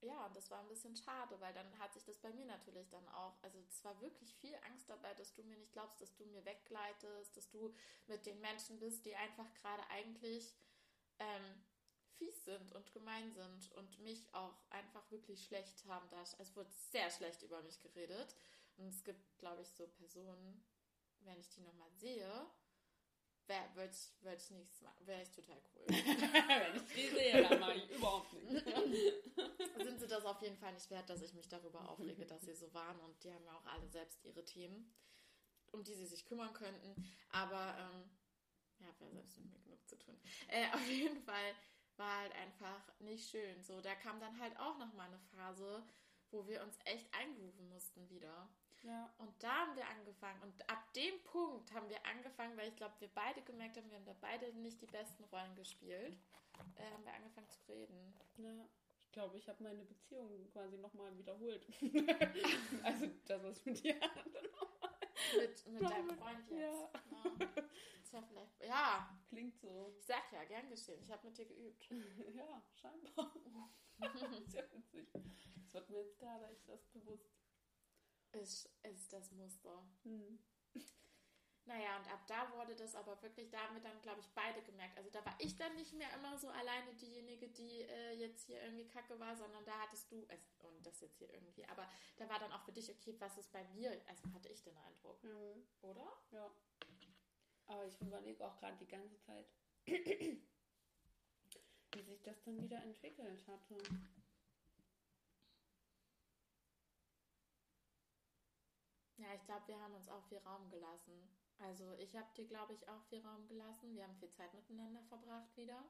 ja, 0.00 0.24
und 0.24 0.34
das 0.34 0.50
war 0.50 0.60
ein 0.60 0.68
bisschen 0.68 0.96
schade, 0.96 1.38
weil 1.40 1.52
dann 1.52 1.78
hat 1.78 1.92
sich 1.92 2.04
das 2.04 2.16
bei 2.18 2.32
mir 2.32 2.46
natürlich 2.46 2.88
dann 2.88 3.06
auch, 3.08 3.36
also 3.42 3.58
es 3.68 3.84
war 3.84 4.00
wirklich 4.00 4.34
viel 4.36 4.54
Angst 4.66 4.88
dabei, 4.88 5.12
dass 5.14 5.34
du 5.34 5.42
mir 5.42 5.58
nicht 5.58 5.72
glaubst, 5.72 6.00
dass 6.00 6.14
du 6.16 6.24
mir 6.24 6.42
weggleitest, 6.46 7.36
dass 7.36 7.50
du 7.50 7.74
mit 8.06 8.24
den 8.24 8.40
Menschen 8.40 8.78
bist, 8.78 9.04
die 9.04 9.14
einfach 9.14 9.52
gerade 9.54 9.82
eigentlich 9.90 10.54
ähm, 11.18 11.62
fies 12.20 12.44
sind 12.44 12.72
und 12.72 12.92
gemein 12.92 13.32
sind 13.32 13.72
und 13.72 13.98
mich 14.00 14.22
auch 14.32 14.54
einfach 14.68 15.10
wirklich 15.10 15.44
schlecht 15.44 15.84
haben. 15.86 16.08
Da, 16.10 16.22
es 16.22 16.54
wurde 16.54 16.70
sehr 16.92 17.10
schlecht 17.10 17.42
über 17.42 17.62
mich 17.62 17.80
geredet. 17.80 18.36
Und 18.76 18.88
es 18.88 19.02
gibt, 19.02 19.38
glaube 19.38 19.62
ich, 19.62 19.68
so 19.68 19.86
Personen, 19.88 20.62
wenn 21.20 21.38
ich 21.40 21.48
die 21.48 21.60
nochmal 21.60 21.90
sehe, 21.92 22.46
würde 23.74 23.92
ich, 23.92 24.22
würd 24.22 24.40
ich 24.40 24.50
nichts 24.50 24.80
machen. 24.80 25.06
Wäre 25.06 25.22
ich 25.22 25.30
total 25.32 25.60
cool. 25.74 25.86
wenn 25.88 26.76
ich 26.76 26.94
die 26.94 27.08
sehe, 27.08 27.42
dann 27.42 27.58
mache 27.58 27.74
ich 27.74 27.90
überhaupt 27.90 28.32
nichts. 28.32 28.64
Sind 29.84 30.00
sie 30.00 30.06
das 30.06 30.24
auf 30.24 30.40
jeden 30.40 30.56
Fall 30.56 30.72
nicht 30.72 30.88
wert, 30.90 31.10
dass 31.10 31.22
ich 31.22 31.34
mich 31.34 31.48
darüber 31.48 31.88
aufrege, 31.88 32.26
dass 32.26 32.42
sie 32.42 32.54
so 32.54 32.72
waren. 32.72 33.00
Und 33.00 33.22
die 33.24 33.32
haben 33.32 33.44
ja 33.44 33.56
auch 33.56 33.66
alle 33.66 33.88
selbst 33.88 34.24
ihre 34.24 34.44
Themen, 34.44 34.94
um 35.72 35.82
die 35.82 35.94
sie 35.94 36.06
sich 36.06 36.26
kümmern 36.26 36.52
könnten. 36.52 36.94
Aber 37.30 37.76
ähm, 37.76 38.10
ja, 38.78 38.86
wäre 39.00 39.10
selbst 39.10 39.38
mit 39.38 39.50
mir 39.50 39.60
genug 39.60 39.88
zu 39.88 39.98
tun. 39.98 40.16
Äh, 40.46 40.72
auf 40.72 40.88
jeden 40.88 41.20
Fall 41.22 41.54
war 42.00 42.18
halt 42.18 42.34
einfach 42.34 42.82
nicht 42.98 43.30
schön. 43.30 43.62
So, 43.62 43.80
da 43.80 43.94
kam 43.94 44.18
dann 44.18 44.40
halt 44.40 44.58
auch 44.58 44.76
noch 44.78 44.92
mal 44.94 45.06
eine 45.06 45.20
Phase, 45.36 45.84
wo 46.32 46.48
wir 46.48 46.62
uns 46.62 46.76
echt 46.84 47.06
eingrooven 47.14 47.68
mussten 47.68 48.08
wieder. 48.10 48.48
Ja. 48.82 49.12
Und 49.18 49.30
da 49.42 49.66
haben 49.66 49.76
wir 49.76 49.86
angefangen. 49.86 50.42
Und 50.42 50.68
ab 50.68 50.92
dem 50.94 51.22
Punkt 51.24 51.72
haben 51.74 51.88
wir 51.88 52.04
angefangen, 52.06 52.56
weil 52.56 52.68
ich 52.68 52.76
glaube, 52.76 52.94
wir 52.98 53.10
beide 53.14 53.42
gemerkt 53.42 53.76
haben, 53.76 53.88
wir 53.90 53.98
haben 53.98 54.06
da 54.06 54.16
beide 54.20 54.52
nicht 54.54 54.80
die 54.80 54.86
besten 54.86 55.22
Rollen 55.24 55.54
gespielt, 55.54 56.16
äh, 56.76 56.90
haben 56.90 57.04
wir 57.04 57.12
angefangen 57.12 57.48
zu 57.50 57.60
reden. 57.68 58.14
Ja. 58.38 58.66
Ich 59.04 59.12
glaube, 59.12 59.36
ich 59.36 59.48
habe 59.48 59.62
meine 59.62 59.84
Beziehung 59.84 60.48
quasi 60.52 60.78
nochmal 60.78 61.16
wiederholt. 61.18 61.66
also 62.84 63.06
das, 63.26 63.42
was 63.42 63.64
mit 63.66 63.84
dir 63.84 64.00
mit, 65.36 65.66
mit 65.66 65.82
deinem 65.82 66.10
Freund 66.16 66.50
jetzt. 66.50 66.60
Ja. 66.60 66.90
ja. 67.12 67.62
Ist 68.02 68.12
ja 68.12 68.22
vielleicht. 68.22 68.60
Ja. 68.62 69.20
Klingt 69.28 69.58
so. 69.60 69.94
Ich 69.96 70.04
sag 70.04 70.32
ja, 70.32 70.44
gern 70.44 70.68
geschehen. 70.68 71.00
Ich 71.02 71.10
habe 71.10 71.26
mit 71.26 71.38
dir 71.38 71.46
geübt. 71.46 71.88
ja, 72.34 72.62
scheinbar. 72.74 73.34
ist 74.44 74.54
ja 74.54 74.62
witzig. 74.72 75.08
Das 75.62 75.74
wird 75.74 75.90
mir 75.90 75.98
jetzt 76.00 76.18
klar, 76.18 76.40
da 76.40 76.48
ist 76.48 76.68
das 76.68 76.84
bewusst. 76.88 77.30
Ist, 78.32 78.68
ist 78.82 79.12
das 79.12 79.30
Muster. 79.32 79.86
Hm. 80.02 80.38
Naja, 81.70 81.98
und 81.98 82.10
ab 82.10 82.26
da 82.26 82.50
wurde 82.56 82.74
das 82.74 82.96
aber 82.96 83.22
wirklich, 83.22 83.48
da 83.48 83.58
haben 83.60 83.76
wir 83.76 83.82
dann, 83.82 84.02
glaube 84.02 84.18
ich, 84.18 84.28
beide 84.34 84.60
gemerkt. 84.62 84.98
Also 84.98 85.08
da 85.08 85.24
war 85.24 85.36
ich 85.38 85.56
dann 85.56 85.76
nicht 85.76 85.92
mehr 85.92 86.12
immer 86.14 86.36
so 86.36 86.48
alleine 86.48 86.92
diejenige, 86.94 87.48
die 87.48 87.82
äh, 87.82 88.12
jetzt 88.14 88.46
hier 88.46 88.60
irgendwie 88.60 88.88
kacke 88.88 89.20
war, 89.20 89.36
sondern 89.36 89.64
da 89.64 89.78
hattest 89.78 90.10
du, 90.10 90.26
es, 90.26 90.40
und 90.58 90.84
das 90.84 91.00
jetzt 91.00 91.18
hier 91.18 91.32
irgendwie, 91.32 91.64
aber 91.66 91.88
da 92.16 92.28
war 92.28 92.40
dann 92.40 92.50
auch 92.50 92.64
für 92.64 92.72
dich, 92.72 92.90
okay, 92.90 93.14
was 93.20 93.38
ist 93.38 93.52
bei 93.52 93.62
mir, 93.68 93.92
also 94.08 94.24
hatte 94.34 94.48
ich 94.48 94.64
den 94.64 94.76
Eindruck. 94.78 95.22
Mhm. 95.22 95.64
Oder? 95.82 96.12
Ja. 96.32 96.50
Aber 97.66 97.86
ich 97.86 98.00
überlege 98.00 98.44
auch 98.44 98.58
gerade 98.58 98.76
die 98.76 98.88
ganze 98.88 99.20
Zeit, 99.20 99.46
wie 99.86 100.42
sich 102.02 102.20
das 102.24 102.42
dann 102.42 102.60
wieder 102.60 102.82
entwickelt 102.82 103.46
hatte. 103.46 103.76
Ja, 109.18 109.34
ich 109.36 109.44
glaube, 109.44 109.68
wir 109.68 109.78
haben 109.78 109.94
uns 109.94 110.08
auch 110.08 110.24
viel 110.24 110.38
Raum 110.38 110.68
gelassen. 110.68 111.39
Also 111.60 111.94
ich 111.98 112.16
habe 112.16 112.28
dir, 112.36 112.46
glaube 112.46 112.74
ich, 112.74 112.88
auch 112.88 113.02
viel 113.04 113.20
Raum 113.20 113.46
gelassen. 113.46 113.94
Wir 113.94 114.04
haben 114.04 114.16
viel 114.16 114.32
Zeit 114.32 114.52
miteinander 114.54 115.02
verbracht 115.04 115.56
wieder. 115.56 115.84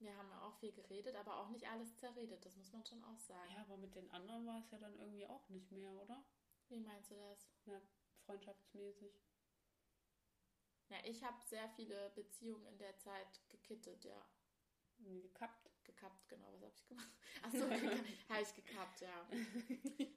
Wir 0.00 0.16
haben 0.16 0.32
auch 0.32 0.56
viel 0.58 0.72
geredet, 0.72 1.16
aber 1.16 1.38
auch 1.38 1.48
nicht 1.48 1.68
alles 1.68 1.96
zerredet, 1.96 2.44
das 2.44 2.56
muss 2.56 2.72
man 2.72 2.86
schon 2.86 3.02
auch 3.02 3.18
sagen. 3.18 3.52
Ja, 3.52 3.62
aber 3.62 3.76
mit 3.76 3.96
den 3.96 4.08
anderen 4.12 4.46
war 4.46 4.60
es 4.60 4.70
ja 4.70 4.78
dann 4.78 4.96
irgendwie 4.96 5.26
auch 5.26 5.48
nicht 5.48 5.72
mehr, 5.72 5.92
oder? 5.92 6.24
Wie 6.68 6.78
meinst 6.78 7.10
du 7.10 7.16
das? 7.16 7.50
Ja, 7.64 7.80
freundschaftsmäßig. 8.24 9.20
Ja, 10.88 10.98
ich 11.04 11.24
habe 11.24 11.42
sehr 11.44 11.68
viele 11.70 12.10
Beziehungen 12.10 12.64
in 12.66 12.78
der 12.78 12.96
Zeit 12.98 13.40
gekittet, 13.48 14.04
ja. 14.04 14.24
Gekappt? 14.98 15.68
Gekappt, 15.84 16.28
genau. 16.28 16.52
Was 16.52 16.62
habe 16.62 16.74
ich 16.74 16.86
gemacht? 16.86 17.10
Achso, 17.42 17.68
habe 18.28 18.42
ich 18.42 18.54
gekappt, 18.54 19.00
ja. 19.00 19.26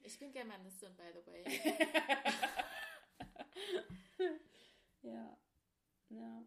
Ich 0.02 0.18
bin 0.18 0.32
Germanistin, 0.32 0.94
by 0.96 1.12
the 1.12 1.26
way. 1.26 1.44
ja. 5.02 5.38
Ja. 6.08 6.44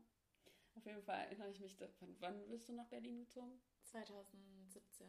Auf 0.75 0.85
jeden 0.85 1.03
Fall 1.03 1.19
erinnere 1.19 1.49
ich 1.51 1.59
mich, 1.59 1.79
wann, 1.79 2.15
wann 2.19 2.49
bist 2.49 2.67
du 2.69 2.73
nach 2.73 2.87
Berlin 2.87 3.17
gezogen? 3.19 3.61
2017. 3.83 5.07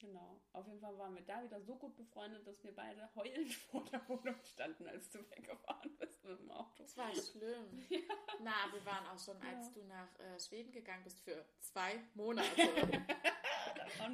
Genau. 0.00 0.40
Auf 0.52 0.66
jeden 0.66 0.80
Fall 0.80 0.96
waren 0.96 1.14
wir 1.14 1.22
da 1.22 1.42
wieder 1.42 1.60
so 1.60 1.76
gut 1.76 1.96
befreundet, 1.96 2.46
dass 2.46 2.62
wir 2.62 2.74
beide 2.74 3.08
heulend 3.16 3.52
vor 3.70 3.84
der 3.86 4.06
Wohnung 4.08 4.36
standen, 4.44 4.86
als 4.86 5.10
du 5.10 5.18
weggefahren 5.30 5.96
bist 5.98 6.24
mit 6.24 6.38
dem 6.38 6.50
Auto. 6.50 6.82
Das 6.82 6.96
war 6.96 7.12
schlimm. 7.14 7.86
Ja. 7.90 8.14
Na, 8.40 8.72
wir 8.72 8.84
waren 8.84 9.06
auch 9.06 9.18
schon, 9.18 9.36
als 9.42 9.66
ja. 9.66 9.72
du 9.72 9.84
nach 9.88 10.18
äh, 10.20 10.38
Schweden 10.38 10.70
gegangen 10.70 11.02
bist, 11.02 11.20
für 11.20 11.44
zwei 11.60 12.00
Monate. 12.14 12.46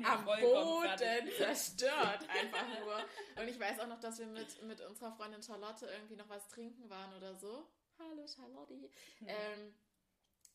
Am 0.05 0.25
Boden 0.25 1.31
zerstört, 1.37 2.29
einfach 2.29 2.67
nur. 2.81 2.97
Und 3.43 3.49
ich 3.49 3.59
weiß 3.59 3.81
auch 3.81 3.87
noch, 3.87 4.01
dass 4.01 4.19
wir 4.19 4.27
mit, 4.27 4.63
mit 4.63 4.81
unserer 4.81 5.13
Freundin 5.13 5.43
Charlotte 5.43 5.87
irgendwie 5.87 6.17
noch 6.17 6.29
was 6.29 6.49
trinken 6.49 6.89
waren 6.89 7.15
oder 7.15 7.35
so. 7.35 7.69
Hallo 7.99 8.27
Charlotte. 8.27 8.75
Hm. 9.19 9.29
Ähm, 9.29 9.75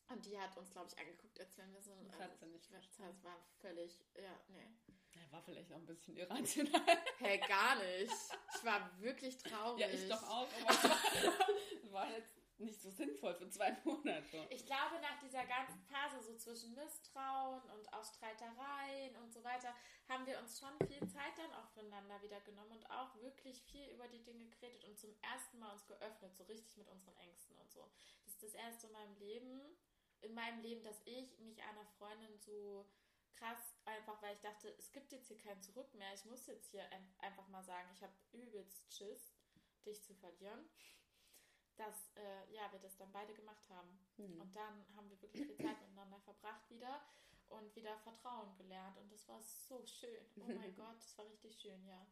und 0.08 0.26
die 0.26 0.38
hat 0.38 0.56
uns, 0.56 0.70
glaube 0.72 0.88
ich, 0.90 0.98
angeguckt, 0.98 1.38
als 1.38 1.56
wenn 1.56 1.72
wir 1.72 1.80
so. 1.80 1.92
Das 2.04 2.20
hat 2.20 2.36
sie 2.38 2.46
nicht 2.46 2.66
verstanden. 2.66 3.14
Das 3.14 3.24
war 3.24 3.38
völlig, 3.60 4.04
ja, 4.16 4.40
nee. 4.48 4.66
Er 5.12 5.32
war 5.32 5.42
vielleicht 5.42 5.72
auch 5.72 5.76
ein 5.76 5.86
bisschen 5.86 6.16
irrational. 6.16 6.82
Hey, 7.18 7.38
gar 7.38 7.76
nicht. 7.76 8.12
Ich 8.56 8.64
war 8.64 8.90
wirklich 9.00 9.38
traurig. 9.38 9.80
Ja, 9.80 9.88
ich 9.88 10.08
doch 10.08 10.22
auch, 10.28 10.48
aber 10.64 11.00
es 11.82 11.92
war 11.92 12.10
jetzt 12.10 12.39
nicht 12.60 12.80
so 12.80 12.90
sinnvoll 12.90 13.34
für 13.34 13.48
zwei 13.48 13.76
Monate. 13.84 14.46
Ich 14.50 14.64
glaube, 14.66 15.00
nach 15.00 15.18
dieser 15.18 15.44
ganzen 15.46 15.82
Phase, 15.84 16.22
so 16.22 16.36
zwischen 16.36 16.74
Misstrauen 16.74 17.62
und 17.70 17.92
auch 17.92 18.04
Streitereien 18.04 19.16
und 19.16 19.32
so 19.32 19.42
weiter, 19.42 19.74
haben 20.08 20.26
wir 20.26 20.38
uns 20.38 20.58
schon 20.58 20.76
viel 20.86 21.06
Zeit 21.08 21.36
dann 21.36 21.52
auch 21.54 21.68
voneinander 21.70 22.20
wieder 22.22 22.40
genommen 22.40 22.72
und 22.72 22.90
auch 22.90 23.14
wirklich 23.22 23.62
viel 23.64 23.88
über 23.90 24.08
die 24.08 24.22
Dinge 24.22 24.46
geredet 24.48 24.84
und 24.84 24.98
zum 24.98 25.14
ersten 25.22 25.58
Mal 25.58 25.72
uns 25.72 25.86
geöffnet, 25.86 26.36
so 26.36 26.44
richtig 26.44 26.76
mit 26.76 26.88
unseren 26.88 27.16
Ängsten 27.16 27.56
und 27.56 27.70
so. 27.70 27.90
Das 28.24 28.34
ist 28.34 28.42
das 28.42 28.54
erste 28.54 28.86
in 28.86 28.92
meinem 28.92 29.16
Leben, 29.16 29.60
in 30.20 30.34
meinem 30.34 30.60
Leben, 30.60 30.84
dass 30.84 31.00
ich 31.04 31.38
mich 31.38 31.62
einer 31.62 31.86
Freundin 31.98 32.38
so 32.38 32.86
krass, 33.36 33.74
einfach 33.86 34.20
weil 34.22 34.34
ich 34.34 34.40
dachte, 34.40 34.74
es 34.78 34.92
gibt 34.92 35.12
jetzt 35.12 35.28
hier 35.28 35.38
kein 35.38 35.62
Zurück 35.62 35.94
mehr. 35.94 36.12
Ich 36.14 36.24
muss 36.26 36.46
jetzt 36.46 36.70
hier 36.70 36.84
einfach 37.18 37.48
mal 37.48 37.62
sagen, 37.62 37.88
ich 37.94 38.02
habe 38.02 38.12
übelst 38.32 38.94
Schiss, 38.94 39.34
dich 39.86 40.02
zu 40.02 40.14
verlieren. 40.14 40.68
Dass 41.80 42.14
äh, 42.16 42.52
ja, 42.52 42.70
wir 42.72 42.78
das 42.78 42.94
dann 42.98 43.10
beide 43.10 43.32
gemacht 43.32 43.64
haben. 43.70 43.98
Mhm. 44.18 44.38
Und 44.38 44.54
dann 44.54 44.84
haben 44.94 45.08
wir 45.08 45.20
wirklich 45.22 45.46
viel 45.46 45.56
Zeit 45.56 45.80
miteinander 45.80 46.20
verbracht 46.20 46.68
wieder 46.68 47.00
und 47.48 47.74
wieder 47.74 47.96
Vertrauen 48.00 48.54
gelernt. 48.58 48.98
Und 48.98 49.10
das 49.10 49.26
war 49.28 49.40
so 49.40 49.82
schön. 49.86 50.26
Oh 50.36 50.52
mein 50.52 50.74
Gott, 50.76 50.96
das 50.98 51.16
war 51.16 51.24
richtig 51.24 51.58
schön, 51.58 51.82
ja. 51.86 52.06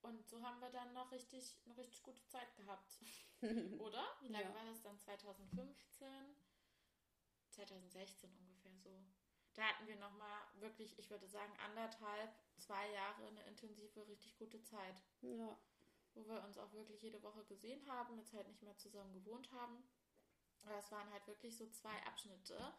Und 0.00 0.26
so 0.26 0.42
haben 0.42 0.58
wir 0.60 0.70
dann 0.70 0.94
noch 0.94 1.12
richtig, 1.12 1.54
eine 1.66 1.76
richtig 1.76 2.02
gute 2.02 2.26
Zeit 2.28 2.56
gehabt. 2.56 2.98
Oder? 3.78 4.04
Wie 4.22 4.28
lange 4.28 4.48
ja. 4.48 4.54
war 4.54 4.64
das 4.64 4.80
dann? 4.80 4.98
2015? 5.00 6.08
2016 7.50 8.30
ungefähr 8.38 8.72
so. 8.78 9.04
Da 9.54 9.64
hatten 9.64 9.86
wir 9.86 9.96
nochmal 9.96 10.40
wirklich, 10.60 10.98
ich 10.98 11.10
würde 11.10 11.26
sagen, 11.26 11.52
anderthalb, 11.58 12.32
zwei 12.56 12.90
Jahre 12.92 13.26
eine 13.26 13.42
intensive, 13.42 14.06
richtig 14.06 14.38
gute 14.38 14.62
Zeit. 14.62 15.02
Ja. 15.20 15.58
Wo 16.18 16.34
wir 16.34 16.42
uns 16.44 16.58
auch 16.58 16.72
wirklich 16.72 17.00
jede 17.02 17.22
Woche 17.22 17.44
gesehen 17.44 17.88
haben, 17.88 18.18
jetzt 18.18 18.32
halt 18.32 18.48
nicht 18.48 18.62
mehr 18.62 18.76
zusammen 18.76 19.12
gewohnt 19.12 19.50
haben. 19.52 19.82
Aber 20.62 20.78
es 20.78 20.90
waren 20.90 21.10
halt 21.12 21.26
wirklich 21.26 21.56
so 21.56 21.66
zwei 21.68 21.94
Abschnitte. 22.06 22.74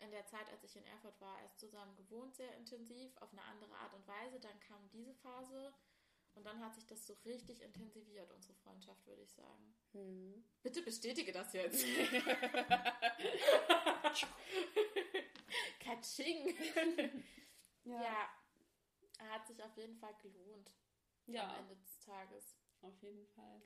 In 0.00 0.10
der 0.10 0.26
Zeit, 0.26 0.50
als 0.50 0.64
ich 0.64 0.76
in 0.76 0.84
Erfurt 0.86 1.20
war, 1.20 1.40
erst 1.42 1.60
zusammen 1.60 1.94
gewohnt, 1.94 2.34
sehr 2.34 2.54
intensiv, 2.56 3.16
auf 3.18 3.32
eine 3.32 3.44
andere 3.44 3.74
Art 3.76 3.94
und 3.94 4.06
Weise. 4.08 4.40
Dann 4.40 4.58
kam 4.60 4.88
diese 4.90 5.14
Phase 5.14 5.72
und 6.34 6.44
dann 6.44 6.60
hat 6.60 6.74
sich 6.74 6.86
das 6.86 7.06
so 7.06 7.14
richtig 7.24 7.60
intensiviert, 7.60 8.30
unsere 8.32 8.54
Freundschaft, 8.54 9.06
würde 9.06 9.22
ich 9.22 9.32
sagen. 9.32 9.74
Hm. 9.92 10.44
Bitte 10.62 10.82
bestätige 10.82 11.32
das 11.32 11.52
jetzt. 11.52 11.84
Katsching. 15.80 16.56
ja. 17.84 18.02
ja. 18.02 18.28
Hat 19.30 19.46
sich 19.46 19.62
auf 19.62 19.76
jeden 19.76 19.96
Fall 19.98 20.14
gelohnt. 20.22 20.72
Ja. 21.26 21.48
Am 21.48 21.56
Ende 21.60 21.76
des 21.76 21.98
Tages. 22.00 22.56
Auf 22.82 23.00
jeden 23.02 23.26
Fall. 23.26 23.62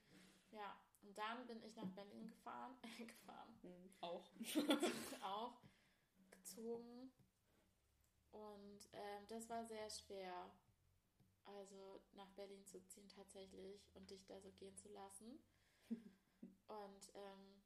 Ja. 0.51 0.81
Und 1.03 1.19
dann 1.19 1.47
bin 1.47 1.63
ich 1.63 1.77
nach 1.77 1.91
Berlin 1.91 2.29
gefahren. 2.29 2.77
gefahren. 2.99 3.59
Mhm. 3.63 3.91
Auch. 4.01 4.31
auch. 5.21 5.61
Gezogen. 6.31 7.13
Und 8.31 8.89
ähm, 8.93 9.27
das 9.29 9.49
war 9.49 9.65
sehr 9.65 9.89
schwer. 9.91 10.51
Also 11.45 12.03
nach 12.13 12.31
Berlin 12.31 12.65
zu 12.65 12.83
ziehen 12.87 13.09
tatsächlich 13.09 13.91
und 13.95 14.11
dich 14.11 14.25
da 14.25 14.41
so 14.41 14.51
gehen 14.53 14.77
zu 14.77 14.89
lassen. 14.89 15.39
und 15.91 17.11
ähm, 17.15 17.63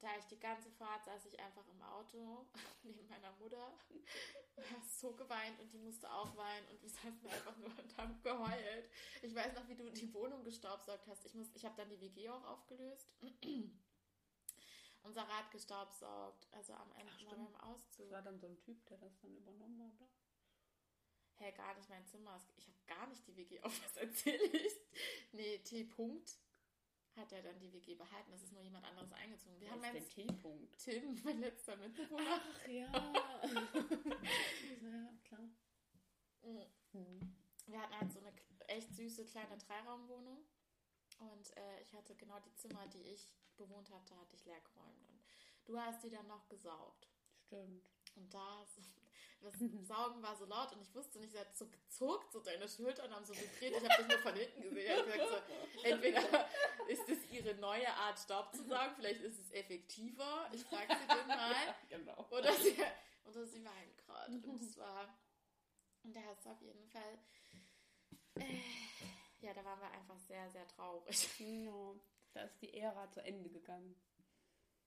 da 0.00 0.16
ich 0.18 0.24
die 0.26 0.38
ganze 0.38 0.70
Fahrt 0.70 1.04
saß 1.04 1.26
ich 1.26 1.38
einfach 1.40 1.66
im 1.68 1.82
Auto 1.82 2.46
neben 2.82 3.08
meiner 3.08 3.32
Mutter, 3.32 3.72
hast 4.74 5.00
so 5.00 5.12
geweint 5.12 5.58
und 5.60 5.72
die 5.72 5.78
musste 5.78 6.10
auch 6.12 6.36
weinen 6.36 6.66
und 6.68 6.82
wir 6.82 6.90
saßen 6.90 7.26
einfach 7.26 7.56
nur 7.56 7.70
und 7.78 7.96
haben 7.96 8.22
geheult. 8.22 8.90
Ich 9.22 9.34
weiß 9.34 9.54
noch, 9.54 9.68
wie 9.68 9.74
du 9.76 9.90
die 9.90 10.12
Wohnung 10.12 10.44
gestaubsaugt 10.44 11.06
hast. 11.06 11.24
Ich, 11.26 11.34
muss, 11.34 11.48
ich 11.54 11.64
habe 11.64 11.76
dann 11.76 11.88
die 11.88 12.00
WG 12.00 12.28
auch 12.28 12.44
aufgelöst. 12.44 13.14
Unser 15.02 15.22
Rad 15.22 15.50
gestaubsaugt, 15.52 16.48
also 16.50 16.72
am 16.74 16.92
Ende 16.92 17.12
Ach, 17.14 17.36
beim 17.36 17.56
Auszug. 17.56 18.06
Das 18.06 18.10
war 18.10 18.22
dann 18.22 18.40
so 18.40 18.48
ein 18.48 18.58
Typ, 18.58 18.84
der 18.86 18.98
das 18.98 19.16
dann 19.20 19.36
übernommen 19.36 19.80
hat, 19.80 19.94
oder? 20.00 20.10
Hä, 21.38 21.44
hey, 21.44 21.52
gar 21.52 21.74
nicht 21.74 21.88
mein 21.88 22.04
Zimmer. 22.06 22.42
Ich 22.56 22.66
habe 22.66 22.76
gar 22.86 23.06
nicht 23.06 23.26
die 23.26 23.36
WG 23.36 23.60
auf, 23.62 23.72
was 23.84 23.96
erzähle 23.96 24.44
ich? 24.44 24.72
Nee, 25.32 25.58
T. 25.58 25.84
-Punkt 25.84 26.38
hat 27.16 27.32
er 27.32 27.42
dann 27.42 27.58
die 27.58 27.72
WG 27.72 27.94
behalten. 27.94 28.32
Es 28.32 28.42
ist 28.42 28.52
nur 28.52 28.62
jemand 28.62 28.84
anderes 28.84 29.12
eingezogen. 29.12 29.60
Wir 29.60 29.70
Was 29.70 29.82
haben 29.82 29.96
ist 29.96 30.16
der 30.16 30.26
T-Punkt? 30.26 30.78
Tim, 30.78 31.20
mein 31.24 31.40
letzter 31.40 31.76
Mitbewohner. 31.76 32.40
Ach 32.40 32.68
ja. 32.68 32.92
ja, 34.82 35.08
klar. 35.24 35.48
Mhm. 36.42 37.36
Wir 37.66 37.80
hatten 37.80 37.98
halt 37.98 38.12
so 38.12 38.20
eine 38.20 38.32
echt 38.68 38.94
süße 38.94 39.24
kleine 39.24 39.56
Dreiraumwohnung. 39.58 40.44
Und 41.18 41.56
äh, 41.56 41.80
ich 41.82 41.94
hatte 41.94 42.14
genau 42.14 42.38
die 42.40 42.54
Zimmer, 42.54 42.86
die 42.88 43.02
ich 43.02 43.28
bewohnt 43.56 43.90
hatte, 43.90 44.16
hatte 44.16 44.36
ich 44.36 44.44
leer 44.44 44.60
geräumt. 44.60 45.08
Und 45.08 45.20
du 45.64 45.78
hast 45.78 46.02
die 46.04 46.10
dann 46.10 46.26
noch 46.26 46.46
gesaugt. 46.48 47.08
Stimmt. 47.46 47.90
Und 48.16 48.32
da 48.32 48.62
das 49.50 49.88
Saugen 49.88 50.22
war 50.22 50.36
so 50.36 50.44
laut 50.44 50.72
und 50.72 50.82
ich 50.82 50.94
wusste 50.94 51.18
nicht, 51.18 51.32
sie 51.32 51.38
hat 51.38 51.56
so 51.56 51.66
gezuckt, 51.68 52.32
so 52.32 52.40
deine 52.40 52.68
Schultern 52.68 53.14
haben 53.14 53.24
so 53.24 53.34
vibriert. 53.34 53.76
Ich 53.76 53.88
habe 53.88 54.02
dich 54.02 54.08
nur 54.08 54.18
von 54.18 54.34
hinten 54.34 54.62
gesehen. 54.62 55.04
Ich 55.06 55.12
gesagt, 55.12 55.50
so, 55.74 55.82
entweder 55.82 56.48
ist 56.88 57.08
es 57.08 57.30
ihre 57.30 57.54
neue 57.54 57.88
Art, 57.88 58.18
Staub 58.18 58.54
zu 58.54 58.64
saugen, 58.64 58.94
vielleicht 58.96 59.22
ist 59.22 59.38
es 59.38 59.50
effektiver. 59.52 60.50
Ich 60.52 60.64
frage 60.64 60.94
sie 60.94 61.06
den 61.06 61.26
mal. 61.28 61.74
genau. 61.88 62.26
Oder 62.30 62.52
sie, 62.54 62.76
oder 63.24 63.46
sie 63.46 63.64
weint 63.64 63.96
gerade. 63.98 64.32
Und 64.32 64.62
es 64.62 64.76
war, 64.76 65.16
und 66.02 66.14
da 66.14 66.32
ist 66.32 66.46
auf 66.46 66.60
jeden 66.60 66.86
Fall, 66.88 67.18
äh, 68.36 68.60
ja, 69.40 69.54
da 69.54 69.64
waren 69.64 69.80
wir 69.80 69.90
einfach 69.90 70.18
sehr, 70.18 70.50
sehr 70.50 70.66
traurig. 70.68 71.28
Ja, 71.38 71.94
da 72.34 72.42
ist 72.42 72.60
die 72.60 72.74
Ära 72.74 73.10
zu 73.10 73.22
Ende 73.24 73.48
gegangen. 73.48 73.94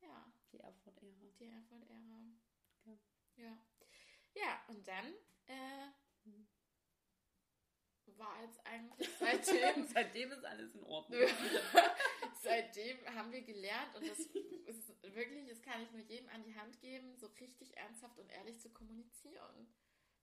Ja. 0.01 0.25
Die 0.51 0.59
Erfurt-Ära. 0.59 1.31
Die 1.39 1.45
Erfurt-Ära. 1.45 2.37
Ja. 2.85 2.97
ja. 3.37 3.57
Ja, 4.35 4.63
und 4.67 4.87
dann 4.87 5.13
äh, 5.47 5.89
war 8.19 8.41
jetzt 8.43 8.59
eigentlich 8.65 9.09
seitdem. 9.17 9.85
seitdem 9.93 10.31
ist 10.31 10.45
alles 10.45 10.75
in 10.75 10.83
Ordnung. 10.83 11.21
seitdem 12.41 12.97
haben 13.15 13.31
wir 13.31 13.41
gelernt 13.41 13.95
und 13.95 14.07
das 14.07 14.19
ist 14.19 15.15
wirklich, 15.15 15.47
das 15.49 15.61
kann 15.61 15.81
ich 15.81 15.91
nur 15.91 16.01
jedem 16.01 16.29
an 16.29 16.43
die 16.43 16.55
Hand 16.55 16.79
geben, 16.81 17.15
so 17.15 17.27
richtig 17.39 17.75
ernsthaft 17.77 18.19
und 18.19 18.29
ehrlich 18.29 18.59
zu 18.59 18.69
kommunizieren. 18.69 19.73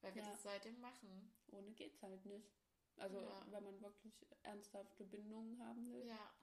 Weil 0.03 0.15
wir 0.15 0.23
ja. 0.23 0.31
das 0.31 0.43
seitdem 0.43 0.79
machen. 0.81 1.33
Ohne 1.49 1.73
geht's 1.73 2.03
halt 2.03 2.25
nicht. 2.27 2.55
Also, 2.99 3.21
ja. 3.21 3.47
wenn 3.51 3.65
man 3.65 3.81
wirklich 3.81 4.27
ernsthafte 4.43 5.05
Bindungen 5.05 5.59
haben 5.59 5.91
will. 5.93 6.07
Ja. 6.07 6.35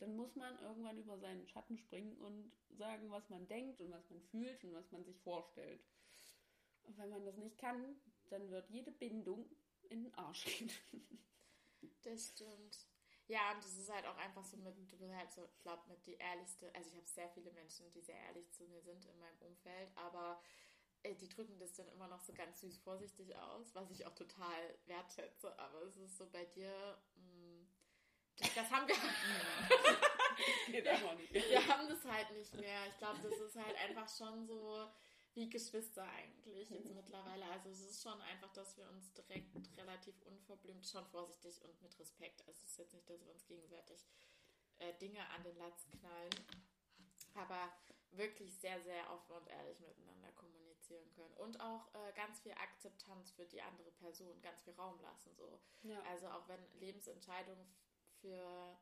dann 0.00 0.14
muss 0.14 0.36
man 0.36 0.58
irgendwann 0.60 0.98
über 0.98 1.18
seinen 1.18 1.46
Schatten 1.48 1.78
springen 1.78 2.16
und 2.18 2.52
sagen, 2.70 3.10
was 3.10 3.28
man 3.30 3.46
denkt 3.48 3.80
und 3.80 3.90
was 3.90 4.08
man 4.10 4.20
fühlt 4.22 4.62
und 4.64 4.74
was 4.74 4.90
man 4.90 5.04
sich 5.04 5.18
vorstellt. 5.20 5.80
Und 6.88 6.98
wenn 6.98 7.10
man 7.10 7.24
das 7.24 7.36
nicht 7.36 7.58
kann, 7.58 7.96
dann 8.30 8.50
wird 8.50 8.68
jede 8.70 8.90
Bindung 8.90 9.48
in 9.90 10.04
den 10.04 10.14
Arsch 10.14 10.44
gehen. 10.44 10.70
Das 12.02 12.28
stimmt. 12.28 12.86
Ja, 13.26 13.52
und 13.52 13.62
das 13.62 13.76
ist 13.76 13.92
halt 13.92 14.06
auch 14.06 14.16
einfach 14.16 14.42
so 14.42 14.56
mit, 14.56 14.74
du 14.90 14.96
bist 14.96 15.12
halt 15.12 15.30
so, 15.32 15.44
ich 15.44 15.60
glaube, 15.60 15.82
mit 15.88 16.06
die 16.06 16.14
ehrlichste, 16.14 16.74
also 16.74 16.88
ich 16.88 16.96
habe 16.96 17.06
sehr 17.06 17.28
viele 17.28 17.52
Menschen, 17.52 17.90
die 17.92 18.00
sehr 18.00 18.18
ehrlich 18.28 18.50
zu 18.52 18.64
mir 18.64 18.80
sind 18.80 19.04
in 19.04 19.18
meinem 19.18 19.38
Umfeld, 19.40 19.90
aber 19.96 20.40
äh, 21.02 21.14
die 21.14 21.28
drücken 21.28 21.58
das 21.58 21.74
dann 21.74 21.88
immer 21.88 22.08
noch 22.08 22.20
so 22.20 22.32
ganz 22.32 22.60
süß 22.60 22.78
vorsichtig 22.78 23.36
aus, 23.36 23.74
was 23.74 23.90
ich 23.90 24.06
auch 24.06 24.14
total 24.14 24.78
wertschätze, 24.86 25.56
aber 25.58 25.82
es 25.82 25.96
ist 25.98 26.16
so 26.16 26.26
bei 26.30 26.46
dir, 26.46 26.98
mh, 27.16 27.22
mm, 27.22 27.68
das, 28.38 28.54
das 28.54 28.70
haben 28.70 28.88
wir. 28.88 28.94
wir, 30.72 30.84
wir 31.50 31.66
haben 31.66 31.88
das 31.88 32.04
halt 32.04 32.30
nicht 32.30 32.54
mehr. 32.54 32.86
Ich 32.86 32.96
glaube, 32.98 33.18
das 33.22 33.38
ist 33.38 33.56
halt 33.56 33.76
einfach 33.76 34.08
schon 34.08 34.46
so 34.46 34.88
wie 35.38 35.48
Geschwister 35.48 36.02
eigentlich 36.02 36.68
jetzt 36.68 36.92
mittlerweile. 36.92 37.44
Also 37.46 37.70
es 37.70 37.80
ist 37.80 38.02
schon 38.02 38.20
einfach, 38.22 38.52
dass 38.54 38.76
wir 38.76 38.88
uns 38.90 39.12
direkt 39.12 39.54
relativ 39.76 40.20
unverblümt, 40.22 40.84
schon 40.84 41.06
vorsichtig 41.06 41.62
und 41.62 41.80
mit 41.80 41.96
Respekt. 41.98 42.40
Also 42.48 42.60
es 42.64 42.70
ist 42.70 42.78
jetzt 42.78 42.94
nicht, 42.94 43.08
dass 43.08 43.24
wir 43.24 43.32
uns 43.32 43.46
gegenseitig 43.46 44.04
äh, 44.78 44.92
Dinge 44.94 45.20
an 45.30 45.44
den 45.44 45.56
Latz 45.56 45.86
knallen, 45.90 46.34
aber 47.34 47.72
wirklich 48.10 48.58
sehr, 48.58 48.80
sehr 48.82 49.08
offen 49.12 49.36
und 49.36 49.46
ehrlich 49.46 49.78
miteinander 49.78 50.32
kommunizieren 50.32 51.08
können. 51.14 51.34
Und 51.34 51.60
auch 51.60 51.86
äh, 51.94 52.12
ganz 52.16 52.40
viel 52.40 52.52
Akzeptanz 52.52 53.30
für 53.30 53.46
die 53.46 53.62
andere 53.62 53.92
Person, 53.92 54.42
ganz 54.42 54.62
viel 54.62 54.72
Raum 54.74 55.00
lassen. 55.02 55.32
So. 55.36 55.60
Ja. 55.84 56.02
Also 56.10 56.26
auch 56.28 56.48
wenn 56.48 56.60
Lebensentscheidungen 56.80 57.64
für 58.20 58.76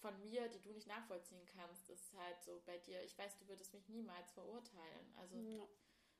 von 0.00 0.18
mir, 0.20 0.48
die 0.48 0.60
du 0.60 0.70
nicht 0.72 0.86
nachvollziehen 0.86 1.44
kannst, 1.46 1.88
ist 1.90 2.12
halt 2.14 2.42
so 2.42 2.62
bei 2.66 2.78
dir, 2.78 3.02
ich 3.02 3.16
weiß, 3.18 3.36
du 3.38 3.48
würdest 3.48 3.72
mich 3.74 3.88
niemals 3.88 4.30
verurteilen. 4.32 5.12
Also 5.16 5.36
ja. 5.36 5.66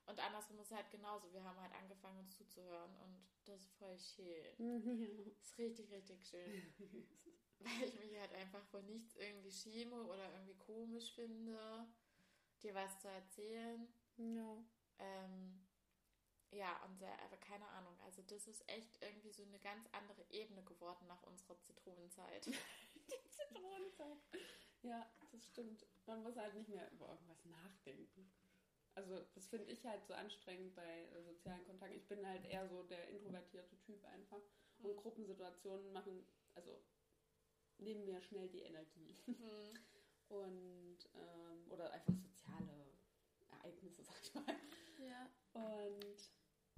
und 0.07 0.20
andersrum 0.20 0.59
ist 0.59 0.70
es 0.70 0.76
halt 0.76 0.91
genauso. 0.91 1.33
Wir 1.33 1.45
haben 1.45 1.61
halt 1.61 1.72
angefangen, 1.74 2.18
uns 2.18 2.37
zuzuhören 2.37 2.95
und 2.97 3.29
das 3.45 3.61
ist 3.61 3.74
voll 3.74 3.99
schön. 3.99 4.55
Ja. 4.59 4.79
Das 5.35 5.51
ist 5.51 5.59
richtig, 5.59 5.91
richtig 5.91 6.26
schön. 6.26 6.74
Weil 7.61 7.89
ich 7.89 7.99
mich 7.99 8.18
halt 8.18 8.33
einfach 8.35 8.64
vor 8.66 8.83
nichts 8.83 9.16
irgendwie 9.16 9.51
schäme 9.51 10.05
oder 10.05 10.33
irgendwie 10.33 10.57
komisch 10.57 11.12
finde, 11.14 11.89
dir 12.62 12.74
was 12.74 13.01
zu 13.01 13.09
erzählen. 13.09 13.89
Ja. 14.16 14.64
Ähm, 14.99 15.66
ja, 16.51 16.81
und 16.85 16.97
sehr, 16.99 17.12
aber 17.24 17.37
keine 17.37 17.66
Ahnung. 17.68 17.95
Also 18.05 18.22
das 18.22 18.47
ist 18.47 18.68
echt 18.68 19.03
irgendwie 19.03 19.33
so 19.33 19.43
eine 19.43 19.59
ganz 19.59 19.87
andere 19.93 20.24
Ebene 20.31 20.62
geworden 20.62 21.07
nach 21.07 21.22
unserer 21.24 21.61
Zitronenzeit. 21.62 22.47
Die 23.25 23.31
Zitronenzeit. 23.31 24.19
Ja, 24.83 25.07
das 25.33 25.47
stimmt. 25.47 25.87
Man 26.07 26.23
muss 26.23 26.37
halt 26.37 26.55
nicht 26.55 26.69
mehr 26.69 26.91
über 26.93 27.09
irgendwas 27.09 27.45
nachdenken. 27.47 28.31
Also 28.95 29.21
das 29.35 29.47
finde 29.47 29.71
ich 29.71 29.85
halt 29.87 30.05
so 30.07 30.15
anstrengend 30.15 30.75
bei 30.75 31.05
äh, 31.05 31.23
sozialen 31.23 31.65
Kontakten. 31.65 31.97
Ich 31.97 32.09
bin 32.09 32.27
halt 32.27 32.45
eher 32.45 32.67
so 32.69 32.83
der 32.83 33.09
introvertierte 33.09 33.79
Typ 33.81 34.05
einfach. 34.07 34.41
Und 34.81 34.93
mhm. 34.93 34.97
Gruppensituationen 34.97 35.93
machen, 35.93 36.27
also 36.55 36.81
nehmen 37.79 38.05
mir 38.05 38.21
schnell 38.21 38.49
die 38.49 38.63
Energie. 38.63 39.17
Mhm. 39.27 39.37
Und 40.29 40.99
ähm, 41.15 41.71
oder 41.71 41.91
einfach 41.91 42.15
soziale 42.15 42.93
Ereignisse, 43.51 44.03
sag 44.05 44.21
ich 44.23 44.35
mal. 44.35 44.57
Ja. 44.99 45.31
Und 45.55 46.31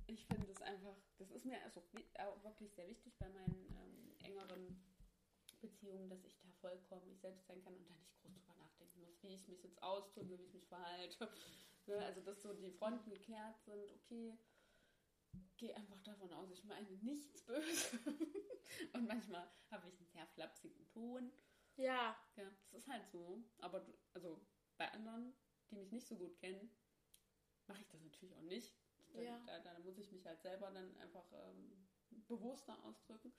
ich 0.07 0.27
finde 0.27 0.51
es 0.51 0.63
einfach, 0.63 0.97
das 1.19 1.31
ist 1.31 1.45
mir 1.45 1.61
also 1.63 1.83
auch 2.19 2.45
wirklich 2.45 2.73
sehr 2.75 2.89
wichtig 2.89 3.17
bei 3.19 3.29
meinen 3.29 3.67
ähm, 3.77 4.15
engeren 4.25 4.79
Beziehungen, 5.61 6.09
dass 6.09 6.25
ich 6.25 6.39
da 6.39 6.51
vollkommen 6.61 7.11
ich 7.11 7.21
selbst 7.21 7.47
sein 7.47 7.63
kann 7.63 7.75
und 7.77 7.89
da 7.89 7.95
nicht 7.95 8.17
groß 8.23 8.35
drüber 8.35 8.55
nachdenken 8.57 9.01
muss, 9.01 9.23
wie 9.23 9.35
ich 9.35 9.49
mich 9.49 9.63
jetzt 9.63 9.83
ausdrücke, 9.83 10.39
wie 10.39 10.45
ich 10.45 10.55
mich 10.55 10.67
verhalte. 10.67 11.29
ne? 11.87 12.05
Also, 12.05 12.21
dass 12.21 12.43
so 12.43 12.53
die 12.55 12.71
Fronten 12.71 13.11
geklärt 13.11 13.61
sind, 13.65 13.91
okay, 13.93 14.39
gehe 15.57 15.75
einfach 15.77 16.01
davon 16.03 16.33
aus, 16.33 16.51
ich 16.51 16.65
meine 16.65 16.91
nichts 17.03 17.45
Böses. 17.45 17.93
und 18.95 19.07
manchmal 19.07 19.49
habe 19.71 19.89
ich 19.89 19.97
einen 19.99 20.09
sehr 20.09 20.27
flapsigen 20.27 20.87
Ton. 20.89 21.33
Ja. 21.77 22.17
Ja, 22.37 22.45
das 22.45 22.73
ist 22.73 22.89
halt 22.89 23.07
so. 23.09 23.43
Aber 23.59 23.87
also 24.15 24.41
bei 24.77 24.91
anderen, 24.93 25.35
die 25.71 25.77
mich 25.77 25.93
nicht 25.93 26.07
so 26.07 26.17
gut 26.17 26.37
kennen, 26.39 26.71
mache 27.67 27.83
ich 27.83 27.89
das 27.89 28.03
natürlich 28.03 28.35
auch 28.35 28.43
nicht. 28.43 28.75
Dann, 29.13 29.23
ja. 29.23 29.39
da, 29.47 29.59
da, 29.61 29.79
muss 29.81 29.99
ich 29.99 30.11
mich 30.13 30.25
halt 30.27 30.41
selber 30.41 30.71
dann 30.71 30.97
einfach 30.99 31.25
ähm, 31.33 31.89
bewusster 32.29 32.83
ausdrücken. 32.85 33.33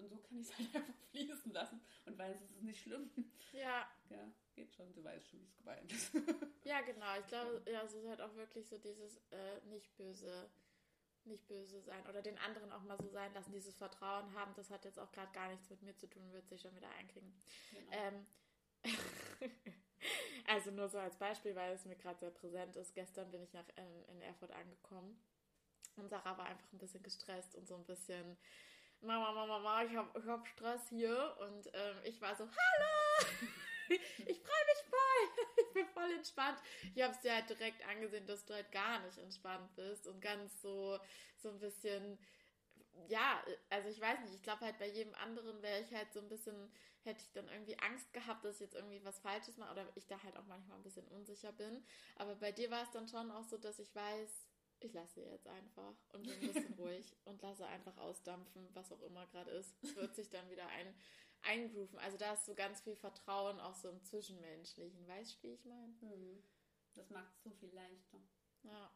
Und 0.00 0.08
so 0.08 0.16
kann 0.16 0.38
ich 0.38 0.48
es 0.48 0.58
halt 0.58 0.74
einfach 0.74 0.94
fließen 1.10 1.52
lassen 1.52 1.80
und 2.06 2.18
weiß, 2.18 2.36
es 2.40 2.50
ist 2.50 2.62
nicht 2.62 2.82
schlimm. 2.82 3.10
Ja. 3.52 3.88
Ja, 4.08 4.32
geht 4.54 4.74
schon. 4.74 4.92
Du 4.92 5.04
weißt 5.04 5.28
schon, 5.28 5.40
wie 5.40 5.44
es 5.44 5.56
gemeint 5.56 5.92
ist. 5.92 6.12
Ja, 6.64 6.82
genau. 6.82 7.18
Ich 7.18 7.26
glaube, 7.26 7.62
ja, 7.70 7.82
es 7.82 7.94
ist 7.94 8.06
halt 8.06 8.20
auch 8.20 8.34
wirklich 8.36 8.68
so 8.68 8.78
dieses 8.78 9.16
äh, 9.30 9.60
nicht 9.70 9.96
böse, 9.96 10.48
nicht 11.24 11.48
böse 11.48 11.80
sein 11.80 12.06
oder 12.06 12.22
den 12.22 12.38
anderen 12.38 12.70
auch 12.70 12.82
mal 12.82 12.98
so 13.00 13.08
sein 13.08 13.32
lassen, 13.34 13.52
dieses 13.52 13.74
Vertrauen 13.74 14.32
haben. 14.34 14.52
Das 14.54 14.70
hat 14.70 14.84
jetzt 14.84 14.98
auch 14.98 15.10
gerade 15.10 15.32
gar 15.32 15.48
nichts 15.48 15.68
mit 15.70 15.82
mir 15.82 15.96
zu 15.96 16.06
tun, 16.06 16.32
wird 16.32 16.48
sich 16.48 16.60
schon 16.60 16.76
wieder 16.76 16.90
einkriegen. 16.90 17.34
Genau. 17.72 17.90
Ähm, 17.92 18.26
also 20.46 20.70
nur 20.70 20.88
so 20.88 20.98
als 20.98 21.16
Beispiel, 21.16 21.56
weil 21.56 21.72
es 21.72 21.84
mir 21.86 21.96
gerade 21.96 22.20
sehr 22.20 22.30
präsent 22.30 22.76
ist. 22.76 22.94
Gestern 22.94 23.30
bin 23.30 23.42
ich 23.42 23.52
nach 23.52 23.68
in, 23.76 24.04
in 24.14 24.22
Erfurt 24.22 24.52
angekommen 24.52 25.20
und 25.96 26.08
Sarah 26.08 26.38
war 26.38 26.46
einfach 26.46 26.72
ein 26.72 26.78
bisschen 26.78 27.02
gestresst 27.02 27.54
und 27.54 27.66
so 27.66 27.74
ein 27.76 27.84
bisschen 27.84 28.36
Mama, 29.02 29.32
Mama, 29.32 29.58
Mama, 29.58 29.84
ich 29.84 29.96
habe 29.96 30.08
ich 30.18 30.26
hab 30.26 30.46
Stress 30.46 30.88
hier 30.88 31.36
und 31.40 31.66
ähm, 31.72 31.96
ich 32.04 32.20
war 32.20 32.34
so, 32.36 32.44
hallo, 32.44 33.30
ich 33.88 34.40
freue 34.40 34.64
mich 34.66 34.82
voll, 34.90 35.44
ich 35.66 35.72
bin 35.72 35.86
voll 35.88 36.12
entspannt. 36.12 36.58
Ich 36.94 37.02
habe 37.02 37.14
es 37.14 37.20
dir 37.20 37.34
halt 37.34 37.48
direkt 37.48 37.86
angesehen, 37.88 38.26
dass 38.26 38.44
du 38.44 38.54
halt 38.54 38.70
gar 38.72 39.00
nicht 39.00 39.18
entspannt 39.18 39.74
bist 39.74 40.06
und 40.06 40.20
ganz 40.20 40.60
so, 40.60 40.98
so 41.36 41.48
ein 41.48 41.58
bisschen 41.58 42.18
ja, 43.08 43.42
also 43.70 43.88
ich 43.88 44.00
weiß 44.00 44.20
nicht, 44.20 44.34
ich 44.34 44.42
glaube 44.42 44.64
halt 44.64 44.78
bei 44.78 44.88
jedem 44.88 45.14
anderen 45.14 45.62
wäre 45.62 45.80
ich 45.80 45.92
halt 45.94 46.12
so 46.12 46.20
ein 46.20 46.28
bisschen, 46.28 46.70
hätte 47.02 47.22
ich 47.22 47.32
dann 47.32 47.48
irgendwie 47.48 47.78
Angst 47.78 48.12
gehabt, 48.12 48.44
dass 48.44 48.56
ich 48.56 48.60
jetzt 48.60 48.74
irgendwie 48.74 49.04
was 49.04 49.18
Falsches 49.20 49.56
mache 49.56 49.72
oder 49.72 49.86
ich 49.94 50.06
da 50.06 50.22
halt 50.22 50.36
auch 50.36 50.46
manchmal 50.46 50.78
ein 50.78 50.82
bisschen 50.82 51.06
unsicher 51.08 51.52
bin. 51.52 51.84
Aber 52.16 52.34
bei 52.36 52.52
dir 52.52 52.70
war 52.70 52.82
es 52.82 52.90
dann 52.90 53.08
schon 53.08 53.30
auch 53.30 53.44
so, 53.44 53.58
dass 53.58 53.78
ich 53.78 53.94
weiß, 53.94 54.49
ich 54.80 54.92
lasse 54.92 55.20
jetzt 55.20 55.46
einfach 55.46 55.94
und 56.12 56.22
bin 56.22 56.32
ein 56.32 56.52
bisschen 56.52 56.74
ruhig 56.74 57.16
und 57.24 57.40
lasse 57.42 57.66
einfach 57.66 57.96
ausdampfen, 57.98 58.68
was 58.74 58.92
auch 58.92 59.02
immer 59.02 59.26
gerade 59.28 59.50
ist. 59.50 59.74
Es 59.82 59.96
wird 59.96 60.14
sich 60.14 60.28
dann 60.30 60.48
wieder 60.50 60.66
ein, 60.68 60.94
eingrooven. 61.42 61.98
Also 61.98 62.16
da 62.16 62.32
ist 62.32 62.46
so 62.46 62.54
ganz 62.54 62.80
viel 62.80 62.96
Vertrauen 62.96 63.60
auch 63.60 63.74
so 63.74 63.88
im 63.88 64.02
Zwischenmenschlichen. 64.02 65.06
Weißt 65.06 65.34
du, 65.34 65.48
wie 65.48 65.52
ich 65.52 65.64
meine? 65.64 65.94
Mhm. 66.00 66.42
Das 66.94 67.10
macht 67.10 67.32
es 67.36 67.42
so 67.44 67.50
viel 67.50 67.72
leichter. 67.72 68.20
Ja. 68.62 68.90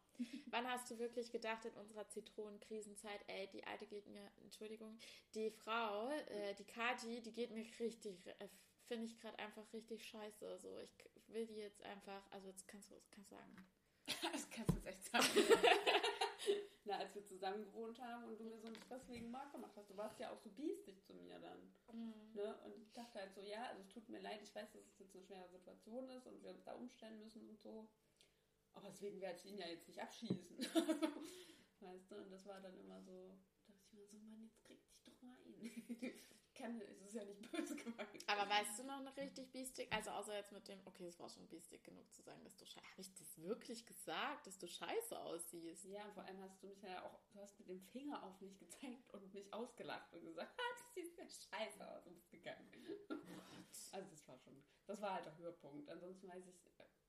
Wann 0.47 0.67
hast 0.67 0.91
du 0.91 0.99
wirklich 0.99 1.31
gedacht 1.31 1.65
in 1.65 1.73
unserer 1.73 2.07
Zitronenkrisenzeit, 2.07 3.23
ey, 3.27 3.47
die 3.47 3.65
alte 3.65 3.87
geht 3.87 4.07
mir, 4.07 4.31
Entschuldigung, 4.41 4.97
die 5.33 5.49
Frau, 5.49 6.09
äh, 6.09 6.53
die 6.55 6.65
Kati, 6.65 7.21
die 7.21 7.31
geht 7.31 7.51
mir 7.51 7.65
richtig, 7.79 8.27
äh, 8.27 8.47
finde 8.87 9.05
ich 9.05 9.19
gerade 9.19 9.39
einfach 9.39 9.71
richtig 9.73 10.05
scheiße. 10.05 10.59
So, 10.59 10.79
ich 10.79 10.91
will 11.27 11.47
die 11.47 11.55
jetzt 11.55 11.81
einfach, 11.83 12.21
also 12.31 12.47
jetzt 12.47 12.67
kannst 12.67 12.91
du, 12.91 12.95
kannst 13.11 13.31
sagen. 13.31 13.55
das 14.31 14.49
kannst 14.49 14.71
du 14.71 14.75
jetzt 14.75 14.87
echt 14.87 15.05
sagen. 15.05 15.25
Na, 16.85 16.97
als 16.99 17.15
wir 17.15 17.25
zusammen 17.25 17.63
gewohnt 17.63 17.99
haben 17.99 18.25
und 18.25 18.39
du 18.39 18.43
mir 18.43 18.59
so 18.59 18.67
einen 18.67 18.75
Stress 18.75 19.07
wegen 19.09 19.31
Marc 19.31 19.51
gemacht 19.51 19.75
hast, 19.75 19.89
du 19.89 19.97
warst 19.97 20.19
ja 20.19 20.29
auch 20.31 20.37
so 20.37 20.51
biestig 20.51 21.03
zu 21.03 21.13
mir 21.15 21.39
dann. 21.39 21.73
Mhm. 21.91 22.13
Ne? 22.33 22.55
Und 22.63 22.77
ich 22.77 22.93
dachte 22.93 23.19
halt 23.19 23.33
so, 23.33 23.41
ja, 23.41 23.63
also 23.69 23.81
es 23.81 23.89
tut 23.89 24.07
mir 24.07 24.19
leid, 24.19 24.41
ich 24.43 24.53
weiß, 24.53 24.71
dass 24.71 24.85
es 24.85 24.99
jetzt 24.99 25.15
eine 25.15 25.23
schwere 25.23 25.49
Situation 25.49 26.09
ist 26.09 26.27
und 26.27 26.43
wir 26.43 26.51
uns 26.51 26.63
da 26.63 26.73
umstellen 26.73 27.19
müssen 27.19 27.49
und 27.49 27.59
so. 27.59 27.87
Aber 28.73 28.89
deswegen 28.89 29.19
werde 29.21 29.39
ich 29.39 29.45
ihn 29.45 29.57
ja 29.57 29.67
jetzt 29.67 29.87
nicht 29.87 29.99
abschießen. 29.99 30.57
weißt 31.79 32.11
du, 32.11 32.15
und 32.17 32.31
das 32.31 32.45
war 32.45 32.59
dann 32.61 32.77
immer 32.77 33.01
so, 33.01 33.35
da 33.67 33.73
dachte 33.73 33.85
ich 33.87 33.93
mir 33.93 34.05
so, 34.05 34.17
Mann, 34.17 34.43
jetzt 34.43 34.63
krieg 34.63 34.85
dich 34.85 35.01
doch 35.03 35.21
mal 35.21 35.37
ein. 35.45 36.13
Kann, 36.55 36.81
es 36.81 37.01
ist 37.01 37.13
ja 37.13 37.25
nicht 37.25 37.41
böse 37.51 37.75
gemeint. 37.75 38.27
Aber 38.27 38.49
weißt 38.49 38.79
du 38.79 38.83
noch 38.83 38.99
eine 38.99 39.15
richtig 39.15 39.51
biestig? 39.51 39.91
Also 39.91 40.11
außer 40.11 40.35
jetzt 40.35 40.51
mit 40.51 40.67
dem, 40.67 40.79
okay, 40.85 41.07
es 41.07 41.19
war 41.19 41.29
schon 41.29 41.47
biestig 41.47 41.83
genug 41.83 42.11
zu 42.13 42.21
sagen, 42.21 42.43
dass 42.43 42.55
du 42.55 42.65
scheiße. 42.65 42.91
Habe 42.91 43.01
ich 43.01 43.13
das 43.13 43.41
wirklich 43.41 43.85
gesagt, 43.85 44.47
dass 44.47 44.57
du 44.57 44.67
scheiße 44.67 45.19
aussiehst? 45.19 45.85
Ja, 45.85 46.09
vor 46.13 46.23
allem 46.23 46.41
hast 46.41 46.61
du 46.63 46.67
mich 46.67 46.81
ja 46.81 47.03
auch, 47.03 47.19
du 47.31 47.39
hast 47.39 47.59
mit 47.59 47.69
dem 47.69 47.81
Finger 47.81 48.23
auf 48.23 48.39
mich 48.41 48.57
gezeigt 48.57 49.13
und 49.13 49.33
mich 49.33 49.53
ausgelacht 49.53 50.13
und 50.13 50.23
gesagt, 50.25 50.51
ah, 50.57 50.77
du 50.77 51.01
siehst 51.01 51.17
ja 51.17 51.25
scheiße 51.27 51.87
aus 51.87 52.07
und 52.07 52.15
bist 52.15 52.31
gegangen. 52.31 52.71
Oh 53.09 53.15
also 53.91 54.09
das 54.09 54.27
war 54.27 54.37
schon, 54.37 54.63
das 54.87 55.01
war 55.01 55.13
halt 55.13 55.25
der 55.25 55.37
Höhepunkt. 55.37 55.89
Ansonsten 55.89 56.27
weiß 56.27 56.47
ich, 56.47 56.55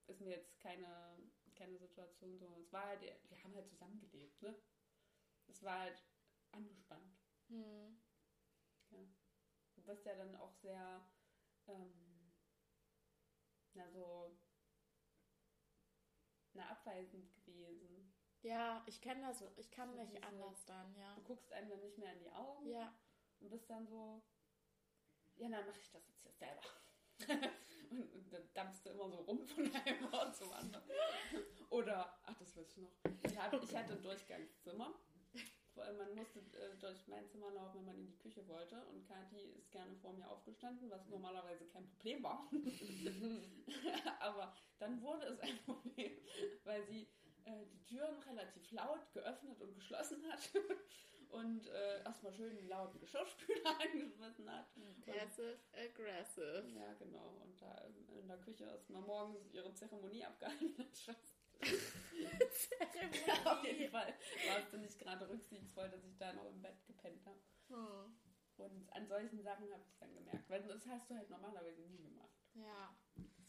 ist 0.09 0.21
mir 0.21 0.31
jetzt 0.31 0.59
keine, 0.61 1.19
keine 1.55 1.79
Situation 1.79 2.39
so. 2.39 2.57
Es 2.61 2.73
war 2.73 2.87
halt, 2.87 3.01
wir 3.03 3.43
haben 3.43 3.55
halt 3.55 3.69
zusammengelebt, 3.69 4.41
ne? 4.43 4.55
Es 5.49 5.63
war 5.63 5.81
halt 5.81 6.03
angespannt. 6.53 7.17
Hm. 7.49 7.99
Bist 9.87 10.05
ja 10.05 10.15
dann 10.17 10.35
auch 10.37 10.53
sehr, 10.53 11.01
ähm, 11.69 12.33
na 13.75 13.89
so, 13.89 14.37
na 16.55 16.69
abweisend 16.71 17.33
gewesen. 17.45 18.13
Ja, 18.43 18.83
ich 18.87 19.01
kenne 19.01 19.23
das, 19.23 19.43
ich 19.57 19.71
kann 19.71 19.95
so 19.95 20.03
nicht 20.05 20.23
anders 20.25 20.65
dann, 20.67 20.95
ja. 20.97 21.15
Du 21.15 21.23
guckst 21.23 21.53
einem 21.53 21.71
dann 21.71 21.81
nicht 21.81 21.99
mehr 21.99 22.13
in 22.13 22.21
die 22.21 22.33
Augen. 22.33 22.69
Ja. 22.69 22.93
Und 23.41 23.51
bist 23.51 23.71
dann 23.71 23.87
so, 23.87 24.23
ja, 25.37 25.49
dann 25.49 25.67
mache 25.67 25.81
ich 25.81 25.91
das 25.91 26.07
jetzt 26.09 26.23
hier 26.23 26.33
selber. 26.33 26.63
und, 27.91 28.13
und 28.13 28.33
dann 28.33 28.49
dampfst 28.55 28.83
du 28.85 28.91
immer 28.91 29.09
so 29.09 29.19
rum 29.19 29.47
von 29.47 29.73
einem 29.73 30.13
Ort 30.13 30.37
zum 30.37 30.53
anderen. 30.53 30.91
Oder, 31.71 32.19
ach, 32.25 32.35
das 32.39 32.57
weiß 32.57 32.71
ich 32.71 32.77
noch. 32.79 32.93
Ich 33.23 33.39
hatte, 33.39 33.61
ich 33.63 33.77
hatte 33.77 33.93
ein 33.93 34.03
Durchgangszimmer. 34.03 34.95
Man 35.77 36.15
musste 36.15 36.41
äh, 36.41 36.77
durch 36.81 37.07
mein 37.07 37.29
Zimmer 37.29 37.51
laufen, 37.51 37.79
wenn 37.79 37.87
man 37.87 37.99
in 37.99 38.07
die 38.07 38.19
Küche 38.19 38.47
wollte. 38.49 38.85
Und 38.87 39.07
Kathi 39.07 39.41
ist 39.59 39.71
gerne 39.71 39.95
vor 39.97 40.13
mir 40.13 40.29
aufgestanden, 40.29 40.91
was 40.91 41.07
normalerweise 41.09 41.67
kein 41.67 41.87
Problem 41.89 42.23
war. 42.23 42.51
Aber 44.21 44.55
dann 44.79 45.01
wurde 45.03 45.27
es 45.27 45.41
ein 45.41 45.59
Problem, 45.65 46.13
weil 46.65 46.85
sie 46.87 47.09
äh, 47.45 47.67
die 47.73 47.85
Türen 47.85 48.19
relativ 48.21 48.71
laut 48.73 49.13
geöffnet 49.13 49.61
und 49.61 49.75
geschlossen 49.75 50.23
hat 50.31 50.51
und 51.31 51.67
äh, 51.69 52.03
erstmal 52.03 52.33
schön 52.33 52.69
lauten 52.69 53.01
Geschirrspüler 53.01 53.81
angeschmissen 53.81 54.51
hat. 54.51 54.67
Passive 55.05 55.59
aggressive. 55.73 56.65
Ja, 56.75 56.93
genau. 56.95 57.41
Und 57.45 57.61
da 57.61 57.87
in 58.19 58.27
der 58.27 58.39
Küche 58.39 58.65
erstmal 58.65 59.03
morgens 59.03 59.49
ihre 59.53 59.73
Zeremonie 59.75 60.25
abgehalten 60.25 60.77
hat. 60.79 61.17
Zeremonie. 61.61 63.31
Auf 63.45 63.65
jeden 63.65 63.91
Fall 63.91 64.15
warst 64.49 64.73
du 64.73 64.79
nicht 64.79 64.99
gerade 64.99 65.29
rücksichtsvoll, 65.29 65.89
dass 65.89 66.05
ich 66.05 66.17
da 66.19 66.33
noch 66.33 66.47
im 66.47 66.63
Bett 66.63 66.87
gepennt 66.87 67.25
habe. 67.27 67.39
Oh. 67.71 68.63
Und 68.63 68.91
an 68.93 69.07
solchen 69.07 69.43
Sachen 69.43 69.71
habe 69.71 69.83
ich 69.87 69.97
dann 69.99 70.15
gemerkt, 70.15 70.49
weil 70.49 70.63
das 70.63 70.87
hast 70.87 71.11
du 71.11 71.15
halt 71.15 71.29
normalerweise 71.29 71.83
nie 71.83 72.03
gemacht. 72.03 72.31
Ja. 72.55 72.97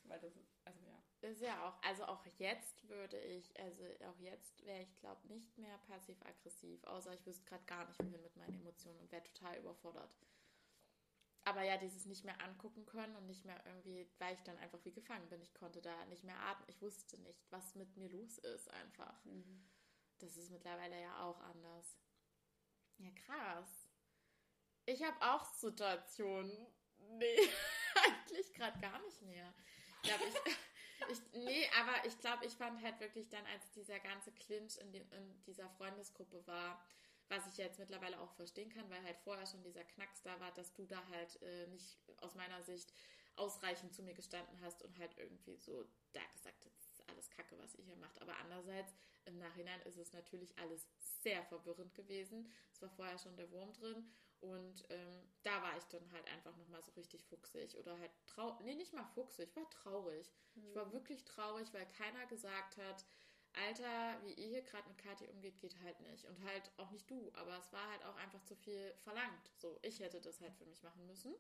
Weil 0.04 0.20
das, 0.20 0.34
also 0.66 0.80
ja. 0.86 1.30
Ist 1.30 1.42
ja 1.42 1.68
auch, 1.68 1.82
also 1.82 2.06
auch 2.06 2.26
jetzt 2.38 2.88
würde 2.88 3.20
ich, 3.20 3.60
also 3.60 3.84
auch 4.06 4.20
jetzt 4.20 4.66
wäre 4.66 4.82
ich, 4.82 4.98
glaube 5.00 5.28
nicht 5.28 5.58
mehr 5.58 5.78
passiv-aggressiv, 5.88 6.84
außer 6.84 7.14
ich 7.14 7.26
wüsste 7.26 7.46
gerade 7.46 7.66
gar 7.66 7.86
nicht, 7.88 8.00
wohin 8.00 8.22
mit 8.22 8.36
meinen 8.36 8.60
Emotionen 8.62 9.00
und 9.00 9.12
wäre 9.12 9.24
total 9.24 9.58
überfordert. 9.58 10.12
Aber 11.48 11.64
ja, 11.64 11.78
dieses 11.78 12.06
nicht 12.06 12.26
mehr 12.26 12.42
angucken 12.42 12.86
können 12.86 13.16
und 13.16 13.26
nicht 13.26 13.46
mehr 13.46 13.58
irgendwie, 13.66 14.06
weil 14.20 14.36
ich 14.36 14.44
dann 14.44 14.58
einfach 14.58 14.84
wie 14.84 14.92
gefangen 14.92 15.30
bin. 15.30 15.42
Ich 15.42 15.54
konnte 15.54 15.82
da 15.82 16.06
nicht 16.08 16.26
mehr 16.26 16.38
atmen. 16.42 16.68
Ich 16.68 16.82
wusste 16.82 17.18
nicht, 17.22 17.40
was 17.52 17.74
mit 17.76 17.96
mir 17.96 18.10
los 18.10 18.38
ist 18.40 18.70
einfach. 18.70 19.24
Mhm. 19.24 19.66
Das 20.20 20.36
ist 20.36 20.52
mittlerweile 20.52 21.02
ja 21.02 21.24
auch 21.24 21.40
anders. 21.40 21.98
Ja, 22.98 23.10
krass. 23.12 23.88
Ich 24.86 25.02
habe 25.02 25.16
auch 25.22 25.46
Situationen. 25.46 26.68
Nee, 26.98 27.38
eigentlich 27.96 28.54
gerade 28.54 28.78
gar 28.82 29.00
nicht 29.04 29.22
mehr. 29.22 29.54
Ja, 30.04 30.16
ich, 30.28 31.12
ich, 31.12 31.22
nee, 31.32 31.70
aber 31.80 32.06
ich 32.06 32.20
glaube, 32.20 32.46
ich 32.46 32.56
fand 32.58 32.82
halt 32.84 33.00
wirklich 33.00 33.30
dann, 33.30 33.46
als 33.46 33.72
dieser 33.72 34.02
ganze 34.02 34.34
Clinch 34.34 34.78
in, 34.80 34.92
die, 34.92 35.00
in 35.00 35.44
dieser 35.46 35.70
Freundesgruppe 35.70 36.46
war, 36.46 36.84
was 37.30 37.48
ich 37.48 37.58
jetzt 37.58 37.80
mittlerweile 37.80 38.20
auch 38.20 38.32
verstehen 38.34 38.70
kann, 38.70 38.90
weil 38.90 39.04
halt 39.04 39.18
vorher 39.20 39.46
schon 39.46 39.64
dieser 39.64 39.84
Knacks 39.84 40.22
da 40.22 40.40
war, 40.40 40.52
dass 40.54 40.74
du 40.74 40.86
da 40.86 41.06
halt 41.10 41.42
äh, 41.42 41.68
nicht 41.68 41.98
aus 42.22 42.36
meiner 42.36 42.62
Sicht 42.64 42.94
ausreichend 43.36 43.94
zu 43.94 44.02
mir 44.02 44.14
gestanden 44.14 44.60
hast 44.62 44.82
und 44.84 44.98
halt 44.98 45.16
irgendwie 45.18 45.58
so 45.58 45.88
da 46.14 46.22
gesagt 46.34 46.66
hast, 46.66 46.80
das 46.80 47.00
ist 47.00 47.10
alles 47.10 47.30
Kacke, 47.30 47.58
was 47.60 47.76
ihr 47.76 47.84
hier 47.84 47.96
macht. 47.98 48.20
Aber 48.22 48.36
andererseits, 48.38 48.94
im 49.26 49.38
Nachhinein 49.38 49.82
ist 49.82 49.98
es 49.98 50.14
natürlich 50.14 50.58
alles 50.58 50.88
sehr 51.22 51.44
verwirrend 51.44 51.94
gewesen. 51.94 52.52
Es 52.72 52.82
war 52.82 52.90
vorher 52.90 53.18
schon 53.18 53.36
der 53.36 53.52
Wurm 53.52 53.74
drin 53.74 54.10
und 54.40 54.86
ähm, 54.90 55.22
da 55.44 55.62
war 55.64 55.76
ich 55.78 55.84
dann 55.86 56.12
halt 56.12 56.28
einfach 56.28 56.56
nochmal 56.58 56.82
so 56.84 56.92
richtig 56.92 57.24
fuchsig 57.26 57.78
oder 57.78 57.98
halt 58.00 58.12
traurig. 58.28 58.66
Nee, 58.66 58.76
nicht 58.76 58.94
mal 58.94 59.06
fuchsig, 59.16 59.50
ich 59.50 59.56
war 59.56 59.70
traurig. 59.70 60.32
Mhm. 60.56 60.70
Ich 60.70 60.76
war 60.76 60.86
hm. 60.86 60.94
wirklich 60.94 61.24
traurig, 61.26 61.74
weil 61.74 61.86
keiner 61.88 62.26
gesagt 62.28 62.78
hat, 62.78 63.06
Alter, 63.66 64.20
wie 64.24 64.34
ihr 64.34 64.48
hier 64.48 64.62
gerade 64.62 64.88
mit 64.88 64.98
Kathi 64.98 65.28
umgeht, 65.28 65.60
geht 65.60 65.80
halt 65.84 66.00
nicht. 66.02 66.26
Und 66.26 66.44
halt 66.44 66.72
auch 66.78 66.92
nicht 66.92 67.10
du, 67.10 67.32
aber 67.34 67.58
es 67.58 67.72
war 67.72 67.90
halt 67.90 68.04
auch 68.06 68.16
einfach 68.18 68.44
zu 68.44 68.56
viel 68.56 68.94
verlangt. 69.04 69.52
So, 69.58 69.78
ich 69.82 70.00
hätte 70.00 70.22
das 70.22 70.42
halt 70.42 70.56
für 70.56 70.66
mich 70.66 70.84
machen 70.84 71.06
müssen, 71.06 71.34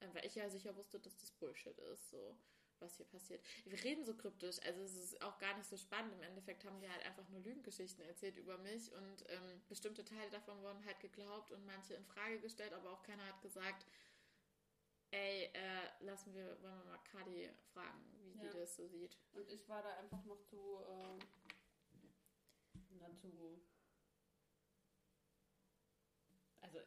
äh, 0.00 0.08
weil 0.12 0.26
ich 0.26 0.34
ja 0.34 0.48
sicher 0.48 0.76
wusste, 0.76 0.98
dass 0.98 1.16
das 1.16 1.30
Bullshit 1.32 1.78
ist. 1.78 2.10
So 2.10 2.36
was 2.80 2.96
hier 2.96 3.06
passiert. 3.06 3.44
Wir 3.64 3.82
reden 3.84 4.04
so 4.04 4.14
kryptisch, 4.14 4.58
also 4.64 4.80
es 4.82 4.94
ist 4.94 5.22
auch 5.22 5.38
gar 5.38 5.56
nicht 5.56 5.68
so 5.68 5.76
spannend. 5.76 6.12
Im 6.14 6.22
Endeffekt 6.22 6.64
haben 6.64 6.80
wir 6.80 6.90
halt 6.90 7.04
einfach 7.04 7.28
nur 7.28 7.40
Lügengeschichten 7.40 8.02
erzählt 8.04 8.36
über 8.36 8.58
mich 8.58 8.92
und 8.92 9.24
ähm, 9.28 9.60
bestimmte 9.68 10.04
Teile 10.04 10.30
davon 10.30 10.62
wurden 10.62 10.84
halt 10.84 11.00
geglaubt 11.00 11.52
und 11.52 11.64
manche 11.66 11.94
in 11.94 12.04
Frage 12.04 12.40
gestellt, 12.40 12.72
aber 12.72 12.90
auch 12.90 13.02
keiner 13.02 13.26
hat 13.26 13.40
gesagt, 13.42 13.86
ey, 15.10 15.50
äh, 15.52 16.04
lassen 16.04 16.34
wir, 16.34 16.46
wollen 16.62 16.78
wir 16.78 16.84
mal 16.84 16.98
Kadi 17.04 17.50
fragen, 17.72 18.04
wie 18.22 18.32
ja. 18.38 18.42
die 18.42 18.58
das 18.58 18.76
so 18.76 18.86
sieht. 18.86 19.16
Und 19.32 19.48
ich 19.48 19.68
war 19.68 19.82
da 19.82 19.90
einfach 19.98 20.24
noch 20.24 20.40
zu, 20.42 20.78
äh, 20.88 21.18
zu 23.16 23.62
also 26.60 26.78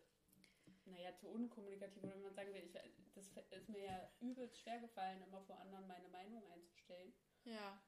naja, 0.85 1.15
zu 1.15 1.29
unkommunikativ, 1.29 2.03
oder 2.03 2.13
wenn 2.13 2.21
man 2.21 2.33
sagen 2.33 2.53
will, 2.53 2.63
ich, 2.63 3.13
das 3.13 3.31
ist 3.51 3.69
mir 3.69 3.83
ja 3.83 4.11
übelst 4.19 4.59
schwer 4.59 4.79
gefallen, 4.79 5.21
immer 5.23 5.41
vor 5.41 5.59
anderen 5.59 5.87
meine 5.87 6.07
Meinung 6.09 6.45
einzustellen. 6.51 7.13
Ja. 7.45 7.81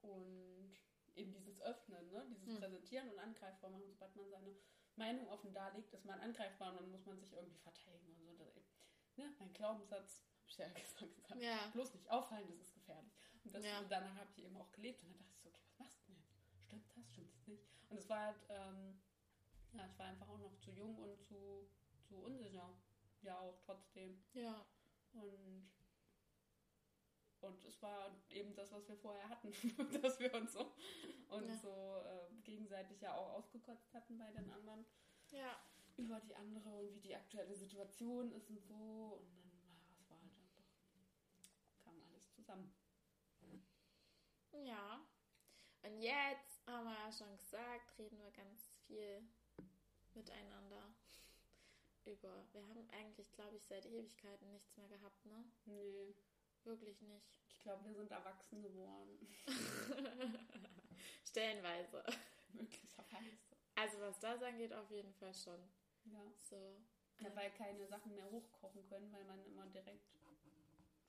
Und 0.00 0.72
eben 1.14 1.32
dieses 1.32 1.60
Öffnen, 1.62 2.10
ne? 2.10 2.26
dieses 2.28 2.46
hm. 2.46 2.58
Präsentieren 2.58 3.10
und 3.10 3.18
angreifbar 3.18 3.70
machen, 3.70 3.88
sobald 3.88 4.14
man 4.16 4.30
seine 4.30 4.56
Meinung 4.96 5.28
offen 5.28 5.52
darlegt, 5.52 5.92
ist 5.92 6.04
man 6.04 6.20
angreifbar 6.20 6.70
und 6.70 6.76
dann 6.76 6.90
muss 6.90 7.06
man 7.06 7.18
sich 7.18 7.32
irgendwie 7.32 7.58
verteidigen 7.58 8.26
und 8.28 8.36
so. 8.36 8.52
Ne? 9.16 9.32
Mein 9.38 9.52
Glaubenssatz, 9.52 10.24
hab 10.40 10.48
ich 10.48 10.56
ja 10.58 10.68
gesagt, 11.16 11.42
ja. 11.42 11.70
bloß 11.72 11.94
nicht 11.94 12.10
auffallen, 12.10 12.48
das 12.48 12.68
ist 12.68 12.74
gefährlich. 12.74 13.12
Und, 13.44 13.54
das, 13.54 13.64
ja. 13.64 13.82
danach 13.88 14.16
habe 14.16 14.30
ich 14.30 14.44
eben 14.44 14.56
auch 14.56 14.70
gelebt 14.72 15.02
und 15.02 15.10
dann 15.10 15.18
dachte 15.18 15.32
ich 15.32 15.40
so, 15.40 15.48
okay, 15.48 15.62
was 15.66 15.78
machst 15.78 16.00
du 16.00 16.12
denn 16.12 16.22
jetzt? 16.22 16.63
Stimmt 16.82 17.06
das, 17.06 17.12
stimmt 17.12 17.32
das 17.34 17.46
nicht? 17.46 17.64
Und 17.88 17.98
es 17.98 18.08
war 18.08 18.26
halt, 18.26 18.46
ähm, 18.48 19.00
ja, 19.72 19.86
ich 19.86 19.98
war 19.98 20.06
einfach 20.06 20.28
auch 20.28 20.38
noch 20.38 20.56
zu 20.58 20.70
jung 20.70 20.96
und 20.98 21.20
zu 21.22 21.68
zu 22.04 22.16
unsicher. 22.16 22.68
Ja, 23.22 23.38
auch 23.38 23.58
trotzdem. 23.64 24.22
Ja. 24.34 24.66
Und, 25.12 25.70
und 27.40 27.64
es 27.64 27.80
war 27.82 28.14
eben 28.30 28.54
das, 28.54 28.72
was 28.72 28.88
wir 28.88 28.96
vorher 28.96 29.28
hatten, 29.28 29.52
dass 30.02 30.18
wir 30.20 30.32
uns 30.34 30.52
so 30.52 30.72
und 31.28 31.48
ja. 31.48 31.56
so 31.56 32.02
äh, 32.04 32.34
gegenseitig 32.42 33.00
ja 33.00 33.14
auch 33.14 33.34
ausgekotzt 33.34 33.92
hatten 33.94 34.18
bei 34.18 34.30
den 34.30 34.50
anderen. 34.50 34.84
Ja. 35.30 35.58
Über 35.96 36.20
die 36.20 36.34
andere 36.34 36.68
und 36.70 36.92
wie 36.92 37.00
die 37.00 37.14
aktuelle 37.14 37.54
Situation 37.54 38.32
ist 38.32 38.50
und 38.50 38.60
so. 38.66 39.20
Und 39.20 39.36
dann, 39.36 39.48
ja, 39.62 39.94
es 39.96 40.10
war 40.10 40.20
halt 40.20 40.34
einfach, 40.36 40.64
kam 41.84 42.02
alles 42.02 42.32
zusammen. 42.32 42.74
Ja. 44.52 45.06
Und 45.82 46.00
jetzt 46.00 46.53
haben 46.66 46.84
wir 46.84 46.94
ja 46.94 47.12
schon 47.12 47.36
gesagt, 47.36 47.98
reden 47.98 48.18
wir 48.18 48.30
ganz 48.30 48.78
viel 48.86 49.22
miteinander 50.14 50.94
über. 52.04 52.44
Wir 52.52 52.66
haben 52.68 52.88
eigentlich, 52.90 53.30
glaube 53.32 53.56
ich, 53.56 53.64
seit 53.64 53.86
Ewigkeiten 53.86 54.50
nichts 54.50 54.76
mehr 54.76 54.88
gehabt, 54.88 55.24
ne? 55.26 55.44
Nee. 55.66 56.14
Wirklich 56.64 57.00
nicht. 57.02 57.26
Ich 57.50 57.60
glaube, 57.60 57.84
wir 57.84 57.94
sind 57.94 58.10
erwachsen 58.10 58.62
geworden. 58.62 59.18
Stellenweise. 61.28 62.02
Möglicherweise. 62.54 63.38
Also 63.74 64.00
was 64.00 64.18
das 64.20 64.42
angeht, 64.42 64.72
auf 64.72 64.90
jeden 64.90 65.12
Fall 65.14 65.34
schon. 65.34 65.60
Ja. 66.06 66.32
So. 66.40 66.80
Ja, 67.20 67.34
weil 67.36 67.50
keine 67.50 67.86
Sachen 67.86 68.14
mehr 68.14 68.30
hochkochen 68.30 68.84
können, 68.86 69.12
weil 69.12 69.24
man 69.24 69.44
immer 69.44 69.66
direkt 69.66 70.10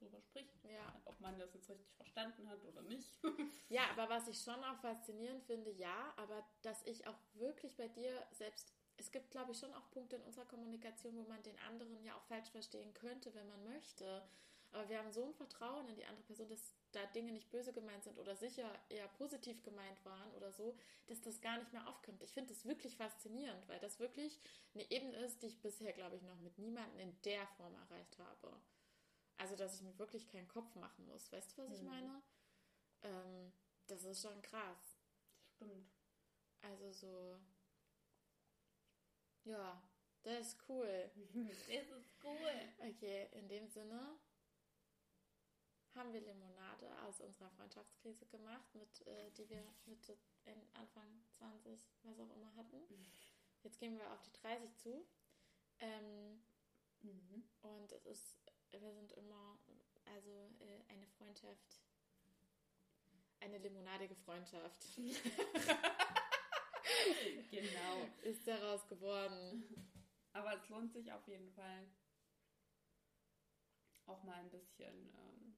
drüber 0.05 0.21
spricht. 0.21 0.53
Ja. 0.63 1.01
Ob 1.05 1.19
man 1.19 1.37
das 1.37 1.53
jetzt 1.53 1.69
richtig 1.69 1.93
verstanden 1.95 2.49
hat 2.49 2.63
oder 2.63 2.81
nicht. 2.83 3.11
ja, 3.69 3.83
aber 3.91 4.09
was 4.09 4.27
ich 4.27 4.39
schon 4.39 4.63
auch 4.63 4.79
faszinierend 4.79 5.43
finde, 5.43 5.71
ja, 5.71 6.13
aber 6.17 6.45
dass 6.61 6.83
ich 6.83 7.07
auch 7.07 7.17
wirklich 7.33 7.75
bei 7.75 7.87
dir 7.87 8.25
selbst 8.31 8.73
es 8.97 9.11
gibt, 9.11 9.31
glaube 9.31 9.51
ich, 9.51 9.59
schon 9.59 9.73
auch 9.73 9.91
Punkte 9.91 10.15
in 10.15 10.21
unserer 10.23 10.45
Kommunikation, 10.45 11.17
wo 11.17 11.23
man 11.23 11.43
den 11.43 11.59
anderen 11.67 12.01
ja 12.03 12.15
auch 12.15 12.23
falsch 12.23 12.49
verstehen 12.49 12.93
könnte, 12.93 13.33
wenn 13.35 13.47
man 13.49 13.63
möchte. 13.65 14.23
Aber 14.71 14.89
wir 14.89 14.97
haben 14.97 15.11
so 15.11 15.23
ein 15.23 15.33
Vertrauen 15.33 15.87
in 15.87 15.95
die 15.95 16.05
andere 16.05 16.25
Person, 16.25 16.49
dass 16.49 16.73
da 16.91 17.05
Dinge 17.07 17.31
nicht 17.31 17.49
böse 17.49 17.71
gemeint 17.71 18.03
sind 18.03 18.17
oder 18.19 18.35
sicher 18.35 18.69
eher 18.89 19.07
positiv 19.09 19.63
gemeint 19.63 20.03
waren 20.03 20.31
oder 20.33 20.51
so, 20.51 20.77
dass 21.07 21.21
das 21.21 21.41
gar 21.41 21.57
nicht 21.57 21.71
mehr 21.71 21.87
aufkommt. 21.87 22.21
Ich 22.23 22.33
finde 22.33 22.53
das 22.53 22.65
wirklich 22.65 22.95
faszinierend, 22.95 23.67
weil 23.67 23.79
das 23.79 23.99
wirklich 23.99 24.39
eine 24.73 24.89
Ebene 24.91 25.15
ist, 25.17 25.41
die 25.41 25.47
ich 25.47 25.61
bisher, 25.61 25.93
glaube 25.93 26.17
ich, 26.17 26.23
noch 26.23 26.39
mit 26.39 26.57
niemandem 26.57 26.99
in 26.99 27.21
der 27.23 27.47
Form 27.57 27.73
erreicht 27.75 28.17
habe. 28.19 28.57
Also, 29.37 29.55
dass 29.55 29.75
ich 29.75 29.81
mir 29.81 29.97
wirklich 29.99 30.27
keinen 30.27 30.47
Kopf 30.47 30.73
machen 30.75 31.05
muss. 31.07 31.31
Weißt 31.31 31.57
du, 31.57 31.63
was 31.63 31.73
ich 31.73 31.81
mhm. 31.81 31.87
meine? 31.87 32.23
Ähm, 33.03 33.53
das 33.87 34.03
ist 34.03 34.21
schon 34.21 34.41
krass. 34.41 34.97
Stimmt. 35.55 35.89
Also 36.61 36.91
so, 36.91 37.39
ja, 39.43 39.81
das 40.23 40.47
ist 40.47 40.69
cool. 40.69 41.11
das 41.33 41.69
ist 41.69 42.11
cool. 42.23 42.73
Okay, 42.79 43.29
in 43.33 43.47
dem 43.47 43.67
Sinne 43.67 44.17
haben 45.93 46.11
wir 46.11 46.21
Limonade 46.21 46.91
aus 47.03 47.21
unserer 47.21 47.49
Freundschaftskrise 47.51 48.25
gemacht, 48.25 48.73
mit, 48.73 49.07
äh, 49.07 49.31
die 49.31 49.47
wir 49.49 49.63
Mitte, 49.85 50.17
Anfang 50.73 51.07
20, 51.31 51.79
was 52.03 52.19
auch 52.19 52.35
immer 52.35 52.53
hatten. 52.55 52.81
Jetzt 53.63 53.79
gehen 53.79 53.97
wir 53.97 54.11
auf 54.11 54.21
die 54.23 54.33
30 54.33 54.75
zu. 54.77 55.05
Ähm, 55.79 56.41
mhm. 57.01 57.43
Und 57.61 57.91
es 57.91 58.05
ist, 58.05 58.44
wir 58.81 58.93
sind 58.93 59.11
immer, 59.13 59.59
also 60.05 60.49
äh, 60.59 60.83
eine 60.91 61.07
Freundschaft, 61.07 61.81
eine 63.39 63.57
limonadige 63.57 64.15
Freundschaft. 64.15 64.85
genau. 67.51 68.07
Ist 68.23 68.47
daraus 68.47 68.87
geworden. 68.87 69.63
Aber 70.33 70.53
es 70.55 70.67
lohnt 70.69 70.91
sich 70.91 71.11
auf 71.11 71.27
jeden 71.27 71.51
Fall 71.51 71.87
auch 74.05 74.23
mal 74.23 74.35
ein 74.35 74.49
bisschen 74.49 75.13
ähm, 75.15 75.55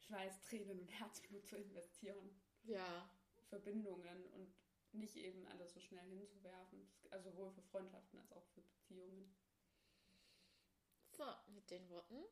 Schweiß, 0.00 0.40
Tränen 0.42 0.80
und 0.80 0.88
Herzblut 0.88 1.46
zu 1.46 1.56
investieren. 1.56 2.40
Ja. 2.64 3.10
Verbindungen 3.48 4.26
und 4.32 4.52
nicht 4.92 5.16
eben 5.16 5.46
alles 5.46 5.72
so 5.74 5.80
schnell 5.80 6.08
hinzuwerfen. 6.08 6.88
Also 7.10 7.30
sowohl 7.30 7.50
für 7.52 7.62
Freundschaften 7.62 8.18
als 8.18 8.32
auch 8.32 8.46
für 8.54 8.62
Beziehungen. 8.62 9.34
So, 11.18 11.24
mit 11.52 11.68
den 11.68 11.88
Worten 11.90 12.22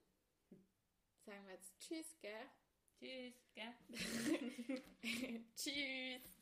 sagen 1.24 1.44
wir 1.44 1.54
jetzt 1.54 1.76
Tschüss, 1.80 2.16
gell? 2.20 2.48
Tschüss, 3.00 3.34
gell? 3.52 3.74
tschüss. 5.56 6.35